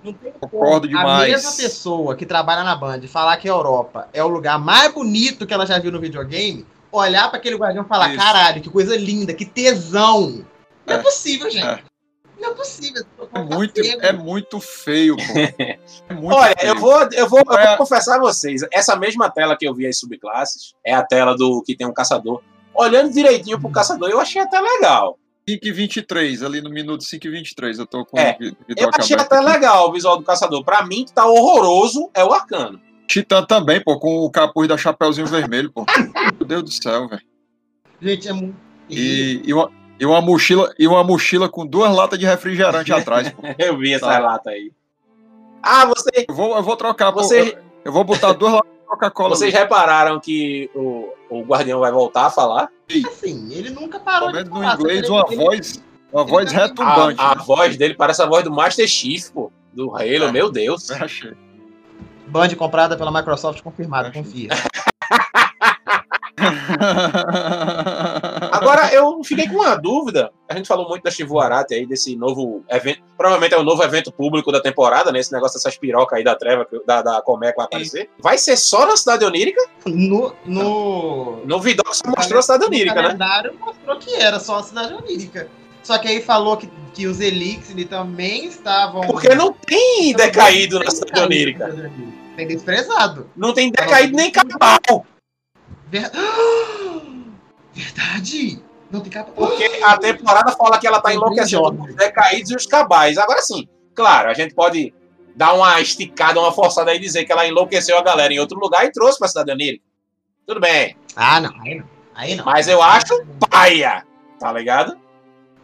[0.02, 1.30] Não tem como Concordo a demais.
[1.32, 5.46] mesma pessoa que trabalha na Band falar que a Europa é o lugar mais bonito
[5.46, 8.16] que ela já viu no videogame, olhar pra aquele guardião e falar: Isso.
[8.18, 10.44] caralho, que coisa linda, que tesão.
[10.86, 11.02] Não é, É.
[11.02, 11.66] possível, gente.
[11.66, 11.90] É.
[12.40, 13.04] Não é possível.
[13.34, 15.22] É muito, é muito feio, pô.
[16.08, 16.72] É muito Olha, feio.
[16.72, 17.66] eu vou, eu, vou, eu É.
[17.68, 21.36] vou confessar a vocês, essa mesma tela que eu vi as subclasses é a tela
[21.36, 22.40] do que tem um caçador.
[22.74, 25.18] Olhando direitinho pro caçador, eu achei até legal.
[25.50, 28.44] 5 e 23, ali no minuto 5 e 23, eu tô com É, o
[28.76, 29.52] Eu achei aberto até aqui.
[29.52, 30.64] legal o visual do caçador.
[30.64, 32.80] Pra mim, que tá horroroso, é o arcano.
[33.06, 35.84] Titã também, pô, com o capuz da Chapeuzinho Vermelho, pô.
[36.38, 37.22] Meu Deus do céu, velho.
[38.00, 38.56] Gente, é muito.
[38.88, 43.28] E, e, uma, e, uma mochila, e uma mochila com duas latas de refrigerante atrás,
[43.30, 43.42] pô.
[43.58, 44.18] Eu vi essa Tá.
[44.18, 44.70] lata aí.
[45.62, 47.22] Ah, você, Eu vou, eu vou trocar, pô.
[47.22, 49.36] Você- Eu, eu vou botar duas latas Coca-Cola.
[49.36, 49.62] vocês ali.
[49.62, 52.68] repararam que o, o guardião vai voltar a falar?
[53.06, 54.76] Assim, ele nunca parou de no falar.
[54.76, 57.20] que inglês, uma ele- voz, uma ele voz tá- retumbante.
[57.20, 59.52] A, a voz dele parece a voz do Master Chief, pô.
[59.72, 60.32] Do Halo, É.
[60.32, 60.90] meu Deus.
[60.90, 61.32] Eu achei.
[62.26, 64.48] Band comprada pela Microsoft, confirmado, Acho- confia.
[68.70, 70.30] Agora, eu fiquei com uma dúvida.
[70.48, 73.02] A gente falou muito da Chivuarate aí, desse novo evento.
[73.16, 75.20] Provavelmente é o novo evento público da temporada, né?
[75.20, 78.10] Esse negócio dessas pirocas aí da treva, da, da Comé que vai aparecer.
[78.18, 79.60] Vai ser só na Cidade Onírica?
[79.86, 80.34] No.
[80.44, 81.42] no...
[81.44, 83.02] No Vidoc só mostrou a Cidade Onírica, né?
[83.02, 85.48] calendário mostrou que era só a cidade onírica.
[85.82, 89.02] Só que aí falou que, que os Elixir também estavam.
[89.02, 91.66] Porque não tem decaído na Cidade Decaído Onírica.
[91.66, 92.20] na Cidade Onírica.
[92.36, 93.30] Tem desprezado.
[93.36, 95.06] Não tem decaído nem cabal.
[95.88, 96.10] Ver-
[97.84, 98.62] Verdade!
[98.90, 99.30] Não tem capa.
[99.32, 103.16] Porque a temporada fala que ela tá enlouquecendo os decaídos e os cabais.
[103.18, 104.92] Agora sim, claro, a gente pode
[105.36, 108.58] dar uma esticada, uma forçada aí e dizer que ela enlouqueceu a galera em outro
[108.58, 109.84] lugar e trouxe pra Cidade Onírica.
[110.46, 110.96] Tudo bem.
[111.14, 111.50] Ah, não.
[111.62, 111.84] Aí não.
[112.14, 112.44] Aí não.
[112.44, 114.04] Mas eu acho paia,
[114.40, 114.98] tá ligado?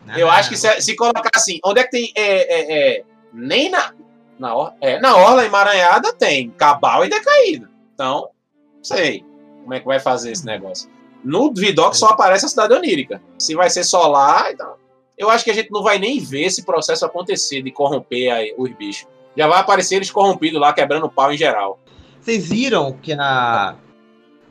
[0.06, 0.74] Não, Eu não, acho que não.
[0.74, 2.12] se, se colocar assim, onde é que tem.
[2.16, 3.92] É, é, é, nem na.
[4.38, 7.68] Na, or- é, na Orla Emaranhada tem cabal e decaído.
[7.94, 8.28] Então,
[8.76, 9.24] não sei
[9.62, 10.88] como é que vai fazer esse negócio.
[11.24, 13.20] No Vidoc só aparece a cidade onírica.
[13.38, 14.74] Se vai ser só lá, então.
[15.18, 18.70] Eu acho que a gente não vai nem ver esse processo acontecer de corromper os
[18.72, 19.08] bichos.
[19.36, 21.78] Já vai aparecer eles corrompidos lá, quebrando pau em geral.
[22.20, 23.76] Vocês viram que a.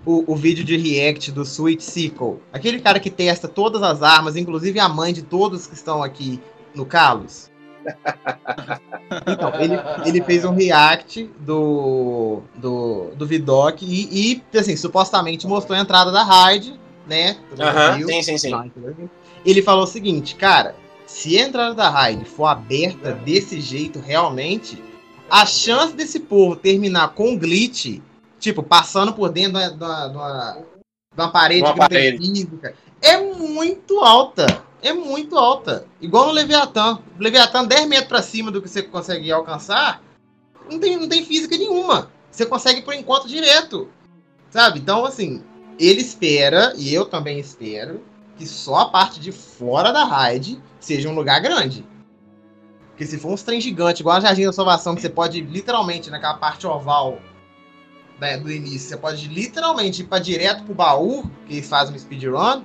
[0.06, 4.36] O, o vídeo de react do Sweet Sickle, aquele cara que testa todas as armas,
[4.36, 6.40] inclusive a mãe de todos que estão aqui
[6.76, 7.50] no Kalos.
[9.28, 9.76] Então, ele,
[10.06, 16.12] ele fez um react do, do, do Vidoc e, e, assim, supostamente mostrou a entrada
[16.12, 17.38] da raid, né?
[17.60, 18.08] Aham, viu.
[18.08, 18.56] sim, sim, sim.
[18.56, 19.10] Entendeu?
[19.46, 20.76] Ele falou o seguinte, cara,
[21.06, 24.82] se a entrada da raid for aberta desse jeito realmente,
[25.30, 28.00] a chance desse povo terminar com glitch,
[28.40, 29.84] tipo, passando por dentro de
[31.18, 32.18] uma parede Uma parede.
[32.18, 34.65] física, é muito alta.
[34.82, 35.86] É muito alta.
[36.00, 37.00] Igual no Leviatã.
[37.20, 40.04] Leviatã, 10 metros pra cima do que você consegue alcançar,
[40.70, 42.12] não tem, não tem física nenhuma.
[42.32, 43.90] Você consegue por enquanto direto.
[44.50, 44.80] Sabe?
[44.80, 45.44] Então, assim,
[45.80, 48.02] ele espera, e eu também espero,
[48.38, 51.86] que só a parte de fora da raid seja um lugar grande.
[52.90, 56.10] Porque se for um trem gigante, igual a Jardim da Salvação, que você pode literalmente,
[56.10, 57.20] naquela parte oval
[58.20, 62.64] né, do início, você pode literalmente ir pra direto pro baú, que fazem um speedrun.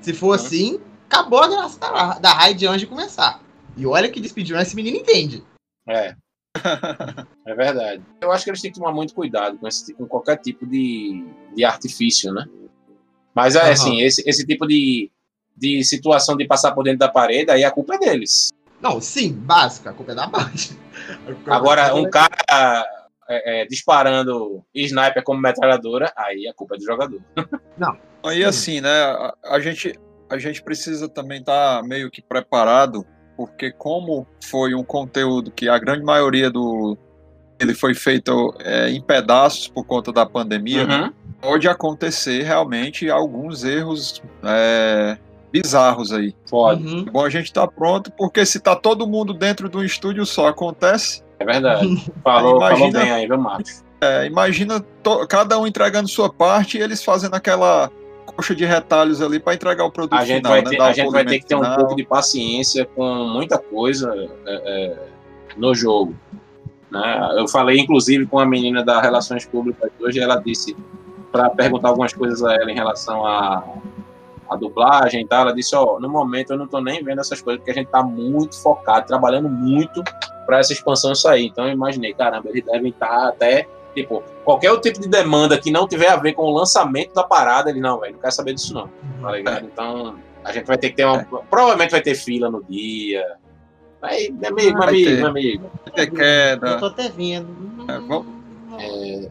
[0.00, 3.40] Se for assim, acabou a graça da, da raid antes de começar.
[3.76, 5.42] E olha que de speedrun esse menino entende.
[5.86, 6.14] É.
[7.46, 8.02] É verdade.
[8.20, 11.24] Eu acho que eles têm que tomar muito cuidado com, esse, com qualquer tipo de,
[11.56, 12.44] de artifício, né?
[13.34, 13.70] Mas é Aham.
[13.70, 15.10] assim, esse, esse tipo de,
[15.56, 18.50] de situação de passar por dentro da parede, aí a culpa é deles.
[18.82, 20.52] Não, sim, básica, a culpa é da Band.
[21.48, 22.86] Agora, um cara
[23.26, 27.22] é, é, disparando sniper como metralhadora, aí a culpa é do jogador.
[28.24, 28.90] Aí assim, né?
[28.90, 29.98] A, a gente,
[30.30, 33.04] a gente precisa também estar meio que preparado,
[33.36, 36.96] porque como foi um conteúdo que a grande maioria do
[37.60, 41.12] ele foi feito é, em pedaços por conta da pandemia, né, Uhum.
[41.40, 45.18] pode acontecer realmente alguns erros é,
[45.52, 46.36] bizarros aí.
[46.48, 47.04] Pode, Uhum.
[47.08, 50.24] É bom a gente estar pronto, porque se tá todo mundo dentro de um estúdio
[50.24, 51.24] só, acontece.
[51.40, 51.88] é verdade.
[52.22, 53.84] Falou, falou Imagina- bem aí, viu, Marcos?
[54.00, 57.90] É, imagina to- cada um entregando sua parte e eles fazendo aquela
[58.38, 60.70] coxa de retalhos ali para entregar o produto A gente, final, vai né?
[60.70, 61.76] ter, Dar a gente vai ter que ter um final.
[61.76, 64.14] pouco de paciência com muita coisa
[64.46, 64.96] é, é,
[65.56, 66.14] no jogo.
[66.88, 67.34] né?
[67.36, 70.76] Eu falei, inclusive, com a menina da Relações Públicas hoje, ela disse
[71.32, 73.64] para perguntar algumas coisas a ela em relação à
[74.48, 75.42] à dublagem e tal.
[75.42, 77.88] Ela disse: Ó, no momento eu não tô nem vendo essas coisas, porque a gente
[77.88, 80.02] tá muito focado, trabalhando muito
[80.46, 81.46] para essa expansão sair.
[81.46, 83.66] Então eu imaginei, caramba, eles devem estar até.
[84.02, 87.24] Tipo, qualquer outro tipo de demanda que não tiver a ver com o lançamento da
[87.24, 88.88] parada, ele não, velho, não quer saber disso não
[89.22, 89.66] tá ligado?
[89.66, 91.24] Então, a gente vai ter que ter uma.
[91.50, 93.24] Provavelmente vai ter fila no dia.
[94.00, 95.70] Aí, meu amigo, meu Vai amigo, meu amigo.
[95.84, 96.68] Vai ter queda.
[96.68, 97.48] Eu tô até vendo.
[97.88, 98.26] É, vamos-
[98.78, 99.30] É, é,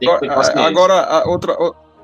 [0.00, 1.56] tem que ter Agora, a outra,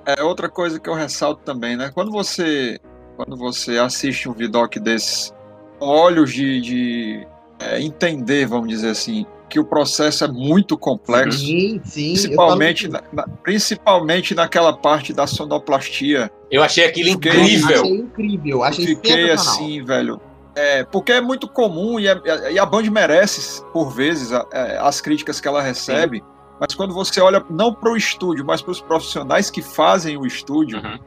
[0.06, 1.90] é outra coisa que eu ressalto também, né?
[1.92, 2.78] Quando você,
[3.16, 5.34] quando você assiste um vidoc desses,
[5.78, 7.26] com olhos de, de
[7.58, 12.12] é, entender, vamos dizer assim, que o processo é muito complexo, Sim, sim.
[12.12, 16.30] principalmente, na, na- principalmente naquela parte da sonoplastia.
[16.50, 17.80] Eu achei aquilo Fiquei- incrível.
[17.82, 20.18] Achei incrível, Eu achei fiquei assim, velho.
[20.56, 24.78] É, porque é muito comum e a, e a Band merece, por vezes, a- é,
[24.78, 26.22] as críticas que ela recebe.
[26.58, 30.24] Mas quando você olha não para o estúdio, mas para os profissionais que fazem o
[30.26, 30.98] estúdio, Uhum.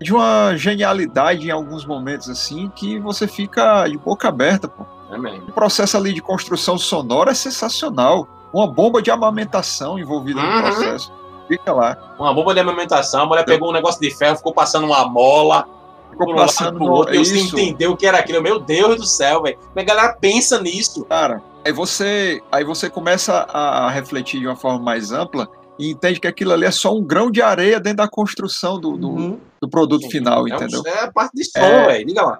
[0.00, 4.68] de uma genialidade em alguns momentos assim que você fica de boca aberta.
[4.68, 4.84] Pô.
[5.14, 5.48] É mesmo.
[5.48, 8.26] O processo ali de construção sonora é sensacional.
[8.52, 10.56] Uma bomba de amamentação envolvida Uhum.
[10.56, 11.12] no processo.
[11.48, 11.96] Fica lá.
[12.18, 15.66] Uma bomba de amamentação, a mulher pegou um negócio de ferro, ficou passando uma mola
[16.10, 17.34] Ficou um passando pro outro, isso.
[17.58, 18.40] entendeu o que era aquilo.
[18.40, 19.58] Meu Deus do céu, velho.
[19.74, 21.04] É a galera pensa nisso?
[21.06, 25.48] Cara, aí você, aí você começa a refletir de uma forma mais ampla
[25.78, 28.96] e entende que aquilo ali é só um grão de areia dentro da construção do,
[28.96, 29.40] do, Uhum.
[29.60, 30.82] do produto final, é, um- entendeu?
[30.86, 31.86] é a parte de som, É.
[31.86, 32.06] velho.
[32.06, 32.38] Diga lá.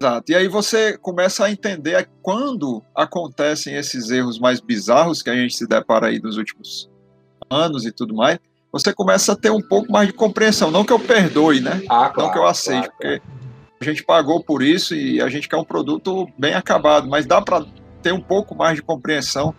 [0.00, 0.32] Exato.
[0.32, 5.54] E aí você começa a entender quando acontecem esses erros mais bizarros que a gente
[5.56, 6.90] se depara aí nos últimos
[7.50, 8.38] anos e tudo mais,
[8.72, 10.70] você começa a ter um pouco mais de compreensão.
[10.70, 11.82] Não que eu perdoe, né?
[11.90, 13.20] Ah, Não que eu aceite, porque
[13.80, 17.40] a gente pagou por isso e a gente quer um produto bem acabado, mas dá
[17.42, 17.64] para
[18.00, 19.54] ter um pouco mais de compreensão,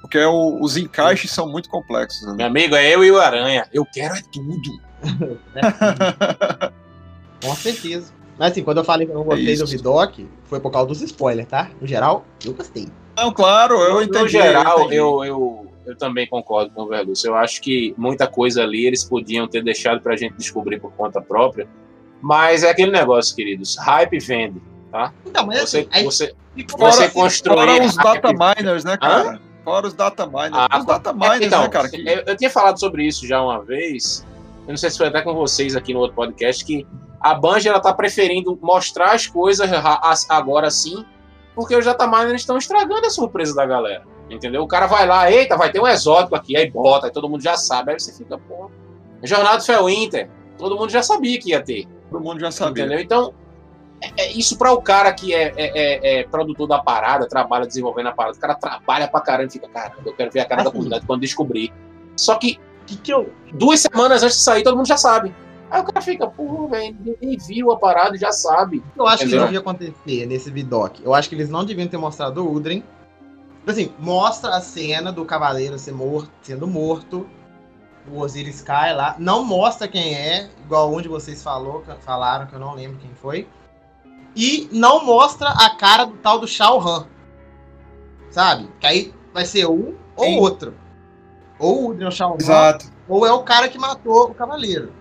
[0.00, 2.26] porque o- os encaixes são muito complexos.
[2.28, 2.34] né?
[2.36, 3.66] Meu amigo, é eu e o Aranha.
[3.72, 4.80] Eu quero é tudo.
[7.42, 8.12] Com certeza.
[8.38, 10.88] Mas assim, quando eu falei que eu não gostei É do Vidoc, foi por causa
[10.88, 11.70] dos spoilers, tá?
[11.80, 12.88] No geral, eu gostei.
[13.16, 14.18] Não, claro, eu no, entendi.
[14.22, 14.96] no geral, entendi.
[14.96, 17.26] eu, eu, eu também concordo com o Verluce.
[17.26, 21.20] Eu acho que muita coisa ali eles podiam ter deixado pra gente descobrir por conta
[21.20, 21.66] própria.
[22.20, 23.76] Mas é aquele negócio, queridos.
[23.76, 24.60] Hype vende.
[25.26, 26.34] Então, mas Você, assim, aí você,
[26.70, 27.56] Fora- você construir.
[27.66, 29.40] Fora os data miners, né, cara?
[29.68, 30.50] Fora os data miners.
[30.54, 31.88] Ah, os data miners, então, né, cara?
[31.88, 31.96] Que...
[32.08, 34.26] eu, eu tinha falado sobre isso já uma vez.
[34.66, 36.86] Eu não sei se foi até com vocês aqui no outro podcast, que
[37.20, 41.04] a Band ela tá preferindo mostrar as coisas ra- as- agora sim,
[41.54, 44.04] porque os dataminers estão estragando a surpresa da galera.
[44.30, 44.62] Entendeu?
[44.62, 47.42] O cara vai lá, eita, vai ter um exótico aqui, aí bota, aí todo mundo
[47.42, 48.70] já sabe, aí você fica, pô.
[49.22, 51.86] Jornada do Fel Inter, todo mundo já sabia que ia ter.
[52.10, 52.84] Todo mundo já sabia.
[52.84, 53.02] Entendeu?
[53.02, 53.34] Então,
[54.16, 58.06] é isso para o cara que é, é, é- é produtor da parada, trabalha desenvolvendo
[58.08, 60.62] a parada, o cara trabalha pra caramba e fica, caramba, eu quero ver a cara
[60.62, 60.76] da Assim.
[60.76, 61.72] comunidade quando descobrir.
[62.16, 65.34] Só que Que que eu, duas semanas antes de sair, todo mundo já sabe.
[65.70, 68.82] Aí o cara fica, pô, velho, ninguém viu a parada e já sabe.
[68.96, 69.44] eu acho que Entendeu?
[69.44, 70.98] devia acontecer nesse Vidoc?
[71.04, 72.82] Eu acho que eles não deviam ter mostrado o Udren.
[73.66, 77.28] Assim, mostra a cena do cavaleiro ser morto, sendo morto.
[78.10, 79.14] O Osiris cai lá.
[79.18, 83.10] Não mostra quem é, igual um de vocês falou, falaram, que eu não lembro quem
[83.20, 83.46] foi.
[84.40, 87.06] E não mostra a cara do tal do Shao Han.
[88.30, 88.68] Sabe?
[88.78, 90.38] Que aí vai ser um ou Sim.
[90.38, 90.74] outro.
[91.58, 92.86] Ou o o Shao Han, Exato.
[93.08, 94.92] ou é o cara que matou o cavaleiro.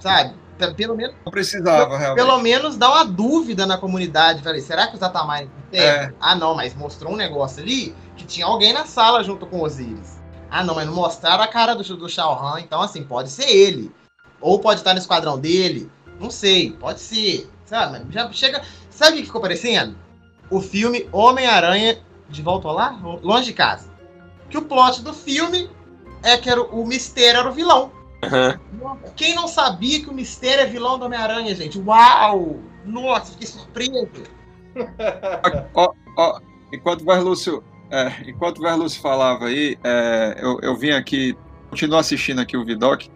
[0.00, 0.34] Sabe?
[0.58, 2.24] Pe- Pelo menos Não precisava, realmente.
[2.26, 4.42] pelo menos dá uma dúvida na comunidade.
[4.42, 5.80] Falei, será que os Atamai tem?
[5.80, 6.12] É.
[6.20, 10.18] Ah, não, mas mostrou um negócio ali que tinha alguém na sala junto com Osiris.
[10.50, 13.48] Ah, não, mas não mostraram a cara do, do Shao Han, então assim, pode ser
[13.48, 13.92] ele.
[14.40, 15.88] Ou pode estar no esquadrão dele.
[16.18, 17.48] Não sei, pode ser.
[17.64, 18.00] Sabe?
[18.04, 18.62] Mas Já chega.
[19.00, 19.96] Sabe o que ficou parecendo?
[20.50, 21.96] O filme Homem-Aranha
[22.28, 23.02] de Volta ao Lar?
[23.22, 23.90] Longe de casa.
[24.50, 25.70] Que o plot do filme
[26.22, 27.90] é que era o, o Mistério era o vilão.
[29.16, 31.78] Quem não sabia que o Mistério é vilão do Homem-Aranha, gente?
[31.78, 32.60] Uau!
[32.84, 34.22] Nossa, fiquei surpreso.
[35.74, 36.40] Ó, ó,
[36.70, 41.34] enquanto o Verlúcio, é, enquanto o Verlúcio falava aí, é, eu, eu vim aqui,
[41.70, 43.08] continuo assistindo aqui o Vidoc.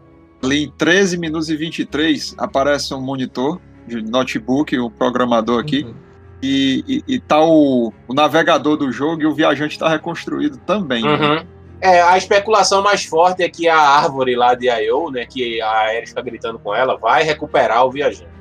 [0.43, 5.95] Ali em 13 minutos e 23 aparece um monitor de notebook, um programador aqui, Uhum.
[6.43, 11.03] e, e, e tá o, o navegador do jogo e o viajante tá reconstruído também.
[11.03, 11.11] né?
[11.11, 11.47] Uhum.
[11.81, 15.69] É, a especulação mais forte é que a árvore lá de I.O., né, que a
[15.71, 18.33] Ares fica gritando com ela, vai recuperar o viajante.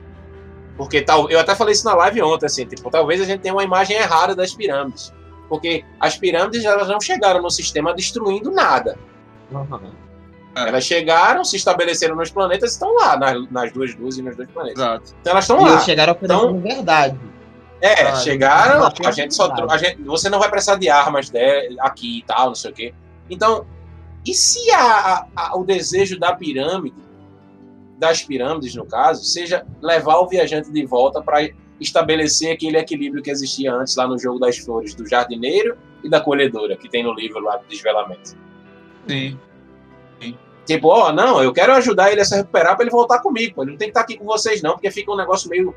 [0.78, 3.54] Porque tal, eu até falei isso na live ontem, assim, tipo, talvez a gente tenha
[3.54, 5.14] uma imagem errada das pirâmides.
[5.50, 8.98] Porque as pirâmides elas não chegaram no sistema destruindo nada.
[9.52, 9.92] Uhum.
[10.56, 10.68] É.
[10.70, 14.36] Elas chegaram, se estabeleceram nos planetas e estão lá, nas, nas duas luzes e nos
[14.36, 14.78] dois planetas.
[14.80, 15.16] Exato.
[15.22, 15.72] Então elas estão lá.
[15.72, 17.20] eles chegaram oferecendo Então- verdade.
[17.82, 19.52] É, Ah, chegaram, a gente só.
[19.70, 22.74] A gente, você não vai precisar de armas de, aqui e tal, não sei o
[22.74, 22.94] quê.
[23.30, 23.66] Então,
[24.26, 26.96] e se a- a- a- o desejo da pirâmide,
[28.00, 31.50] das pirâmides no caso, seja levar o viajante de volta para
[31.80, 36.22] estabelecer aquele equilíbrio que existia antes lá no jogo das flores, do jardineiro e da
[36.22, 38.38] colhedora, que tem no livro lá do desvelamento.
[39.08, 39.38] Sim.
[40.66, 43.62] Tipo, ó, não, eu quero ajudar ele a se recuperar para ele voltar comigo.
[43.62, 45.76] Ele não tem que estar aqui com vocês, não, porque fica um negócio meio.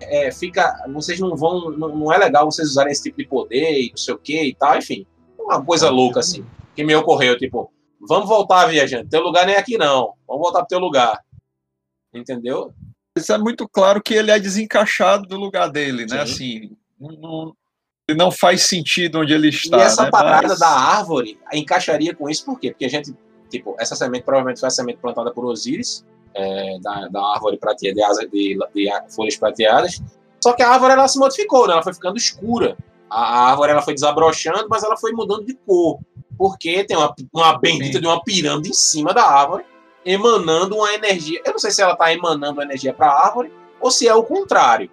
[0.00, 0.74] é, fica.
[0.92, 1.70] Vocês não vão.
[1.70, 4.42] Não, não é legal vocês usarem esse tipo de poder e não sei o que
[4.48, 5.06] e tal, enfim.
[5.38, 7.70] Uma coisa louca, assim, que me ocorreu, tipo,
[8.00, 9.08] vamos voltar, viajante.
[9.10, 10.14] Teu lugar nem é aqui, não.
[10.26, 11.20] Vamos voltar pro teu lugar.
[12.12, 12.72] Entendeu?
[13.16, 16.24] Isso é muito claro que ele é desencaixado do lugar dele, né?
[16.26, 16.32] Sim.
[16.32, 17.56] Assim, não, não-
[18.08, 19.78] ele não faz sentido onde ele está.
[19.78, 20.10] e essa né?
[20.10, 22.70] parada Mas- da árvore encaixaria com isso, por quê?
[22.70, 23.14] Porque a gente,
[23.58, 27.94] tipo, essa semente provavelmente foi a semente plantada por Osíris, é, da, da árvore prateada,
[27.94, 30.02] de, asa- de, de folhas prateadas.
[30.42, 31.74] Só que a árvore ela se modificou, né?
[31.74, 32.76] ela foi ficando escura.
[33.08, 35.98] A, a árvore ela foi desabrochando, mas ela foi mudando de cor.
[36.36, 39.64] Porque tem uma, uma bendita de uma pirâmide em cima da árvore,
[40.04, 41.40] emanando uma energia.
[41.44, 44.24] Eu não sei se ela está emanando energia para a árvore ou se é o
[44.24, 44.90] contrário.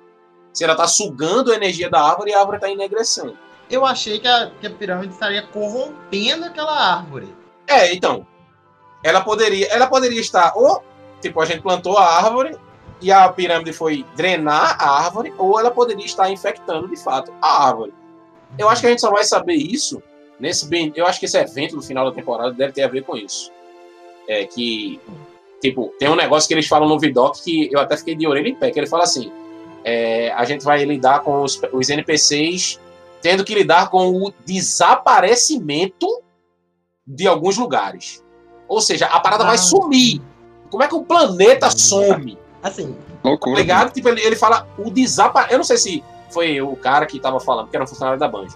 [0.53, 3.37] Se ela está sugando a energia da árvore e a árvore está enegrecendo.
[3.69, 7.33] Eu achei que a, que a pirâmide estaria corrompendo aquela árvore.
[7.65, 8.27] É, então.
[9.03, 10.83] Ela poderia, ela poderia estar, ou,
[11.21, 12.57] tipo, a gente plantou a árvore
[13.01, 17.67] e a pirâmide foi drenar a árvore, ou ela poderia estar infectando de fato a
[17.67, 17.93] árvore.
[18.57, 20.01] Eu acho que a gente só vai saber isso
[20.39, 20.91] nesse bem.
[20.95, 23.51] Eu acho que esse evento do final da temporada deve ter a ver com isso.
[24.27, 24.99] É que,
[25.61, 28.49] tipo, tem um negócio que eles falam no Vidoc que eu até fiquei de orelha
[28.49, 29.31] em pé, que ele fala assim:
[29.83, 32.79] é, a gente vai lidar com os, os NPCs
[33.21, 36.07] tendo que lidar com o desaparecimento
[37.05, 38.23] de alguns lugares.
[38.71, 39.57] Ou seja, a parada vai Ah.
[39.57, 40.21] sumir.
[40.69, 42.37] Como é que o planeta some?
[42.63, 43.55] Assim, Loucura.
[43.55, 43.91] Tá ligado?
[43.93, 45.53] Tipo, ele, ele fala o desaparecimento.
[45.53, 48.29] Eu não sei se foi o cara que tava falando, que era um funcionário da
[48.29, 48.47] Band.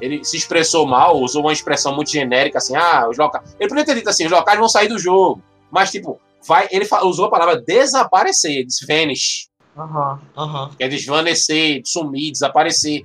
[0.00, 3.54] Ele se expressou mal, usou uma expressão muito genérica, assim, ah, os locais.
[3.60, 5.42] Ele podia ter dito assim, os locais vão sair do jogo.
[5.70, 6.66] Mas, tipo, vai.
[6.70, 9.48] Ele usou a palavra desaparecer, vanish.
[9.76, 10.70] aham, aham.
[10.78, 13.04] que é desvanecer, sumir, desaparecer.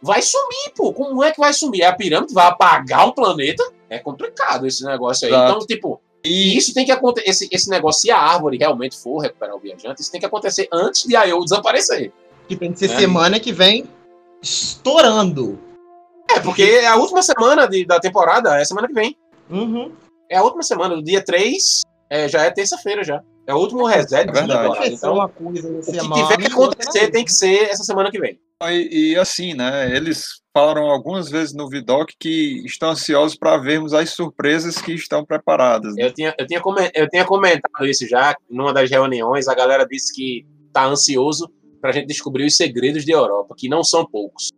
[0.00, 0.92] Vai sumir, pô.
[0.94, 1.82] Como é que vai sumir?
[1.84, 3.62] A pirâmide vai apagar um planeta?
[3.90, 5.32] É complicado esse negócio aí.
[5.32, 5.52] Exato.
[5.52, 7.28] Então, tipo, E isso tem que acontecer.
[7.28, 10.66] Esse, esse negócio, se a árvore realmente for recuperar o viajante, isso tem que acontecer
[10.72, 12.10] antes de Ayo desaparecer.
[12.48, 12.96] Que tem que ser É.
[12.98, 13.84] semana que vem
[14.42, 15.58] estourando.
[16.30, 19.16] É, porque é a última semana de- da temporada, é a semana que vem.
[19.50, 19.92] Uhum.
[20.30, 23.22] É a última semana, do dia 3, é, já é terça-feira já.
[23.46, 24.94] É o último reset da verdade.
[24.94, 27.12] Então, uma coisa na o que semana tiver que acontecer outra.
[27.12, 28.40] tem que ser essa semana que vem.
[28.62, 29.94] E, e assim, né?
[29.94, 35.24] Eles falaram algumas vezes no Vidoc que estão ansiosos para vermos as surpresas que estão
[35.24, 35.94] preparadas.
[35.96, 36.06] né?
[36.06, 36.62] Eu tinha, eu, tinha
[36.94, 39.48] eu tinha comentado isso já numa das reuniões.
[39.48, 41.50] A galera disse que tá ansioso
[41.80, 44.48] pra gente descobrir os segredos de Europa, que não são poucos.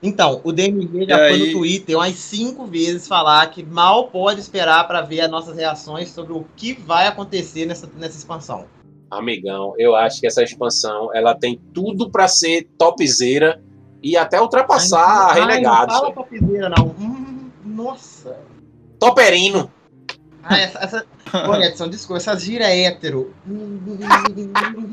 [0.00, 4.08] Então, o DMG já E foi aí- no Twitter umas cinco vezes falar que mal
[4.08, 8.66] pode esperar para ver as nossas reações sobre o que vai acontecer nessa, nessa expansão.
[9.10, 13.62] Amigão, eu acho que essa expansão ela tem tudo pra ser topzera
[14.02, 15.94] e até ultrapassar a Ai, Renegados.
[15.94, 16.86] Não fala topzera, não.
[16.98, 18.36] Hum, nossa.
[18.98, 19.70] Toperino.
[20.42, 21.06] Ah, essa, essa...
[21.48, 23.32] Ô, Edson, desculpa, essa gira é hétero.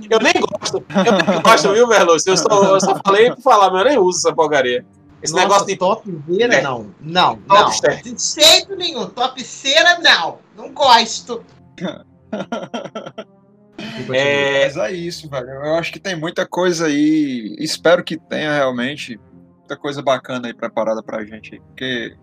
[0.09, 0.77] Eu nem gosto.
[0.77, 2.31] Eu nem gosto, viu, Merlúcio?
[2.31, 4.85] Eu só, eu só falei por falar, mas eu nem uso essa porcaria.
[5.21, 6.61] Esse Nossa, negócio de topzera, É.
[6.61, 6.91] não.
[7.01, 7.69] Não, não.
[7.69, 9.07] De jeito nenhum.
[9.07, 10.37] Topzera, não.
[10.55, 11.43] Não gosto.
[14.13, 15.49] É, Mas é isso, velho.
[15.49, 17.55] Eu acho que tem muita coisa aí.
[17.59, 19.19] Espero que tenha realmente
[19.59, 21.59] muita coisa bacana aí preparada pra gente.
[21.67, 22.15] Porque,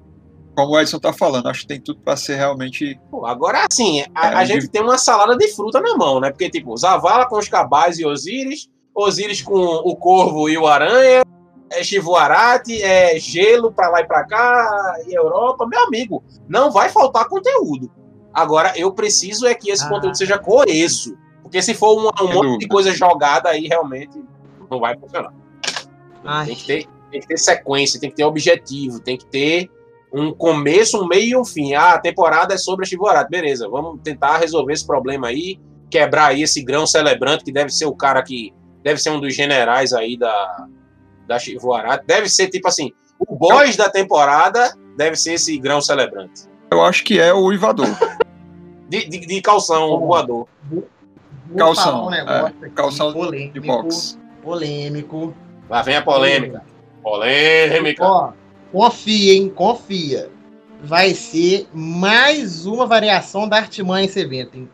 [0.57, 2.99] como o Edson tá falando, acho que tem tudo pra ser realmente.
[3.11, 6.21] Pô, agora sim, a, É, a de- gente tem uma salada de fruta na mão,
[6.21, 6.31] né?
[6.31, 11.23] Porque, tipo, Zavala com os cabais e Osíris, Osíris com o corvo e o aranha,
[11.71, 15.67] é Chivuarate, é gelo pra lá e pra cá, e Europa.
[15.67, 17.91] Meu amigo, não vai faltar conteúdo.
[18.33, 19.89] Agora, eu preciso é que esse Ah.
[19.89, 21.17] conteúdo seja coeso.
[21.47, 24.21] Porque se for um, um monte de coisa jogada aí, realmente
[24.69, 25.33] não vai funcionar.
[26.25, 29.71] Ai, Tem que, ter, tem que ter sequência, tem que ter objetivo, tem que ter
[30.13, 31.75] um começo, um meio e um fim.
[31.75, 33.29] Ah, a temporada é sobre a Chivorata.
[33.31, 37.87] Beleza, vamos tentar resolver esse problema aí, quebrar aí esse grão celebrante, que deve ser
[37.87, 38.53] o cara que.
[38.83, 40.67] Deve ser um dos generais aí da,
[41.29, 42.03] da Chivorata.
[42.05, 42.91] Deve ser tipo assim:
[43.21, 46.43] o boss da temporada deve ser esse grão celebrante.
[46.73, 47.87] Eu acho que é o Uivador.
[48.89, 50.07] De, de, de calção Bom.
[50.07, 50.49] voador.
[51.49, 54.19] Vou calção, falar um negócio é, aqui calção polêmico, de boxe.
[54.43, 55.35] polêmico.
[55.69, 56.63] Lá vem a polêmica.
[57.03, 58.05] Polêmica.
[58.05, 58.33] Ó,
[58.73, 59.49] confia, hein?
[59.55, 60.31] Confia.
[60.83, 64.69] Vai ser mais uma variação da artimanha esse evento, hein?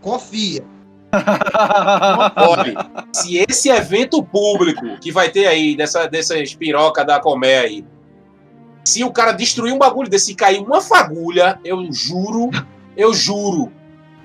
[0.00, 0.64] Confia.
[2.36, 2.74] Olha,
[3.12, 7.84] se esse evento público que vai ter aí, dessa, dessa espiroca da Comé aí,
[8.84, 12.50] se o cara destruir um bagulho desse e cair uma fagulha, eu juro,
[12.96, 13.72] eu juro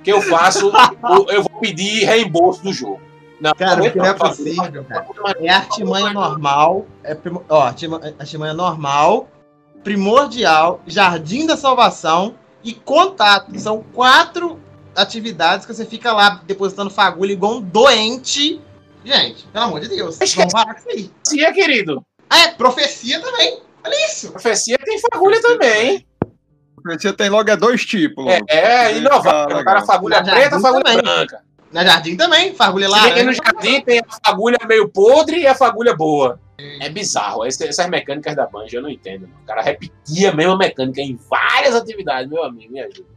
[0.03, 0.71] que eu faço,
[1.09, 3.01] eu, eu vou pedir reembolso do jogo.
[3.39, 5.03] Não, Cara, não, porque não é possível, cara.
[5.03, 6.85] fagulha, É artimanha normal.
[7.03, 9.27] É, primo- ó, artima- artimanha normal,
[9.83, 13.57] primordial, jardim da salvação e contato.
[13.59, 14.59] São quatro
[14.95, 18.61] atividades que você fica lá depositando fagulha igual um doente.
[19.03, 20.17] Gente, pelo amor de Deus.
[20.35, 21.09] Vamos parar com isso aí.
[21.09, 22.05] Profecia, querido.
[22.29, 23.59] Ah, é, profecia também.
[23.85, 24.31] Olha isso.
[24.31, 26.05] Profecia tem fagulha também?
[26.86, 28.25] Você tem logo é dois tipos.
[28.27, 28.45] É, logo.
[28.49, 29.47] é inovar.
[29.51, 31.01] Ah, O cara fagulha Na preta, fagulha também.
[31.01, 31.41] branca.
[31.71, 35.95] Na jardim também, fagulha que no jardim tem a fagulha meio podre e a fagulha
[35.95, 36.39] boa.
[36.79, 37.43] É bizarro.
[37.45, 39.27] Essas mecânicas da Banja eu não entendo.
[39.41, 43.07] O cara repetia a mesma mecânica em várias atividades, meu amigo, me ajuda.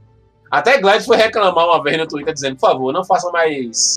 [0.51, 3.97] Até Gladys foi reclamar uma vez no Twitter dizendo, por favor, não façam mais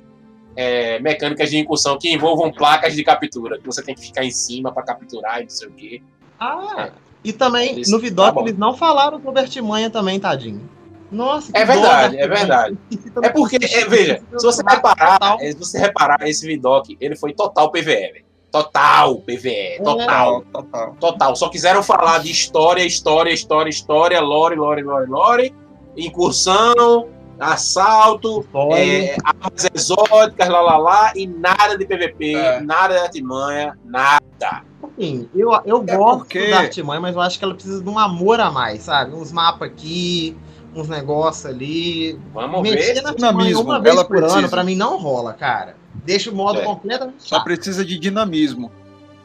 [0.56, 4.32] é, mecânicas de incursão que envolvam placas de captura, que você tem que ficar em
[4.32, 6.02] cima pra capturar e não sei o quê.
[6.40, 6.90] Ah,
[7.24, 10.70] e também, Eles- no Vidoc, tá eles não falaram sobre artimanha também, tadinho.
[11.12, 12.78] Nossa, É verdade, da é verdade.
[12.92, 13.28] artimanha.
[13.28, 17.34] É porque, é, veja, se você reparar, é, se você reparar, esse Vidoc, ele foi
[17.34, 18.26] total PVE, velho.
[18.52, 20.42] Total PVE, total.
[20.42, 20.96] Total, total.
[21.00, 21.36] Total.
[21.36, 25.56] Só quiseram falar de história, história, história, história, lore, lore, lore, lore,
[25.96, 27.08] incursão,
[27.40, 28.46] assalto,
[28.76, 32.60] é, armas exóticas, lá, lá, lá, e nada de PVP, É.
[32.62, 34.64] nada de artimanha, nada.
[35.00, 37.90] Assim, eu, eu É gosto porque- da artimanha, mas eu acho que ela precisa de
[37.90, 39.16] um amor a mais, sabe?
[39.16, 40.36] Uns mapas aqui,
[40.76, 42.20] uns negócios ali.
[42.34, 43.02] Vamos Mexer ver.
[43.02, 44.50] na Dinamismo, uma vez ela por ano, precisa.
[44.50, 45.76] pra mim não rola, cara.
[46.06, 46.64] Deixa o modo É.
[46.66, 48.72] completamente Só precisa de dinamismo.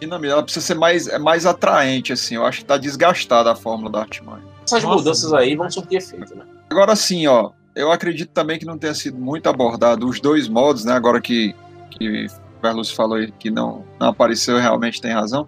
[0.00, 0.32] Dinamismo.
[0.34, 2.36] Ela precisa ser mais, é mais atraente, assim.
[2.36, 4.42] Eu acho que tá desgastada a fórmula da Artimanha.
[4.64, 6.44] Essas Nossa, mudanças aí vão surtir efeito, né?
[6.70, 7.50] Agora sim, ó.
[7.74, 10.92] Eu acredito também que não tenha sido muito abordado os dois modos, né?
[10.92, 11.54] Agora que,
[11.90, 15.46] que o Carlos falou aí que não, não apareceu, realmente tem razão.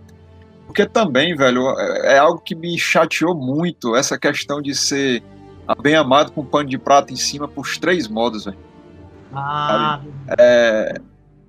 [0.66, 5.22] Porque também, velho, é é algo que me chateou muito, essa questão de ser
[5.82, 8.59] bem amado com pano de prata em cima pros três modos, velho.
[9.34, 10.01] Ah,
[10.38, 11.01] É,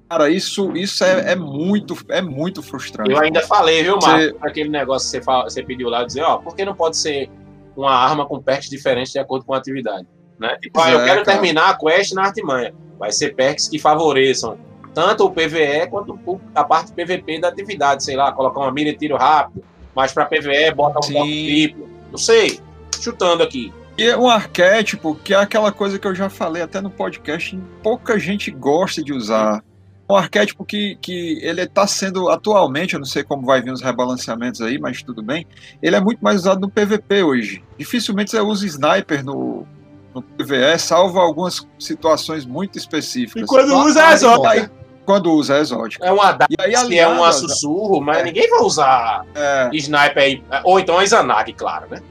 [0.10, 3.11] cara, isso, isso é, é muito, é muito frustrante.
[3.11, 4.18] Eu ainda falei, viu, Marco?
[4.19, 6.98] Você- Aquele negócio que você, fala- você pediu lá, dizer, ó, por que não pode
[6.98, 7.30] ser
[7.76, 10.07] uma arma com perks diferentes de acordo com a atividade?
[10.39, 10.56] Né?
[10.61, 11.38] Tipo, ah, eu É, quero cara.
[11.38, 12.73] terminar a quest na artimanha.
[12.99, 14.57] Vai ser perks que favoreçam
[14.98, 16.19] tanto o PVE quanto
[16.56, 18.03] a parte PVP da atividade.
[18.03, 19.64] Sei lá, colocar uma mira e tiro rápido,
[19.95, 21.88] mas pra PVE bota um triplo.
[22.10, 22.60] Não sei,
[22.99, 23.72] chutando aqui.
[23.95, 27.60] E é um arquétipo que é aquela coisa que eu já falei até no podcast,
[27.84, 29.64] pouca gente gosta de usar.
[30.10, 33.82] Um arquétipo que, que ele está sendo atualmente, eu não sei como vai vir os
[33.84, 35.45] rebalanceamentos aí, mas tudo bem.
[35.80, 37.64] Ele é muito mais usado no PVP hoje.
[37.78, 39.68] Dificilmente você usa sniper no,
[40.15, 43.48] no PVE, salvo algumas situações muito específicas.
[43.48, 44.77] quando Só usa é bosta.
[45.08, 46.04] Quando usa é exótico.
[46.04, 48.24] É uma E aí, que é um sussurro, mas é.
[48.26, 50.44] ninguém vai usar É, sniper aí.
[50.66, 52.02] Ou então a Izanagi, claro, né?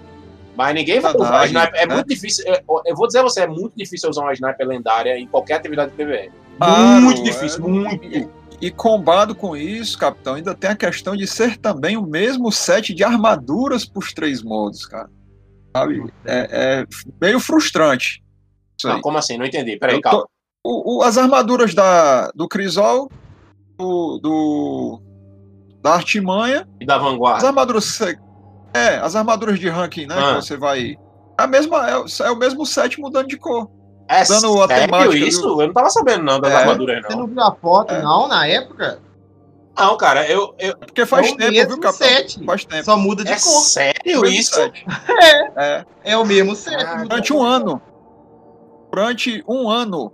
[0.56, 1.78] Mas ninguém vai usar a sniper.
[1.78, 1.94] É né?
[1.94, 2.44] muito difícil.
[2.48, 5.56] é, Eu vou dizer a você, é muito difícil usar uma sniper lendária em qualquer
[5.56, 6.32] atividade de PVE.
[6.56, 7.68] Claro, muito difícil, é.
[7.68, 8.30] muito.
[8.62, 12.94] E combado com isso, capitão, ainda tem a questão de ser também o mesmo set
[12.94, 15.10] de armaduras para os três modos, cara.
[15.76, 16.02] Sabe?
[16.24, 16.48] É,
[16.80, 16.86] é
[17.20, 18.24] meio frustrante.
[18.82, 19.36] Não, como assim?
[19.36, 19.76] Não entendi.
[19.76, 20.26] Peraí, Eu calma.
[20.66, 23.10] O- o- as armaduras da, do Crisol,
[23.78, 25.00] do, do-
[25.82, 27.46] da Artimanha, E da as vanguarda.
[27.46, 27.84] armaduras.
[27.84, 28.18] se-
[28.74, 30.14] É, as armaduras de ranking, né?
[30.18, 30.34] Ah.
[30.36, 30.92] Que você vai.
[30.92, 30.96] É,
[31.42, 33.70] a mesma, é, o- é o mesmo set mudando de cor.
[34.08, 35.40] É dando a temática, isso?
[35.42, 35.60] viu?
[35.62, 36.56] Eu não tava sabendo não das É.
[36.56, 37.20] armaduras, Você não.
[37.20, 38.02] não viu a foto, É.
[38.02, 39.00] não, na época?
[39.78, 40.54] Não, cara, eu...
[40.58, 42.06] eu Porque faz É tempo, mesmo viu, capitão?
[42.08, 42.44] set.
[42.46, 42.84] Faz tempo.
[42.84, 43.60] Só muda de é cor.
[43.62, 44.54] sério isso?
[44.54, 44.86] set.
[45.56, 45.84] É.
[46.04, 46.82] É o mesmo set.
[46.82, 47.80] Ah, durante um ano.
[48.92, 50.12] Durante um ano,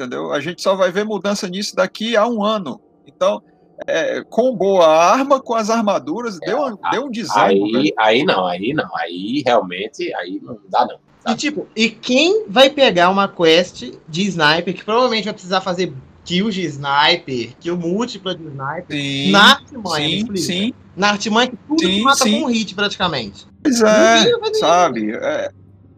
[0.00, 0.32] entendeu?
[0.32, 2.80] A gente só vai ver mudança nisso daqui a um ano.
[3.06, 3.42] Então,
[3.86, 7.76] é, combou a arma com as armaduras, deu, um- deu um design.
[7.76, 8.88] Aí, aí não, aí não.
[8.96, 10.98] Aí realmente, aí não dá não.
[11.32, 15.92] E tipo, e quem vai pegar uma quest de sniper, que provavelmente vai precisar fazer
[16.24, 20.42] kills de sniper, kill múltipla de sniper, Sim, na artimanha, sim, explica.
[20.46, 20.72] sim.
[20.96, 22.40] Na artimanha que tudo Sim, mata sim.
[22.40, 23.46] com um hit praticamente.
[23.62, 24.24] Pois é,
[24.58, 25.12] sabe?
[25.14, 25.50] É,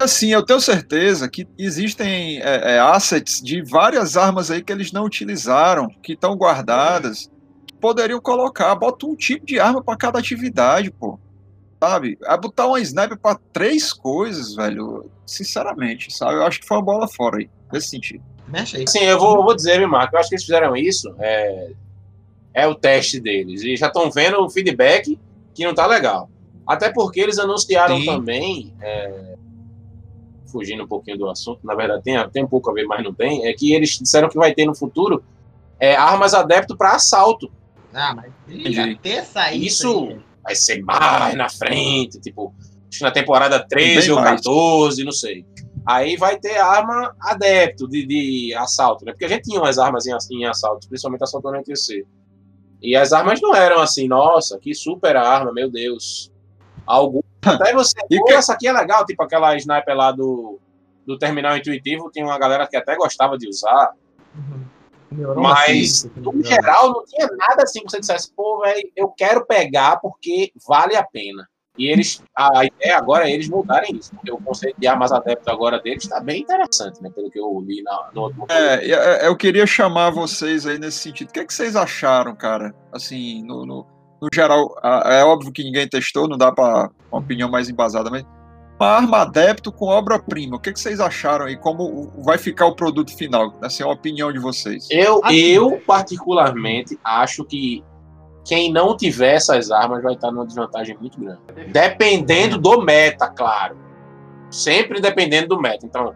[0.02, 4.92] assim, eu tenho certeza que existem é, é, assets de várias armas aí que eles
[4.92, 7.30] não utilizaram, que estão guardadas,
[7.66, 8.74] que poderiam colocar.
[8.74, 11.18] Bota um tipo de arma para cada atividade, pô.
[11.82, 12.18] Sabe?
[12.24, 15.10] A botar uma sniper para três coisas, velho.
[15.26, 16.34] Sinceramente, sabe?
[16.34, 18.22] Eu acho que foi uma bola fora aí, nesse sentido.
[18.46, 18.84] Mexe aí.
[18.84, 21.70] Assim, eu vou, eu vou dizer, viu, Marco, eu acho que eles fizeram isso, é,
[22.52, 23.62] é o teste deles.
[23.62, 25.18] E já estão vendo o feedback
[25.54, 26.28] que não tá legal.
[26.66, 28.06] Até porque eles anunciaram Sim.
[28.06, 29.31] também, é,
[30.52, 33.12] fugindo um pouquinho do assunto, na verdade tem, tem um pouco a ver, mas não
[33.12, 35.24] tem, é que eles disseram que vai ter no futuro
[35.80, 37.50] é, armas adepto para assalto.
[37.92, 38.80] Ah, mas Entendi.
[38.80, 42.54] até sair Isso aí, vai ser mais na frente, tipo,
[42.88, 44.40] acho que na temporada 13 Bem ou mais.
[44.40, 45.44] 14, não sei.
[45.84, 49.12] Aí vai ter arma adepto de, de assalto, né?
[49.12, 52.06] Porque a gente tinha umas armas em, em assalto, principalmente assalto no NTC.
[52.80, 56.31] E as armas não eram assim, nossa, que super arma, meu Deus.
[56.92, 57.22] Algum.
[57.42, 60.58] Até você, E pô, que- essa aqui é legal, tipo aquela sniper lá do,
[61.06, 63.92] do terminal intuitivo, tinha uma galera que até gostava de usar.
[65.10, 69.08] Melhorou Mas, assim, no geral, não tinha nada assim que você dissesse, pô, velho, eu
[69.08, 71.48] quero pegar porque vale a pena.
[71.78, 75.50] E eles, a ideia agora é eles mudarem isso, porque o conceito de armas adepto
[75.50, 77.10] agora deles está bem interessante, né?
[77.10, 78.44] Pelo que eu li na, no outro.
[78.50, 81.30] É, e, é, eu queria chamar vocês aí nesse sentido.
[81.30, 82.74] O que, é que vocês acharam, cara?
[82.92, 83.86] Assim, no, no,
[84.22, 88.24] no geral, é óbvio que ninguém testou, não dá para uma opinião mais embasada, mas
[88.78, 90.56] uma arma adepto com obra-prima.
[90.56, 91.56] O que, que vocês acharam aí?
[91.56, 93.52] Como vai ficar o produto final?
[93.60, 94.86] Assim, a opinião de vocês.
[94.90, 95.36] Eu, Assim.
[95.36, 97.82] eu, particularmente, acho que
[98.44, 101.40] quem não tiver essas armas vai estar numa desvantagem muito grande.
[101.72, 103.76] Dependendo do meta, claro.
[104.50, 105.84] Sempre dependendo do meta.
[105.84, 106.14] Então,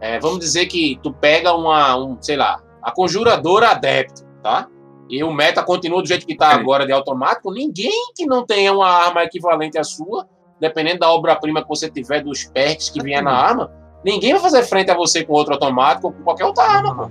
[0.00, 4.68] é, vamos dizer que tu pega uma, um, sei lá, a conjuradora adepto, tá?
[5.08, 6.60] E o meta continua do jeito que tá Ok.
[6.60, 7.52] agora de automático.
[7.52, 10.26] Ninguém que não tenha uma arma equivalente à sua,
[10.60, 13.70] dependendo da obra-prima que você tiver, dos perks que vier na arma,
[14.04, 17.10] ninguém vai fazer frente a você com outro automático ou com qualquer outra arma, pô.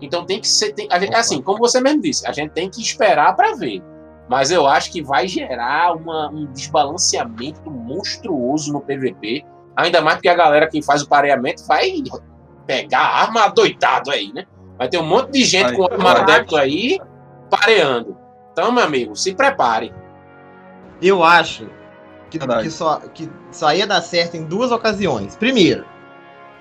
[0.00, 0.72] Então tem que ser.
[0.72, 3.80] Tem, a gente- assim, como você mesmo disse, a gente tem que esperar para ver.
[4.28, 9.44] Mas eu acho que vai gerar uma- um desbalanceamento monstruoso no PVP.
[9.76, 12.02] Ainda mais porque a galera que faz o pareamento vai
[12.66, 14.46] pegar arma adoitado aí, né?
[14.78, 16.98] Vai ter um monte de gente Vai, com arma adepto aí
[17.50, 18.16] pareando.
[18.52, 19.92] Então, meu amigo, se prepare.
[21.00, 21.68] Eu acho
[22.30, 25.36] que, que só, que só ia dar certo em duas ocasiões.
[25.36, 25.84] Primeiro,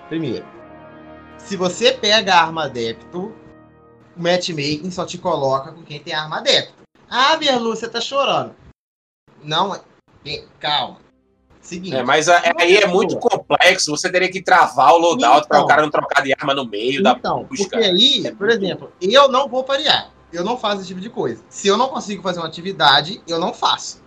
[0.09, 0.45] primeiro,
[1.37, 3.33] se você pega a arma adepto,
[4.15, 6.73] o matchmaking só te coloca com quem tem arma adepto.
[7.09, 8.55] Ah, Berlu, você tá chorando.
[9.43, 9.81] Não, é-
[10.59, 10.97] calma.
[11.61, 11.95] Seguinte.
[11.95, 13.17] É, mas a- aí é muito
[13.47, 13.91] complexo.
[13.91, 15.67] Você teria que travar o loadout para o Então.
[15.67, 17.69] cara não trocar de arma no meio da Então, busca.
[17.69, 20.09] porque aí, É por muito- exemplo, eu não vou parear.
[20.31, 21.43] Eu não faço esse tipo de coisa.
[21.49, 24.01] Se eu não consigo fazer uma atividade, eu não faço.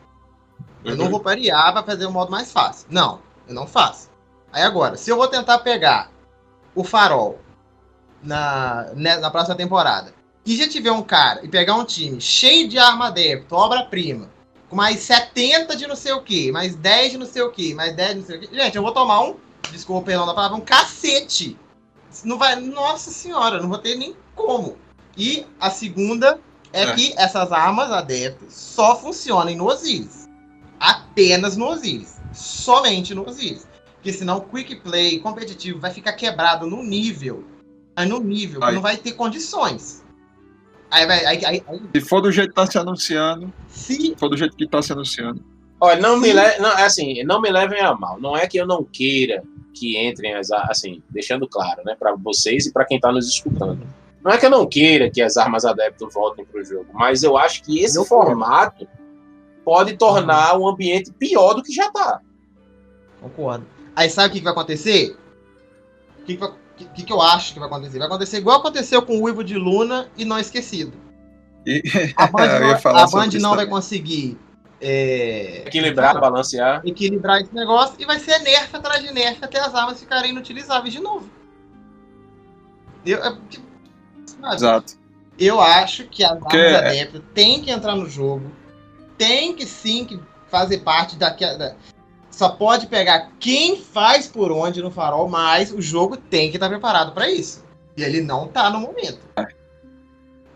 [0.85, 1.11] Eu não Uhum.
[1.13, 2.87] vou parear para fazer o modo mais fácil.
[2.91, 4.11] Não, eu não faço.
[4.53, 6.11] Aí agora, se eu vou tentar pegar
[6.75, 7.39] o farol
[8.23, 10.13] na, né, na próxima temporada
[10.45, 14.29] e já tiver um cara e pegar um time cheio de arma adepto, obra-prima,
[14.73, 17.95] mais 70 de não sei o que, mais 10 de não sei o que, mais
[17.95, 18.55] 10 de não sei o que.
[18.55, 19.37] Gente, eu vou tomar um,
[19.71, 21.57] desculpa perdão da palavra, um cacete.
[22.25, 24.77] Não vai, nossa senhora, não vou ter nem como.
[25.17, 26.41] E a segunda
[26.73, 26.95] é, É.
[26.95, 30.29] que essas armas adeptas só funcionam no Osiris.
[30.81, 32.17] Apenas no Osiris.
[32.33, 33.67] Somente no Osiris.
[33.95, 37.45] Porque senão o quick play competitivo vai ficar quebrado no nível.
[38.07, 40.05] No nível, não vai ter condições.
[40.91, 41.63] Aí, aí, aí, aí,
[41.95, 44.81] Se for do jeito que tá se anunciando, se se for do jeito que tá
[44.81, 45.45] se anunciando.
[45.81, 46.59] Olha, não me le...
[46.59, 48.19] não, é assim, não me levem a mal.
[48.21, 49.43] Não é que eu não queira
[49.75, 53.87] que entrem as assim, deixando claro, né, para vocês e para quem tá nos escutando.
[54.25, 57.37] Não é que eu não queira que as armas adepto voltem pro jogo, mas eu
[57.37, 58.89] acho que esse Eu formato
[59.65, 62.21] pode tornar o ambiente pior do que já tá.
[63.21, 63.67] Concordo.
[63.95, 65.17] Aí sabe o que, que vai acontecer?
[66.21, 67.99] O que, que, vai- que, que que eu acho que vai acontecer?
[67.99, 70.93] Vai acontecer igual aconteceu com o Uivo de Luna e Não Esquecido.
[71.67, 71.83] E-
[72.17, 74.39] A Band Eu não, a Band isso não vai conseguir
[74.81, 76.83] é, Equilibrar, balancear.
[76.85, 80.93] equilibrar esse negócio e vai ser nerf atrás de nerf até as armas ficarem inutilizáveis
[80.93, 81.29] de novo.
[83.05, 83.65] Eu, é, tipo,
[84.41, 84.55] sabe?
[84.57, 84.95] Exato.
[85.39, 88.51] Eu acho que as Porque armas é- adeptas têm que entrar no jogo.
[89.19, 91.77] Tem que sim que fazer parte daquela.
[92.37, 96.69] Só pode pegar quem faz por onde no farol, mas o jogo tem que estar
[96.69, 97.65] preparado para isso.
[97.97, 99.21] E ele não tá no momento.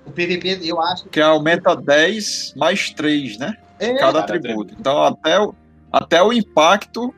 [0.05, 3.57] O PVP, eu acho Que aumenta 10 mais 3, né?
[3.78, 4.74] é, Cada atributo.
[4.78, 5.55] Então até o,
[5.90, 7.15] até o impacto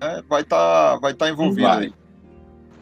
[0.00, 1.84] né, vai estar vai tá envolvido Vai.
[1.84, 1.94] aí.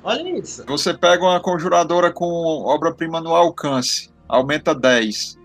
[0.03, 0.65] Olha isso.
[0.69, 2.25] Você pega uma conjuradora com
[2.65, 5.39] obra-prima no alcance, aumenta 10.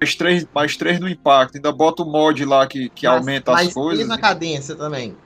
[0.00, 1.56] Mais 3, mais 3 no impacto.
[1.56, 3.94] Ainda bota o mod lá que, que Mas- aumenta mas as coisas.
[3.94, 5.16] três na cadência também.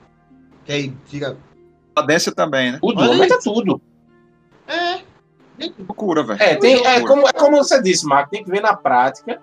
[0.65, 1.37] Que aí fica.
[1.95, 2.79] A cadência também, né?
[2.81, 3.53] Tudo, Olha aumenta isso.
[3.53, 3.81] tudo.
[4.67, 5.01] É.
[5.79, 6.41] Loucura, velho.
[6.41, 9.39] É, tem, é, como, é como você disse, Marco, tem que ver na prática.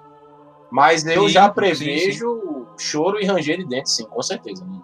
[0.70, 4.64] Mas eu Sim, já sim, prevejo choro e ranger de dentes, sim, com certeza.
[4.64, 4.82] Não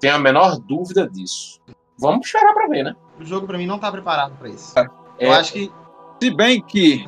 [0.00, 1.60] tenho a menor dúvida disso.
[1.98, 2.96] Vamos esperar pra ver, né?
[3.20, 4.76] O jogo pra mim não tá preparado pra isso.
[4.78, 4.86] É.
[5.18, 5.70] Eu acho que.
[6.22, 7.06] Se bem que,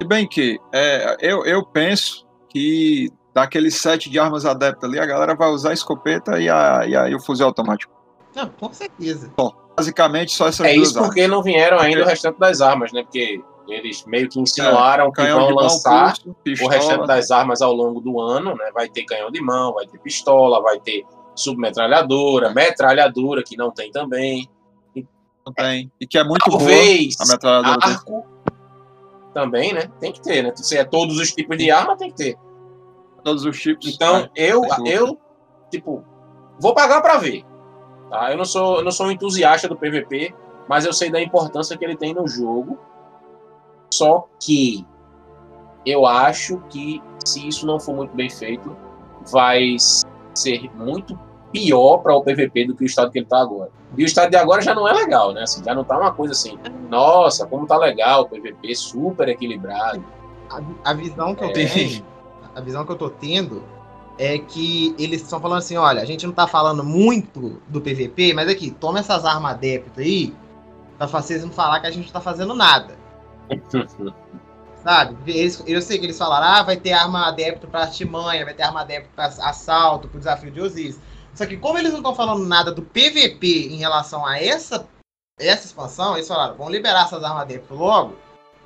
[0.00, 5.06] se bem que é, eu, eu penso que daquele set de armas adeptas ali, a
[5.06, 7.92] galera vai usar a escopeta e, a, e, a- e o fuzil automático.
[8.34, 9.30] Não, com certeza.
[9.76, 11.10] Basicamente, só essas É duas isso armas.
[11.10, 13.02] porque não vieram ainda o restante das armas, né?
[13.02, 16.14] Porque eles meio que insinuaram que Canhão vão lançar
[16.62, 18.70] o restante das armas ao longo do ano, né?
[18.74, 21.04] Vai ter canhão de mão, vai ter pistola, vai ter
[21.36, 24.48] submetralhadora, metralhadora, que não tem também.
[25.46, 25.90] Não tem.
[26.00, 27.92] E que é muito Talvez boa a metralhadora dele.
[27.94, 28.26] arco
[29.32, 29.82] também, né?
[30.00, 30.52] Tem que ter, né?
[30.56, 32.38] Se é todos os tipos de arma, tem que ter.
[33.22, 33.94] todos os tipos.
[33.94, 34.88] Então, É, eu, dúvida.
[34.88, 35.18] eu,
[35.70, 36.04] tipo,
[36.58, 37.44] vou pagar pra ver.
[38.08, 38.30] Tá?
[38.32, 40.34] Eu não sou, eu não sou um entusiasta do PVP,
[40.68, 42.78] mas eu sei da importância que ele tem no jogo.
[43.92, 44.86] Só que
[45.84, 48.76] eu acho que se isso não for muito bem feito,
[49.30, 49.76] vai
[50.34, 51.18] ser muito
[51.52, 53.70] pior para o PVP do que o estado que ele tá agora.
[53.96, 55.42] E o estado de agora já não é legal, né?
[55.42, 56.58] Assim, já não tá uma coisa assim,
[56.88, 60.04] nossa, como tá legal o PVP, super equilibrado.
[60.48, 61.52] A, a visão que eu É.
[61.52, 62.04] tenho,
[62.54, 63.62] a visão que eu tô tendo
[64.18, 68.32] é que eles estão falando assim, olha, a gente não tá falando muito do PVP,
[68.34, 70.34] mas aqui, toma essas armas adeptas aí,
[70.98, 72.94] pra vocês não falar que a gente não tá fazendo nada.
[74.84, 75.16] Sabe?
[75.26, 78.62] Eles- eu sei que eles falaram, ah, vai ter arma adepto pra artimanha, vai ter
[78.62, 80.98] arma adepto pra assalto, pro desafio de Osiris.
[81.34, 84.86] Só que como eles não estão falando nada do PVP em relação a essa,
[85.38, 88.16] essa expansão, eles falaram, vamos liberar essas armas adepto logo,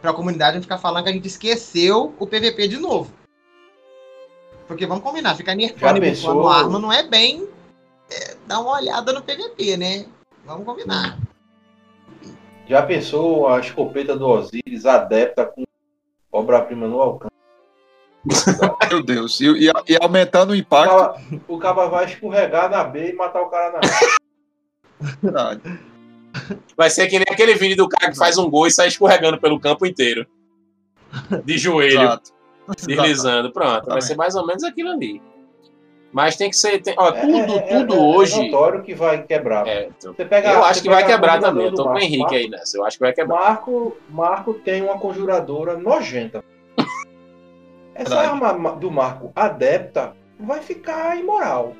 [0.00, 3.12] pra comunidade não ficar falando que a gente esqueceu o PVP de novo.
[4.66, 6.34] Porque vamos combinar, ficar nerfando pensou?
[6.34, 7.48] bufando arma não é bem
[8.10, 10.06] é, dar uma olhada no PVP, né?
[10.44, 11.18] Vamos combinar.
[12.66, 15.64] Já pensou a escopeta do Osiris adepta com
[16.32, 17.33] obra-prima no alcance?
[18.90, 19.40] Meu Deus.
[19.40, 21.20] E, e- e aumentando o impacto.
[21.48, 25.14] o cara vai escorregar na B e matar o cara na A.
[25.22, 25.60] verdade.
[26.76, 29.38] Vai ser que nem aquele vídeo do cara que faz um gol e sai escorregando
[29.40, 30.26] pelo campo inteiro.
[31.44, 32.30] De joelho, Exato.
[32.86, 33.52] deslizando.
[33.52, 34.04] Pronto, vai Exatamente.
[34.06, 35.22] ser mais ou menos aquilo ali.
[36.12, 36.80] Mas tem que ser.
[36.80, 38.40] tem- ó, É- tudo, é- é- tudo é- hoje.
[38.40, 39.66] É notório que vai quebrar.
[39.66, 41.66] é, então, Você pega, eu acho você que vai quebrar também.
[41.66, 41.98] Eu tô com o.
[41.98, 42.76] Henrique Marco- aí nessa.
[42.78, 43.36] Eu acho que vai quebrar.
[43.40, 46.42] Marco, Marco tem uma conjuradora nojenta.
[47.94, 48.44] Essa Verdade.
[48.44, 51.74] arma do Marco adepta vai ficar imoral.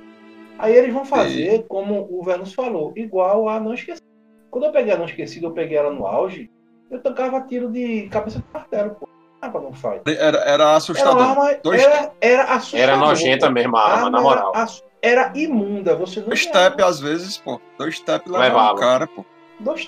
[0.59, 4.05] Aí eles vão fazer, como o Vênus falou, igual a Não Esquecida.
[4.51, 6.49] Quando eu peguei a Não Esquecida, eu peguei ela no auge,
[6.91, 9.09] eu tancava tiro de cabeça de martelo, pô.
[9.43, 10.01] Ah, não faz.
[10.07, 11.23] Era, era Era assustador.
[11.23, 12.89] arma, Dois era, era assustador.
[12.89, 13.53] Era nojenta pô.
[13.53, 14.53] mesmo a A arma, na moral.
[14.55, 14.67] Era,
[15.03, 17.61] era imunda, você não Dois step às vezes, pô.
[17.77, 18.73] Dois step levava Levava.
[18.73, 19.25] o cara, pô.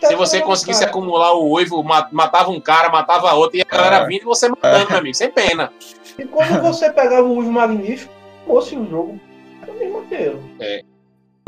[0.01, 0.91] Se você era conseguisse cara.
[0.91, 4.07] acumular o oivo, ma- matava um cara, matava outro, e a galera É.
[4.07, 5.73] vindo e você matando, meu amigo, sem pena.
[6.19, 8.13] E quando você pegava o uso magnífico,
[8.47, 9.21] fosse o jogo
[9.63, 10.43] era o mesmo inteiro.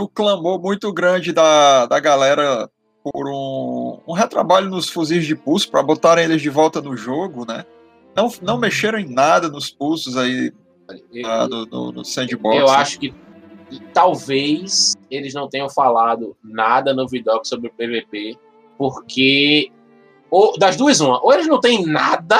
[0.00, 2.68] O clamor muito grande da, da galera
[3.02, 7.46] por um, um retrabalho nos fuzis de pulso para botarem eles de volta no jogo,
[7.46, 7.64] né?
[8.14, 10.52] Não, não mexeram em nada nos pulsos aí
[11.24, 12.56] ah, no, no, no sandbox.
[12.56, 12.72] Eu né?
[12.72, 13.14] acho que
[13.92, 18.38] talvez eles não tenham falado nada no Vidoc sobre o PVP,
[18.76, 19.70] porque
[20.30, 22.38] ou, das duas uma, ou eles não têm nada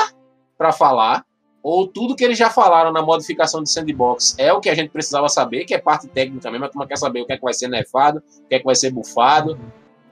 [0.57, 1.25] pra falar,
[1.61, 4.89] ou tudo que eles já falaram na modificação de sandbox é o que a gente
[4.89, 7.43] precisava saber, que é parte técnica mesmo, a turma quer saber o que é que
[7.43, 9.59] vai ser nerfado, o que é que vai ser bufado.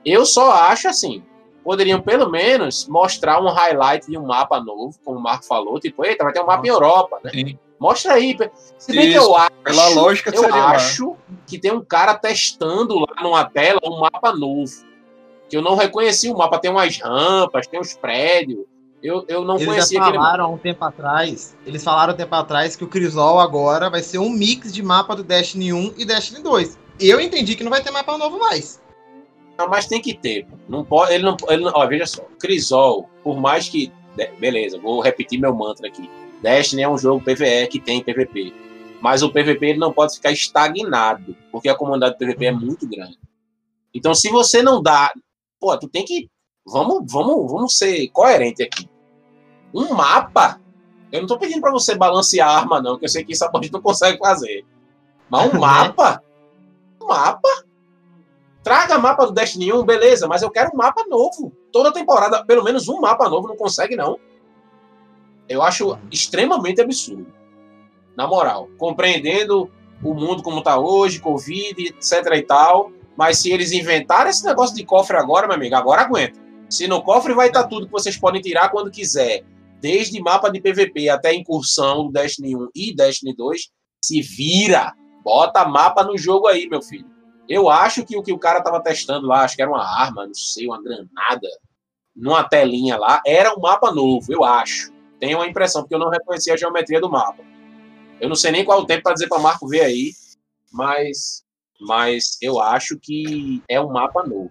[0.04, 1.22] Eu só acho assim,
[1.64, 6.04] poderiam pelo menos mostrar um highlight de um mapa novo, como o Marco falou, tipo,
[6.04, 7.30] eita, vai ter um mapa em Europa, né?
[7.30, 7.58] Sim.
[7.78, 8.36] Mostra aí.
[8.78, 12.98] Se bem que eu acho, Pela lógica eu seria acho que tem um cara testando
[12.98, 14.72] lá numa tela um mapa novo.
[15.48, 16.58] Que eu não reconheci o mapa.
[16.58, 18.60] Tem umas rampas, tem uns prédios.
[19.02, 20.30] Eu, eu não Eles já conhecia aquele mapa.
[20.30, 21.56] falaram há um tempo atrás.
[21.64, 25.14] Eles falaram um tempo atrás que o Crisol agora vai ser um mix de mapa
[25.14, 26.78] do Destiny 1 e Destiny 2.
[26.98, 28.82] Eu entendi que não vai ter mapa novo mais.
[29.56, 30.46] Não, mas tem que ter.
[30.46, 30.56] pô.
[30.68, 32.22] Não pode, ele não, ele não, ó, veja só.
[32.40, 33.92] Crisol, por mais que.
[34.38, 36.10] Beleza, vou repetir meu mantra aqui.
[36.42, 38.52] Destiny é um jogo PVE que tem PVP.
[39.00, 42.88] Mas o PVP ele não pode ficar estagnado, porque a comunidade do PVP é muito
[42.88, 43.18] grande.
[43.94, 45.12] Então, se você não dá.
[45.60, 46.28] Pô, tu tem que.
[46.66, 48.88] Vamos, vamos, vamos ser coerente aqui.
[49.72, 50.60] Um mapa.
[51.10, 53.44] Eu não tô pedindo pra você balancear a arma, não, que eu sei que isso
[53.44, 54.64] a gente não consegue fazer.
[55.30, 56.22] Mas um mapa.
[57.00, 57.48] Um mapa.
[58.62, 61.52] Traga mapa do Destiny 1, beleza, mas eu quero um mapa novo.
[61.72, 64.18] Toda temporada, pelo menos um mapa novo, não consegue, não.
[65.48, 67.32] Eu acho extremamente absurdo.
[68.16, 69.70] Na moral, compreendendo
[70.02, 74.76] o mundo como tá hoje, Covid, etc e tal, mas se eles inventarem esse negócio
[74.76, 76.38] de cofre agora, meu amigo, agora aguenta.
[76.68, 79.44] Se no cofre vai estar tudo que vocês podem tirar quando quiser,
[79.80, 83.70] desde mapa de PVP até incursão do Destiny 1 e Destiny 2,
[84.04, 84.94] se vira.
[85.24, 87.06] Bota mapa no jogo aí, meu filho.
[87.48, 90.26] Eu acho que o que o cara tava testando lá, acho que era uma arma,
[90.26, 91.48] não sei, uma granada,
[92.14, 94.92] numa telinha lá, era um mapa novo, eu acho.
[95.20, 97.42] Tenho a impressão, porque eu não reconhecia a geometria do mapa.
[98.20, 100.12] Eu não sei nem qual o tempo para dizer para Marco ver aí,
[100.72, 101.44] mas,
[101.80, 104.50] mas eu acho que é um mapa novo.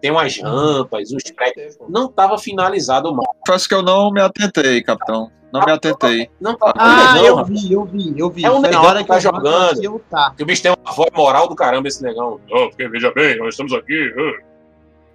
[0.00, 1.76] Tem umas rampas, os prédios.
[1.88, 3.34] Não estava finalizado o mapa.
[3.46, 5.30] Confesso que eu não me atentei, capitão.
[5.52, 6.30] Não me atentei.
[6.40, 7.60] Não tava Ah, não, eu rapaz.
[7.60, 8.44] vi, eu vi, eu vi.
[8.44, 9.82] É um negão hora que que tá eu jogando.
[9.84, 10.32] Eu tá.
[10.36, 12.40] Que o bicho tem uma voz moral do caramba, esse negão.
[12.50, 14.14] Oh, porque veja bem, nós estamos aqui.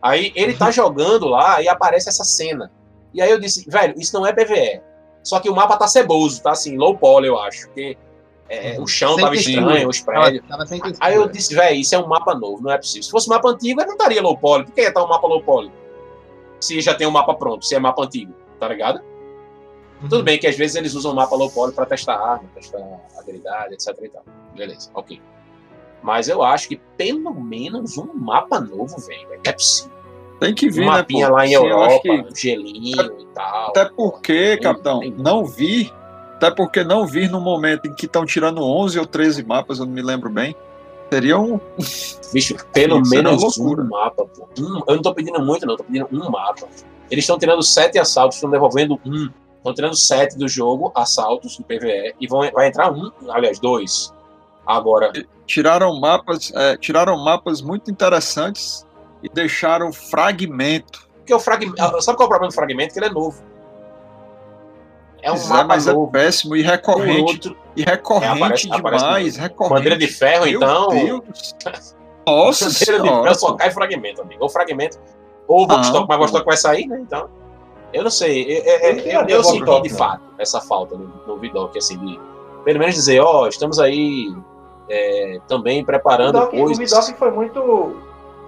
[0.01, 2.69] Aí ele tá jogando lá e aparece essa cena.
[3.15, 4.81] E aí eu disse, velho, isso não é PVE.
[5.23, 7.67] Só que o mapa tá ceboso, tá assim, low poly, eu acho.
[7.67, 7.97] Porque
[8.49, 10.45] é, o chão tava estranho, os prédios.
[10.47, 10.93] Tava, tava.
[10.99, 13.03] Aí eu disse, velho, isso é um mapa novo, não é possível.
[13.03, 14.65] Se fosse um mapa antigo, ele não estaria low poly.
[14.65, 15.71] Por que ia estar um mapa low poly?
[16.59, 18.99] Se já tem um mapa pronto, se é mapa antigo, tá ligado?
[20.01, 20.09] Uhum.
[20.09, 22.83] Tudo bem que às vezes eles usam o mapa low poly pra testar arma, testar
[23.17, 24.23] habilidade, etc e tal.
[24.53, 25.21] Beleza, ok.
[26.03, 29.39] Mas eu acho que pelo menos um mapa novo velho.
[29.45, 29.95] É possível.
[30.39, 30.85] Tem que vir, né?
[30.87, 31.33] mapinha pô?
[31.35, 33.69] lá em Sim, Europa, que- gelinho e tal.
[33.69, 35.91] Até porque, capitão, tem- não vi.
[36.35, 39.85] Até porque não vir no momento em que estão tirando 11 ou 13 mapas, eu
[39.85, 40.53] não me lembro bem.
[41.11, 41.59] Seria um.
[42.33, 44.47] Bicho, pelo Isso era menos uma um mapa, pô.
[44.59, 46.67] Um- eu não tô pedindo muito, não, tô pedindo um mapa.
[47.09, 49.29] Eles estão tirando sete assaltos, estão devolvendo um.
[49.57, 54.13] Estão tirando sete do jogo, assaltos do PVE, e vão, vai entrar um, aliás, dois.
[54.65, 55.11] Agora,
[55.47, 58.84] Tiraram mapas, é, tiraram mapas muito interessantes
[59.25, 61.07] e deixaram fragmento.
[61.17, 61.77] porque o fragmento.
[62.01, 62.93] Sabe qual é o problema do fragmento?
[62.93, 63.41] Que ele é novo.
[65.21, 66.07] É um Pois é, mas novo.
[66.09, 67.21] é péssimo e O recorrente.
[67.31, 69.35] outro, E recorrente É, aparece- aparece demais.
[69.37, 69.73] recorrente.
[69.75, 70.87] bandeira de ferro, Meu então.
[70.89, 71.55] Deus.
[72.27, 73.33] Nossa bandeira de ferro senhora.
[73.35, 74.43] só cai fragmento, amigo.
[74.43, 74.99] Ou fragmento.
[75.47, 76.23] Ou o Vostock, Não, mas o pô.
[76.23, 76.99] Vostock vai sair, né?
[77.01, 77.27] Então.
[77.93, 78.43] Eu não sei.
[78.43, 82.19] Eu, eu, eu, eu o senti de fato essa falta no, no Vidoc, assim, de
[82.63, 84.35] pelo menos dizer, ó, estamos aí
[84.89, 86.77] é, também O preparando Vidoc, o coisas.
[86.77, 87.95] Vidoc foi muito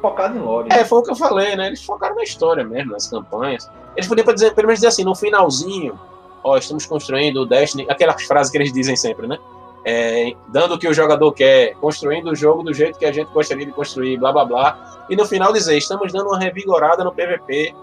[0.09, 0.69] focado em lore.
[0.71, 1.67] É, foi o que eu falei, né?
[1.67, 3.69] Eles focaram na história mesmo, nas campanhas.
[3.95, 5.99] Eles podiam dizer, pelo menos dizer assim, no finalzinho,
[6.43, 9.37] ó, estamos construindo o Destiny, aquelas frases que eles dizem sempre, né?
[9.85, 13.31] É, dando o que o jogador quer, construindo o jogo do jeito que a gente
[13.31, 15.05] gostaria de construir, blá blá blá.
[15.09, 17.73] E no final dizer, estamos dando uma revigorada no PVP,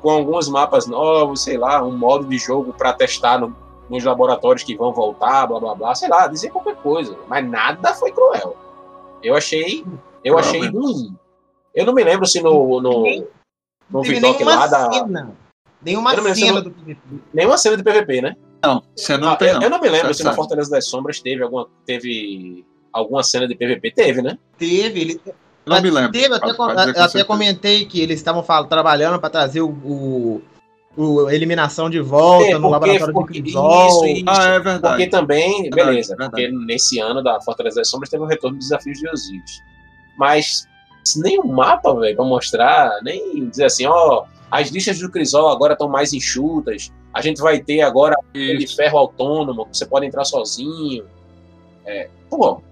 [0.00, 3.54] com alguns mapas novos, sei lá, um modo de jogo para testar no-
[3.88, 7.16] nos laboratórios que vão voltar, blá blá blá, sei lá, dizer qualquer coisa.
[7.28, 8.56] Mas nada foi cruel.
[9.22, 9.84] Eu achei,
[10.24, 11.16] eu achei ruim.
[11.74, 13.26] Eu não me lembro se no, no, Nem-
[13.90, 14.92] no Teve Vidoc nenhuma lá da.
[14.92, 15.32] cena.
[15.82, 17.00] Nenhuma se cena do PVP.
[17.32, 18.36] Nenhuma cena de PVP, né?
[18.62, 19.62] Não, você não Ah, tem, eu, não.
[19.62, 20.34] eu não me lembro Tá se na.
[20.34, 23.90] Fortaleza das Sombras teve alguma, teve alguma cena de PVP.
[23.92, 24.36] Teve, né?
[24.58, 25.20] Teve, ele
[25.64, 26.12] Não me lembro.
[26.12, 27.24] Teve, eu até, com- até certeza.
[27.24, 30.42] comentei que eles estavam trabalhando para trazer o, o,
[30.96, 33.88] o- a eliminação de volta É, no porque- laboratório porque- de Crisol.
[33.88, 34.24] isso, isso.
[34.28, 35.06] Ah, é Porque verdade.
[35.08, 36.30] também, Verdade, beleza, verdade.
[36.30, 39.62] porque nesse ano da Fortaleza das Sombras teve um retorno dos desafios de Osíris.
[40.18, 40.66] Mas
[41.16, 45.74] nem um mapa, velho, pra mostrar, nem dizer assim, ó, as listas do Crisol agora
[45.74, 50.24] estão mais enxutas, a gente vai ter agora de ferro autônomo, que você pode entrar
[50.24, 51.04] sozinho.
[51.84, 52.62] É, pô,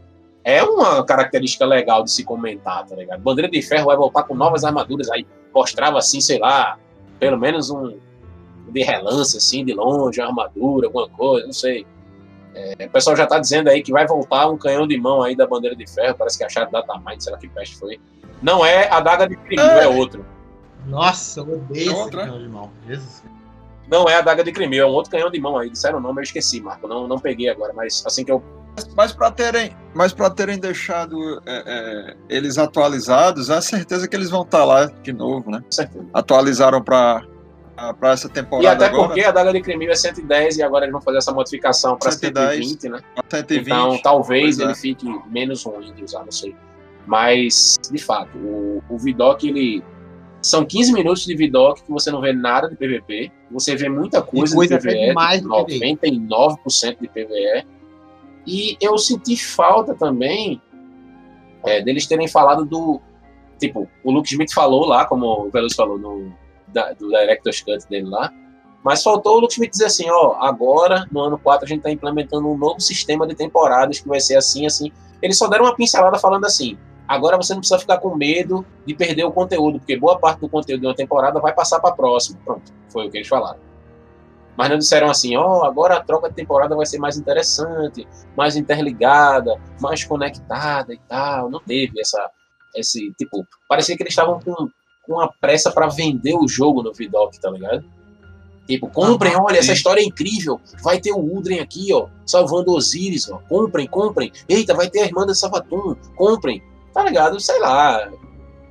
[0.44, 3.20] é uma característica legal de se comentar, tá ligado?
[3.20, 6.78] Bandeira de ferro vai voltar com novas armaduras, aí mostrava assim, sei lá,
[7.18, 7.98] pelo menos um,
[8.70, 11.84] de relance, assim, de longe, armadura, alguma coisa, não sei.
[12.54, 15.36] É, o pessoal já tá dizendo aí que vai voltar um canhão de mão aí
[15.36, 18.00] da bandeira de ferro, parece que acharam tamanho, sei lá que peste foi.
[18.42, 20.24] Não é a daga de Crimil, é, é outro.
[20.86, 22.70] Nossa, eu odeio é esse canhão de mão.
[22.86, 23.24] Jesus.
[23.90, 25.70] Não é a daga de Crimil, é um outro canhão de mão aí.
[25.70, 26.86] Disseram o nome, eu esqueci, Marco.
[26.86, 28.42] Não, não peguei agora, mas assim que eu
[28.96, 34.30] mas para terem, mas para terem deixado é, é, eles atualizados, é certeza que eles
[34.30, 35.62] vão estar tá lá de novo, né?
[35.70, 36.06] Certeza.
[36.12, 37.24] Atualizaram para
[38.00, 38.64] para essa temporada.
[38.64, 39.06] E até agora.
[39.06, 42.10] porque a daga de Cremil é 110 e agora eles vão fazer essa modificação para
[42.10, 43.00] 120, né?
[43.28, 44.74] 120, então talvez ele é.
[44.74, 46.56] fique menos ruim de usar, não sei.
[47.08, 49.82] Mas, de fato, o, o Vidoc, ele.
[50.42, 53.32] São 15 minutos de Vidoc que você não vê nada de PVP.
[53.50, 57.66] Você vê muita coisa, coisa de PVE, mais 99% de PVE.
[58.46, 60.60] E eu senti falta também
[61.64, 63.00] é, deles terem falado do.
[63.58, 66.32] Tipo, o Luke Smith falou lá, como o Veloso falou no,
[66.68, 68.32] da, do Director's Cut dele lá,
[68.84, 71.90] mas faltou o Luke Smith dizer assim: ó, agora no ano 4 a gente está
[71.90, 74.92] implementando um novo sistema de temporadas que vai ser assim, assim.
[75.20, 76.78] Eles só deram uma pincelada falando assim:
[77.08, 80.48] agora você não precisa ficar com medo de perder o conteúdo, porque boa parte do
[80.48, 82.38] conteúdo de uma temporada vai passar para a próxima.
[82.44, 83.58] Pronto, foi o que eles falaram.
[84.56, 88.06] Mas não disseram assim, ó, oh, agora a troca de temporada vai ser mais interessante,
[88.36, 91.48] mais interligada, mais conectada e tal.
[91.48, 92.28] Não teve essa,
[92.74, 94.68] esse, tipo, parecia que eles estavam com,
[95.06, 97.84] com uma pressa para vender o jogo no Vidoc, tá ligado?
[98.66, 100.60] Tipo, comprem, ah, olha, essa história é incrível.
[100.82, 103.38] Vai ter o Udren aqui, ó, salvando Osiris, ó.
[103.48, 104.30] Comprem, comprem.
[104.46, 105.94] Eita, vai ter a irmã da Savatum.
[106.14, 106.62] Comprem.
[106.98, 107.38] Tá ligado?
[107.38, 108.10] Sei lá.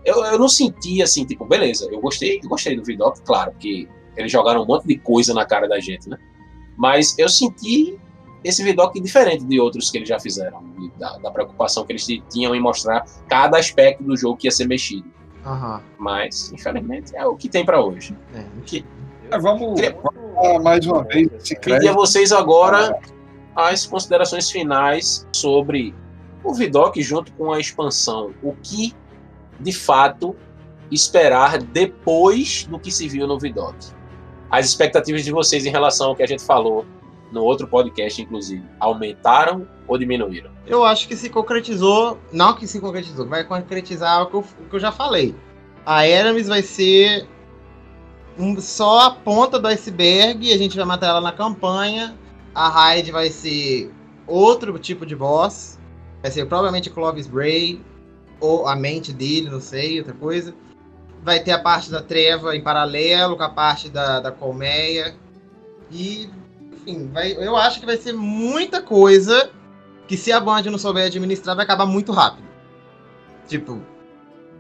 [0.04, 3.88] Eu, eu não senti assim, tipo, beleza, eu gostei, eu gostei do Vidoc, claro, porque
[4.18, 6.18] eles jogaram um monte de coisa na cara da gente, né?
[6.76, 7.98] Mas eu senti
[8.44, 10.62] esse Vidoc diferente de outros que eles já fizeram,
[10.98, 14.68] da, da, preocupação que eles tinham em mostrar cada aspecto do jogo que ia ser
[14.68, 15.10] mexido.
[15.46, 15.80] Uhum.
[15.98, 18.14] Mas, infelizmente, é o que tem para hoje.
[18.36, 18.44] É.
[18.66, 18.86] Que...
[19.32, 19.98] É, vamos, queria...
[20.36, 21.30] vamos mais uma vez.
[21.62, 23.00] Pedir a vocês agora
[23.56, 25.96] as considerações finais sobre
[26.50, 28.34] o Vidoc junto com a expansão.
[28.42, 28.94] O que,
[29.60, 30.36] de fato,
[30.92, 33.76] esperar depois do que se viu no Vidoc?
[34.50, 36.86] as expectativas de vocês em relação ao que a gente falou
[37.32, 40.50] no outro podcast, inclusive, aumentaram ou diminuíram?
[40.66, 44.70] Eu acho que se concretizou, não que se concretizou, vai concretizar o que eu, o
[44.70, 45.36] que eu já falei.
[45.86, 47.28] A Eramis vai ser
[48.38, 52.16] um, só a ponta do iceberg, a gente vai matar ela na campanha.
[52.54, 53.92] A Raid vai ser
[54.26, 55.77] outro tipo de boss.
[56.28, 57.82] Vai ser provavelmente Clovis Bray,
[58.40, 60.54] ou a mente dele, não sei, outra coisa
[61.28, 65.14] vai ter a parte da treva em paralelo com a parte da, da colmeia.
[65.92, 66.30] E,
[66.72, 69.50] enfim, vai, eu acho que vai ser muita coisa
[70.08, 72.48] que se a Band não souber administrar, vai acabar muito rápido.
[73.46, 73.82] Tipo,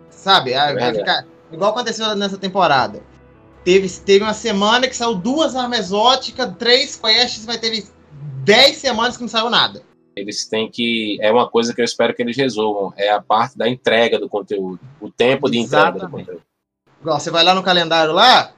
[0.09, 0.51] sabe?
[0.51, 3.01] É vai ficar, igual aconteceu nessa temporada.
[3.63, 7.85] Teve, teve uma semana que saiu duas armas exóticas, três quests, vai ter
[8.43, 9.83] dez semanas que não saiu nada.
[10.17, 11.17] Eles têm que.
[11.21, 12.93] É uma coisa que eu espero que eles resolvam.
[12.97, 14.79] É a parte da entrega do conteúdo.
[14.99, 15.97] O tempo de Exatamente.
[15.97, 16.41] entrega do conteúdo.
[17.01, 18.53] Você vai lá no calendário lá,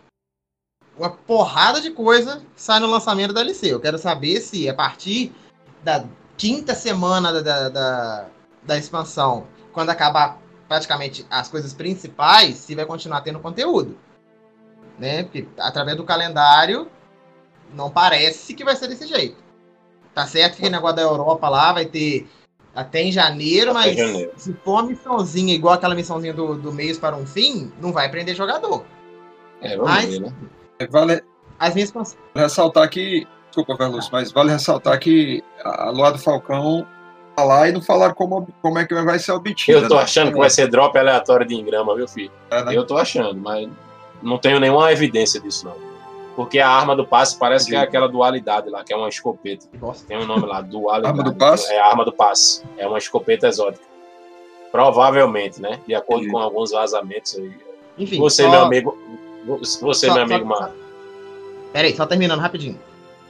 [0.99, 3.73] uma porrada de coisa sai no lançamento da DLC.
[3.73, 5.33] Eu quero saber se a partir
[5.81, 6.05] da
[6.37, 8.25] quinta semana da, da,
[8.63, 10.37] da expansão, quando acabar
[10.67, 13.97] praticamente as coisas principais, se vai continuar tendo conteúdo.
[14.97, 15.23] Né?
[15.23, 16.89] Porque através do calendário
[17.73, 19.48] não parece que vai ser desse jeito.
[20.13, 22.27] Tá certo que o negócio da Europa lá vai ter
[22.75, 24.31] até em janeiro, até mas janeiro.
[24.37, 28.09] se for uma missãozinha igual aquela missãozinha do, do mês para um fim, não vai
[28.09, 28.85] prender jogador.
[29.61, 30.33] É, vamos mas, ver, né?
[30.89, 31.21] Vale
[31.59, 31.93] as minhas
[32.33, 36.87] ressaltar que, desculpa, Carlos, mas vale ressaltar que a Lua do Falcão
[37.35, 39.79] tá lá e não falaram como, como é que vai ser obtida.
[39.79, 40.03] Eu tô né?
[40.03, 42.31] achando que vai ser drop aleatório de engrama, viu, filho?
[42.49, 42.75] É, né?
[42.75, 43.67] Eu tô achando, mas
[44.21, 45.88] não tenho nenhuma evidência disso, não.
[46.35, 49.67] Porque a arma do passe parece que é aquela dualidade lá, que é uma escopeta.
[50.07, 51.19] Tem um nome lá, dualidade.
[51.19, 51.73] arma do passe?
[51.73, 52.63] É a arma do passe.
[52.77, 53.83] É uma escopeta exótica.
[54.71, 55.79] Provavelmente, né?
[55.85, 56.31] De acordo Sim.
[56.31, 57.51] com alguns vazamentos aí.
[57.97, 58.49] Enfim, você, só...
[58.49, 58.97] meu amigo.
[59.81, 60.75] Você, só, meu amigo, só, Marco.
[61.73, 62.79] Peraí, só terminando rapidinho.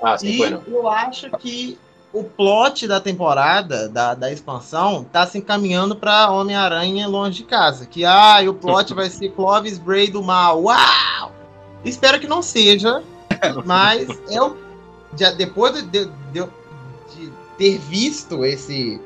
[0.02, 0.62] Ah, sim, e não.
[0.68, 1.78] eu acho que
[2.14, 7.86] o plot da temporada, da, da expansão, tá se encaminhando pra Homem-Aranha longe de casa.
[7.86, 10.64] Que, ah, o plot vai ser Clovis Bray do mal.
[10.64, 11.39] Uau!
[11.84, 13.04] Espero que não seja,
[13.66, 14.58] mas eu
[15.18, 19.02] já, depois de, de, de, ter visto esse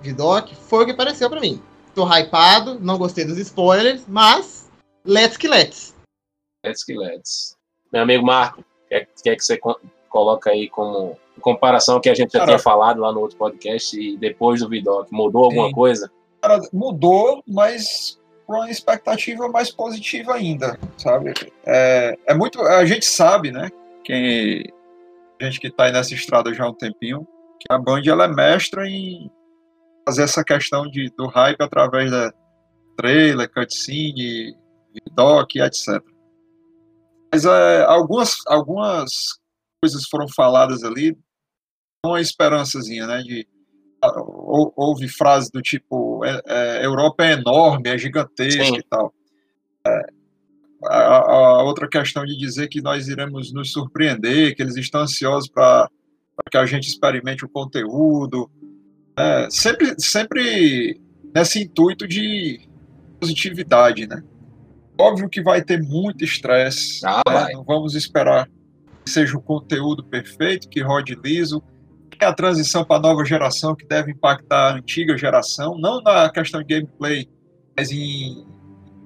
[0.00, 1.62] Vidoc, foi o que apareceu para mim.
[1.94, 4.70] Tô hypado, não gostei dos spoilers, mas
[5.04, 5.94] let's que let's.
[6.64, 7.56] Let's que let's.
[7.92, 9.58] Meu amigo Marco, quer, quer que você
[10.08, 13.98] coloca aí como comparação que a gente já Cara, tinha falado lá no outro podcast
[13.98, 15.74] e depois do Vidoc, mudou alguma sim.
[15.74, 16.10] coisa?
[16.40, 21.32] Cara, mudou, mas com uma expectativa mais positiva ainda, sabe?
[21.64, 23.70] É, é muito, a gente sabe, né?
[24.04, 24.72] quem
[25.40, 27.26] gente que está aí nessa estrada já há um tempinho,
[27.58, 29.30] que a Band ela é mestra em
[30.06, 32.32] fazer essa questão de, do hype através da
[32.96, 34.56] trailer, cutscene,
[35.12, 36.02] doc, etc.
[37.32, 39.10] Mas é, algumas, algumas
[39.82, 41.18] coisas foram faladas ali,
[42.06, 43.22] uma esperançazinha, né?
[43.22, 43.46] De,
[44.76, 48.76] houve frases do tipo é, é, Europa é enorme, é gigantesca Sim.
[48.76, 49.12] e tal.
[49.86, 50.06] É,
[50.86, 55.48] a, a, outra questão de dizer que nós iremos nos surpreender, que eles estão ansiosos
[55.48, 55.88] para
[56.50, 58.50] que a gente experimente o conteúdo,
[59.16, 61.00] é, sempre, sempre
[61.34, 62.60] nesse intuito de
[63.20, 64.22] positividade, né?
[64.98, 67.52] Óbvio que vai ter muito estresse, ah, né?
[67.52, 68.48] não vamos esperar
[69.04, 71.62] que seja o conteúdo perfeito, que rode liso,
[72.24, 76.62] a transição para a nova geração que deve impactar a antiga geração, não na questão
[76.62, 77.28] de gameplay,
[77.76, 78.46] mas em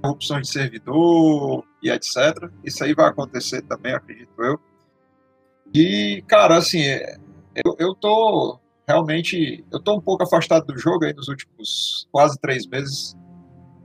[0.03, 2.51] corrupções de servidor e etc.
[2.65, 4.59] Isso aí vai acontecer também, acredito eu.
[5.74, 6.82] E, cara, assim,
[7.65, 12.39] eu, eu tô realmente, eu tô um pouco afastado do jogo aí nos últimos quase
[12.40, 13.15] três meses,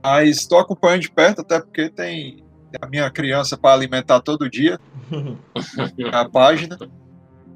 [0.02, 2.42] mas estou acompanhando de perto, até porque tem
[2.80, 4.80] a minha criança para alimentar todo dia,
[6.10, 6.78] a página.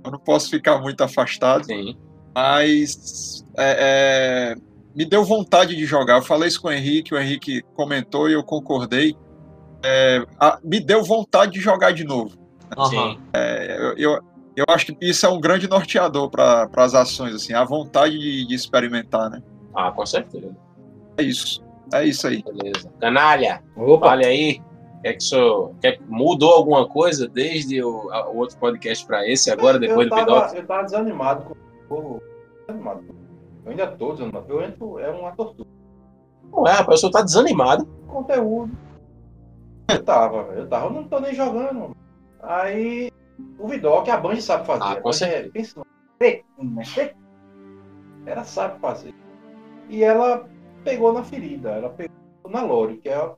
[0.04, 1.64] Eu não posso ficar muito afastado.
[1.64, 1.96] Sim.
[2.34, 4.54] Mas é, é,
[4.94, 6.18] me deu vontade de jogar.
[6.18, 9.16] Eu falei isso com o Henrique, o Henrique comentou e eu concordei.
[9.82, 12.36] É, a, me deu vontade de jogar de novo.
[12.88, 13.18] Sim.
[13.32, 14.22] Eu, eu,
[14.56, 18.46] eu, acho que isso é um grande norteador para as ações, assim, a vontade de,
[18.46, 19.42] de, experimentar, né?
[19.74, 20.54] Ah, com certeza.
[21.16, 21.64] É isso.
[21.92, 22.42] É isso aí.
[22.42, 22.92] Beleza.
[23.00, 24.08] Canalha, Opa.
[24.08, 24.60] olha aí.
[25.02, 29.78] Quer que isso, quer, mudou alguma coisa desde o, o outro podcast para esse agora,
[29.78, 30.54] depois eu do Pidox?
[30.54, 31.56] Eu tava desanimado
[31.88, 32.20] com
[32.66, 33.04] desanimado.
[33.64, 34.46] Eu ainda tô desanimado.
[34.48, 35.68] Eu entro, é uma tortura.
[36.50, 37.86] Não é, rapaz, o senhor tá desanimado.
[38.06, 38.72] Conteúdo.
[39.88, 41.96] Eu tava, eu tava, eu não tô nem jogando.
[42.42, 43.10] Aí
[43.58, 44.82] o Vidoc, a Band sabe fazer.
[44.82, 45.82] Ah, com certeza.
[46.18, 47.14] Pensa,
[48.26, 49.14] ela sabe fazer.
[49.88, 50.48] E ela
[50.84, 52.12] pegou na ferida, ela pegou
[52.48, 53.34] na Lore, que é a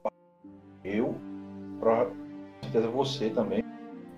[0.83, 1.15] eu
[1.81, 3.65] com certeza você também,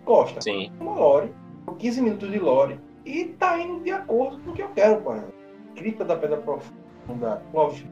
[0.05, 0.41] gosta.
[0.41, 0.71] Sim.
[0.81, 1.35] Uma lore,
[1.79, 5.23] 15 minutos de lore, e tá indo de acordo com o que eu quero, pai.
[5.77, 7.85] Cripta da Pedra Profunda, Clóvis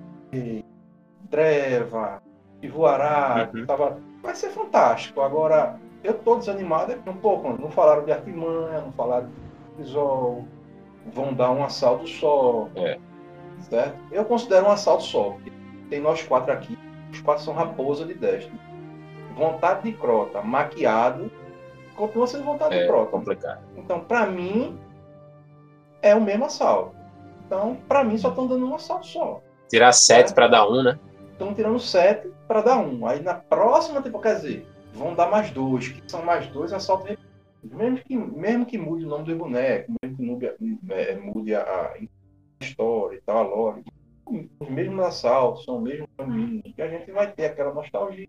[1.31, 2.23] Treva,
[2.61, 3.65] e voará, uhum.
[3.65, 3.99] tava...
[4.23, 5.21] vai ser fantástico.
[5.21, 9.29] Agora, eu tô desanimado um pouco, não falaram de artimanha, não falaram
[9.77, 10.45] de Isol,
[11.13, 12.69] vão dar um assalto só.
[12.75, 12.99] É.
[13.61, 13.99] Certo?
[14.11, 15.37] Eu considero um assalto só.
[15.89, 16.79] Tem nós quatro aqui,
[17.11, 18.53] os quatro são raposa de destro
[19.35, 21.31] vontade de crota maquiado,
[21.97, 23.11] continua sendo vontade é, de crota.
[23.11, 23.61] complicado.
[23.77, 24.79] Então, para mim,
[26.03, 26.95] é o mesmo assalto.
[27.47, 29.43] Então, para mim, só estão dando um assalto só.
[29.69, 30.35] Tirar sete é.
[30.35, 30.99] para dar um, né?
[31.33, 33.07] Estão tirando sete para dar um.
[33.07, 37.17] Aí na próxima temporada, quer dizer, vão dar mais dois, que são mais dois assaltos
[37.63, 40.47] mesmo que, mesmo que mude o nome do boneco, mesmo que mude,
[40.91, 41.95] é, mude a, a,
[42.61, 43.85] história e tal, a lore,
[44.27, 48.29] os mesmos assaltos, são os mesmos caminhos, que a gente vai ter aquela nostalgia.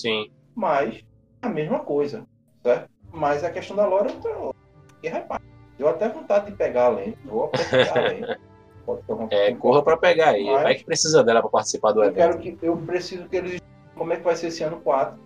[0.00, 1.04] Sim mas
[1.40, 2.26] a mesma coisa,
[2.64, 2.90] certo?
[3.12, 4.52] Mas a questão da lore, eu
[5.00, 5.44] e repare,
[5.78, 8.40] deu até vontade de pegar a lente, vou pegar a lente.
[9.30, 12.16] é, corra para pegar aí, vai que precisa dela para participar do eu evento.
[12.16, 13.60] Quero que, eu preciso que eles.
[13.94, 15.16] Como é que vai ser esse ano 4?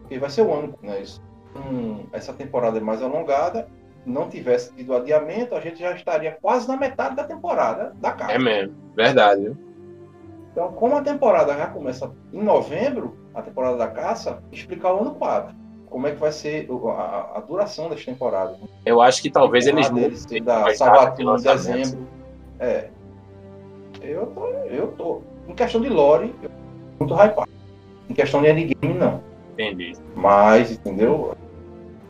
[0.00, 1.02] Porque vai ser o ano, né?
[1.02, 1.22] Isso.
[1.54, 3.68] Hum, essa temporada é mais alongada,
[4.06, 8.32] não tivesse tido adiamento, a gente já estaria quase na metade da temporada da casa.
[8.32, 9.54] É mesmo, verdade.
[10.52, 15.14] Então, como a temporada já começa em novembro, a temporada da caça, explicar o ano
[15.14, 15.54] 4.
[15.88, 18.58] Como é que vai ser a, a duração das temporadas.
[18.84, 20.42] Eu acho que talvez eles mudem.
[20.42, 22.06] Da Sabaton em dezembro.
[22.58, 22.88] É.
[24.02, 25.22] Eu tô, eu tô.
[25.46, 27.50] Em questão de lore, eu tô muito hypado.
[28.10, 29.22] Em questão de endgame, não.
[29.52, 29.92] Entendi.
[30.14, 31.34] Mas, entendeu?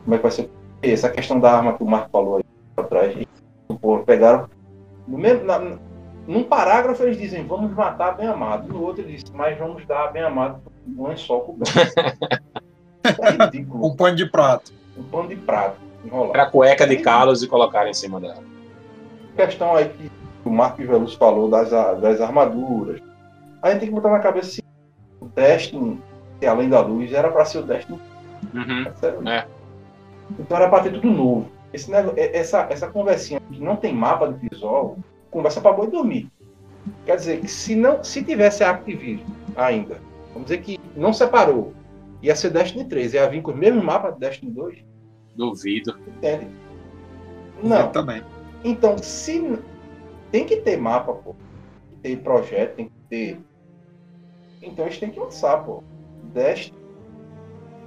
[0.04, 0.50] Como é que vai ser?
[0.82, 2.44] Essa questão da arma que o Marco falou aí
[2.76, 3.26] atrás.
[3.80, 4.48] Pô, pegaram.
[5.06, 5.78] No mesmo, na,
[6.28, 8.68] num parágrafo eles dizem, vamos matar bem amado.
[8.68, 11.72] No outro eles dizem, mas vamos dar bem amado um lençol coberto.
[13.02, 13.86] é ridículo.
[13.86, 14.70] Um pano de prato.
[14.94, 15.78] Um pano de prato.
[16.04, 16.32] Enrolado.
[16.32, 18.44] Pra cueca de Carlos e colocar em cima dela.
[19.36, 20.10] Questão aí que
[20.44, 23.00] o Marcos Veluz falou das, das armaduras.
[23.62, 24.62] A gente tem que botar na cabeça se
[25.20, 25.98] o Destiny,
[26.46, 27.98] além da luz, era para ser o Destiny.
[28.52, 29.30] Uhum.
[29.30, 29.46] É.
[30.38, 31.48] Então era para ter tudo novo.
[31.72, 34.98] Esse negócio, essa, essa conversinha que não tem mapa de visual,
[35.30, 36.30] conversa para boi dormir.
[37.04, 39.26] Quer dizer, que se, não, se tivesse Activision
[39.56, 40.00] ainda,
[40.32, 41.74] vamos dizer que não separou,
[42.22, 44.84] ia ser Destiny 3, ia vir com os mesmos mapas de Destiny 2?
[45.36, 45.98] Duvido.
[46.06, 46.48] Entende?
[47.62, 47.80] Não.
[47.80, 48.22] Eu também.
[48.64, 49.58] Então, se
[50.30, 51.34] tem que ter mapa, pô.
[52.02, 53.40] Tem que ter projeto, tem que ter.
[54.62, 55.82] Então eles têm que lançar, pô.
[56.34, 56.78] Destiny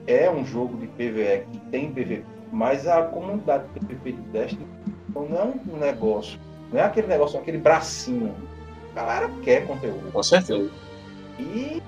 [0.07, 4.65] é um jogo de PVE que tem PVP Mas a comunidade PVP de Destiny
[5.13, 6.39] não é um negócio,
[6.71, 8.35] não é aquele negócio, aquele bracinho.
[8.91, 10.11] A galera quer conteúdo.
[10.11, 10.69] Com certeza.
[11.39, 11.81] E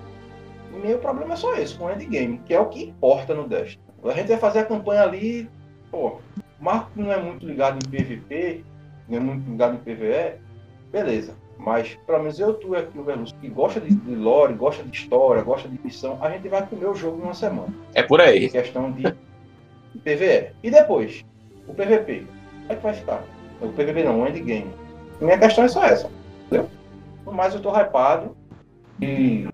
[0.83, 3.81] meu problema é só esse, com o endgame, que é o que importa no Destiny.
[4.03, 5.49] A gente vai fazer a campanha ali,
[5.89, 6.19] pô,
[6.59, 8.63] o Marco não é muito ligado em PVP,
[9.07, 10.39] não é muito ligado em PVE,
[10.91, 11.35] beleza.
[11.57, 14.83] Mas, pelo menos eu, tu e aqui o Veloso, que gosta de, de lore, gosta
[14.83, 17.73] de história, gosta de missão, a gente vai comer o jogo em uma semana.
[17.93, 18.49] É por aí.
[18.49, 20.51] Questão de, de PVE.
[20.61, 21.23] E depois,
[21.65, 22.25] o PVP.
[22.25, 23.23] Como é que vai ficar?
[23.63, 24.71] O PVP não, o endgame.
[25.21, 26.09] Minha questão é só essa.
[26.47, 26.69] Entendeu?
[27.25, 28.35] No mais, eu tô hypado
[29.01, 29.47] e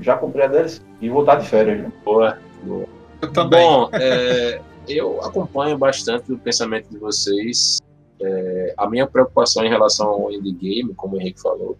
[0.00, 1.80] já comprei a DLC e vou estar de férias.
[1.80, 1.92] Né?
[2.04, 2.38] Boa.
[2.62, 2.86] boa.
[3.22, 3.60] Eu também.
[3.60, 7.78] Bom, é, eu acompanho bastante o pensamento de vocês.
[8.20, 11.76] É, a minha preocupação em relação ao endgame, como o Henrique falou,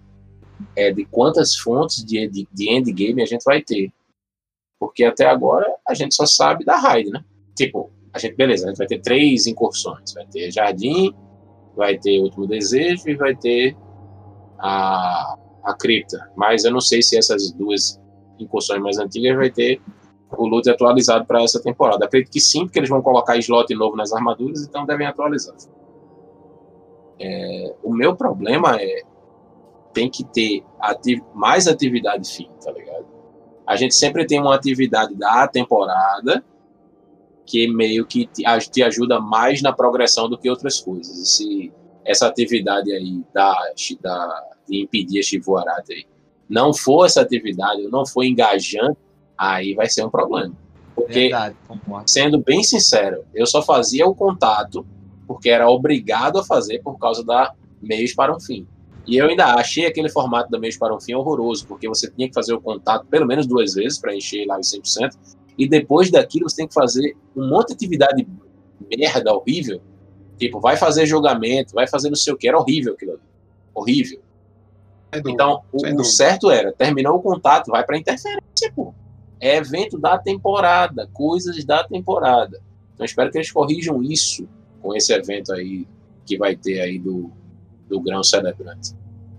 [0.75, 3.91] é de quantas fontes de, de, de endgame a gente vai ter.
[4.79, 7.25] Porque até agora a gente só sabe da raid, né?
[7.55, 10.13] Tipo, a gente, beleza, a gente vai ter três incursões.
[10.13, 11.15] Vai ter Jardim,
[11.77, 13.77] vai ter Último Desejo e vai ter
[14.59, 16.31] a, a Cripta.
[16.35, 18.01] Mas eu não sei se essas duas
[18.39, 19.81] incursões mais antigas vai ter
[20.37, 22.05] o loot atualizado para essa temporada.
[22.05, 25.55] Acredito que sim, porque eles vão colocar slot novo nas armaduras, então devem atualizar.
[27.19, 29.03] É, o meu problema é
[29.93, 33.07] tem que ter ativ mais atividade fim, tá ligado?
[33.67, 36.45] A gente sempre tem uma atividade da temporada
[37.47, 41.17] que meio que te, ajuda mais na progressão do que outras coisas.
[41.17, 41.73] E se
[42.05, 43.55] essa atividade aí da,
[44.01, 46.07] da de impedir a Chivuarate aí
[46.49, 48.99] não for essa atividade, não for engajante,
[49.37, 50.55] aí vai ser um problema.
[50.95, 51.57] Porque, Verdade,
[52.07, 54.87] sendo bem sincero, eu só fazia o contato
[55.27, 57.53] porque era obrigado a fazer por causa da
[57.83, 58.67] meios para um fim.
[59.07, 62.29] E eu ainda achei aquele formato da meios para um fim horroroso, porque você tinha
[62.29, 65.11] que fazer o contato pelo menos duas vezes para encher lá os 100%,
[65.59, 68.27] e depois daquilo você tem que fazer um monte de atividade
[68.97, 69.81] merda, horrível.
[70.39, 73.23] Tipo, vai fazer julgamento, vai fazer não sei o que, era horrível aquilo ali.
[73.75, 74.21] Horrível.
[75.27, 78.93] Então, o, o, certo era, terminou o contato, vai para interferência, pô.
[79.41, 82.61] É evento da temporada, coisas da temporada.
[82.95, 84.49] Então, espero que eles corrijam isso
[84.83, 85.87] com esse evento aí
[86.25, 87.31] que vai ter aí do,
[87.89, 88.95] do Grão Celebrante.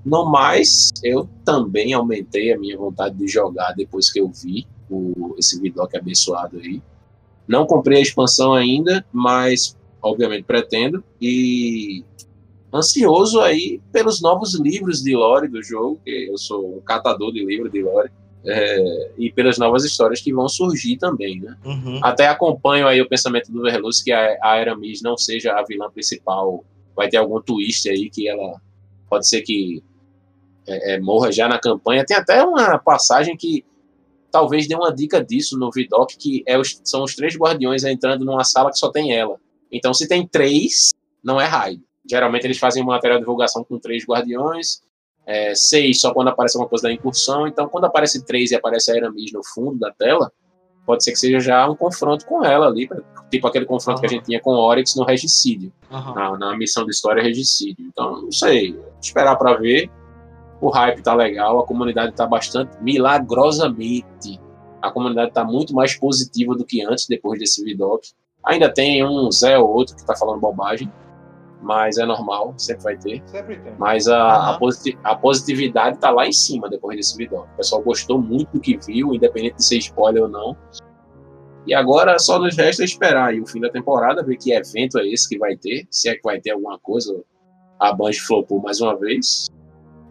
[0.05, 5.35] No mais, eu também aumentei a minha vontade de jogar depois que eu vi o,
[5.37, 6.81] esse Vidoc abençoado aí.
[7.47, 11.03] Não comprei a expansão ainda, mas obviamente pretendo.
[11.21, 12.03] E
[12.73, 17.43] ansioso aí pelos novos livros de lore do jogo, que eu sou um catador de
[17.43, 18.11] livro de lore,
[18.45, 21.57] é, e pelas novas histórias que vão surgir também, né?
[21.65, 21.99] Uhum.
[22.01, 25.89] Até acompanho aí o pensamento do Verluz que a, a Aramis não seja a vilã
[25.91, 26.63] principal,
[26.95, 28.61] vai ter algum twist aí que ela
[29.09, 29.83] pode ser que
[30.65, 32.05] é, é, morra já na campanha.
[32.05, 33.65] Tem até uma passagem que
[34.31, 38.25] talvez dê uma dica disso no Vidoc, que é os, são os três guardiões entrando
[38.25, 39.37] numa sala que só tem ela.
[39.71, 40.91] Então, se tem três,
[41.23, 41.81] não é raid.
[42.09, 44.81] Geralmente eles fazem uma material de divulgação com três guardiões,
[45.25, 47.47] é, seis só quando aparece alguma coisa da incursão.
[47.47, 50.31] Então, quando aparece três e aparece a Eramis no fundo da tela,
[50.85, 52.89] pode ser que seja já um confronto com ela ali,
[53.29, 54.01] tipo aquele confronto uhum.
[54.01, 56.13] que a gente tinha com Oryx no Regicídio, uhum.
[56.13, 57.85] na, na, missão de história Regicídio.
[57.85, 59.91] Então, não sei, esperar para ver.
[60.59, 64.39] O hype tá legal, a comunidade tá bastante milagrosamente.
[64.81, 68.03] A comunidade tá muito mais positiva do que antes, depois desse Vidoc.
[68.43, 70.91] Ainda tem um Zé ou outro que tá falando bobagem,
[71.61, 73.21] mas é normal, sempre vai ter.
[73.25, 73.73] Sempre tem.
[73.77, 77.39] Mas a, a, posit a, positividade tá lá em cima depois desse vídeo.
[77.39, 80.55] O pessoal gostou muito do que viu, independente de ser spoiler ou não.
[81.65, 85.07] E agora só nos resta esperar aí o fim da temporada, ver que evento é
[85.07, 87.21] esse que vai ter, se é que vai ter alguma coisa.
[87.79, 89.47] A Band flopou mais uma vez.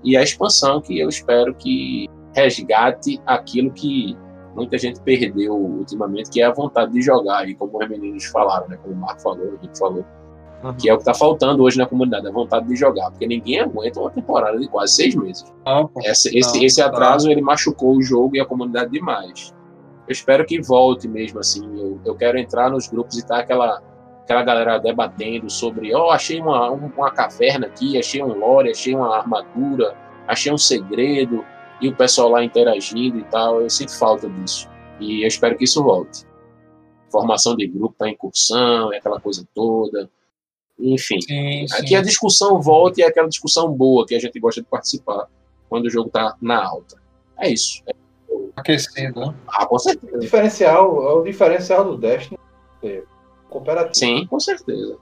[0.04, 4.16] E a expansão que eu espero que resgate aquilo que
[4.54, 8.68] muita gente perdeu ultimamente, que é a vontade de jogar, aí, como os meninos falaram,
[8.68, 8.78] né?
[8.82, 10.04] Como o Marco falou, o Henrique falou
[10.62, 10.74] Uhum.
[10.74, 13.60] Que é o que está faltando hoje na comunidade, a vontade de jogar, porque ninguém
[13.60, 15.44] aguenta uma temporada de quase seis meses.
[15.64, 19.54] Não, esse, não, esse, esse atraso ele machucou o jogo e a comunidade demais.
[20.08, 21.64] Eu espero que volte mesmo assim.
[21.78, 23.82] Eu, eu quero entrar nos grupos e estar tá aquela,
[24.26, 28.94] aquela galera debatendo sobre: ó, oh, achei uma, uma caverna aqui, achei um lore, achei
[28.94, 29.96] uma armadura,
[30.26, 31.44] achei um segredo,
[31.80, 33.62] e o pessoal lá interagindo e tal.
[33.62, 34.68] Eu sinto falta disso.
[35.00, 36.24] E eu espero que isso volte.
[37.10, 40.10] Formação de grupo para incursão, aquela coisa toda
[40.78, 41.74] enfim, sim, sim.
[41.74, 45.26] aqui a discussão volta e é aquela discussão boa que a gente gosta de participar
[45.68, 47.00] quando o jogo está na alta.
[47.38, 47.82] É isso.
[47.86, 47.94] É...
[48.56, 49.34] Aquecendo, né?
[49.48, 50.16] Ah, com certeza.
[50.16, 52.38] O diferencial, é o diferencial do Destiny
[52.82, 53.02] é
[53.48, 53.94] cooperativo.
[53.94, 54.98] Sim, com certeza.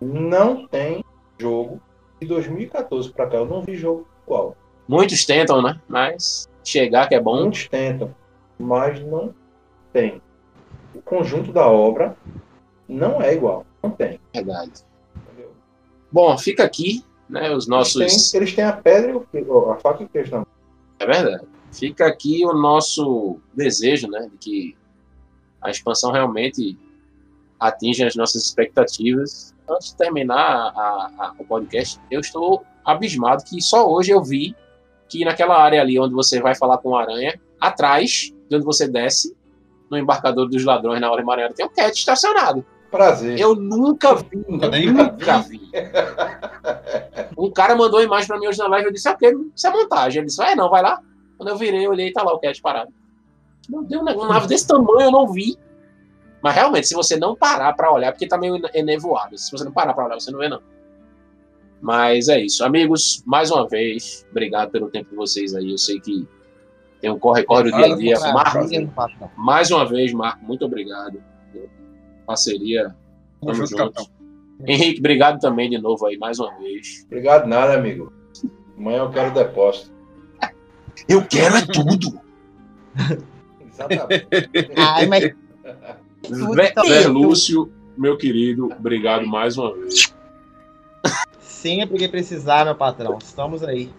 [0.00, 1.04] Não tem
[1.38, 1.80] jogo
[2.20, 4.56] de 2014 para cá, eu não vi jogo igual.
[4.88, 5.80] Muitos tentam, né?
[5.88, 7.42] Mas chegar que é bom.
[7.42, 8.14] Muitos tentam,
[8.58, 9.34] mas não
[9.92, 10.20] tem.
[10.94, 12.16] O conjunto da obra
[12.88, 13.64] Não é igual.
[13.82, 14.20] Não tem.
[14.34, 14.72] Verdade.
[15.26, 15.52] Entendeu?
[16.10, 17.44] Bom, fica aqui, né?
[17.46, 18.30] Os Eles, nossos.
[18.32, 20.46] têm, eles têm a pedra e o- a faca e o queijo na.
[20.98, 21.46] É verdade.
[21.72, 24.28] Fica aqui o nosso desejo, né?
[24.30, 24.76] De que
[25.62, 26.76] a expansão realmente
[27.68, 29.54] atinja as nossas expectativas.
[29.68, 34.54] Antes de terminar a- a- o podcast, eu estou abismado que só hoje eu vi
[35.08, 38.88] que naquela área ali onde você vai falar com o aranha, atrás de onde você
[38.88, 39.34] desce,
[39.90, 42.64] no embarcador dos ladrões na hora Mariana, tem um cat estacionado.
[42.90, 43.38] Prazer.
[43.38, 45.60] Eu nunca vi, Nunca nem nunca vi.
[47.38, 49.70] Um cara mandou a imagem pra mim hoje na live, eu disse, ok, isso é
[49.70, 50.18] montagem.
[50.20, 51.00] Ele disse, é, não, vai lá.
[51.38, 52.90] Quando eu virei, eu olhei e tá lá o cat parado.
[53.68, 55.56] Meu Deus, um nave desse tamanho eu não vi.
[56.42, 59.38] Mas realmente, se você não parar pra olhar, porque tá meio enevoado.
[59.38, 60.60] Se você não parar pra olhar, você não vê, não.
[61.80, 62.64] Mas é isso.
[62.64, 65.70] Amigos, mais uma vez, obrigado pelo tempo de vocês aí.
[65.70, 66.26] Eu sei que
[67.00, 68.20] tem um corre-corre do dia a dia.
[68.32, 68.58] Marco,
[69.36, 71.22] mais uma vez, Marco, muito obrigado.
[72.26, 72.94] Parceria.
[73.40, 74.10] Tamo junto.
[74.66, 77.04] Henrique, obrigado também de novo aí, mais uma vez.
[77.06, 78.12] Obrigado nada, amigo.
[78.76, 79.92] Amanhã eu quero depósito.
[81.08, 82.20] Eu quero é tudo.
[83.72, 84.28] Exatamente.
[84.76, 85.34] Ai, mas
[86.86, 90.14] Verlúcio, meu querido, obrigado mais uma vez.
[91.40, 93.18] sempre que precisar, meu patrão.
[93.22, 93.90] Estamos aí.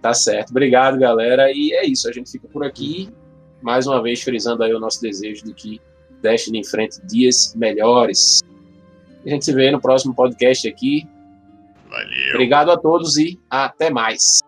[0.00, 0.50] Tá certo.
[0.50, 1.50] Obrigado, galera.
[1.50, 2.08] E é isso.
[2.08, 3.08] A gente fica por aqui.
[3.62, 5.80] Mais uma vez, frisando aí o nosso desejo de que
[6.20, 8.42] Destiny em frente dias melhores.
[9.24, 11.06] A gente se vê no próximo podcast aqui.
[11.88, 12.34] Valeu.
[12.34, 14.40] Obrigado a todos e até mais.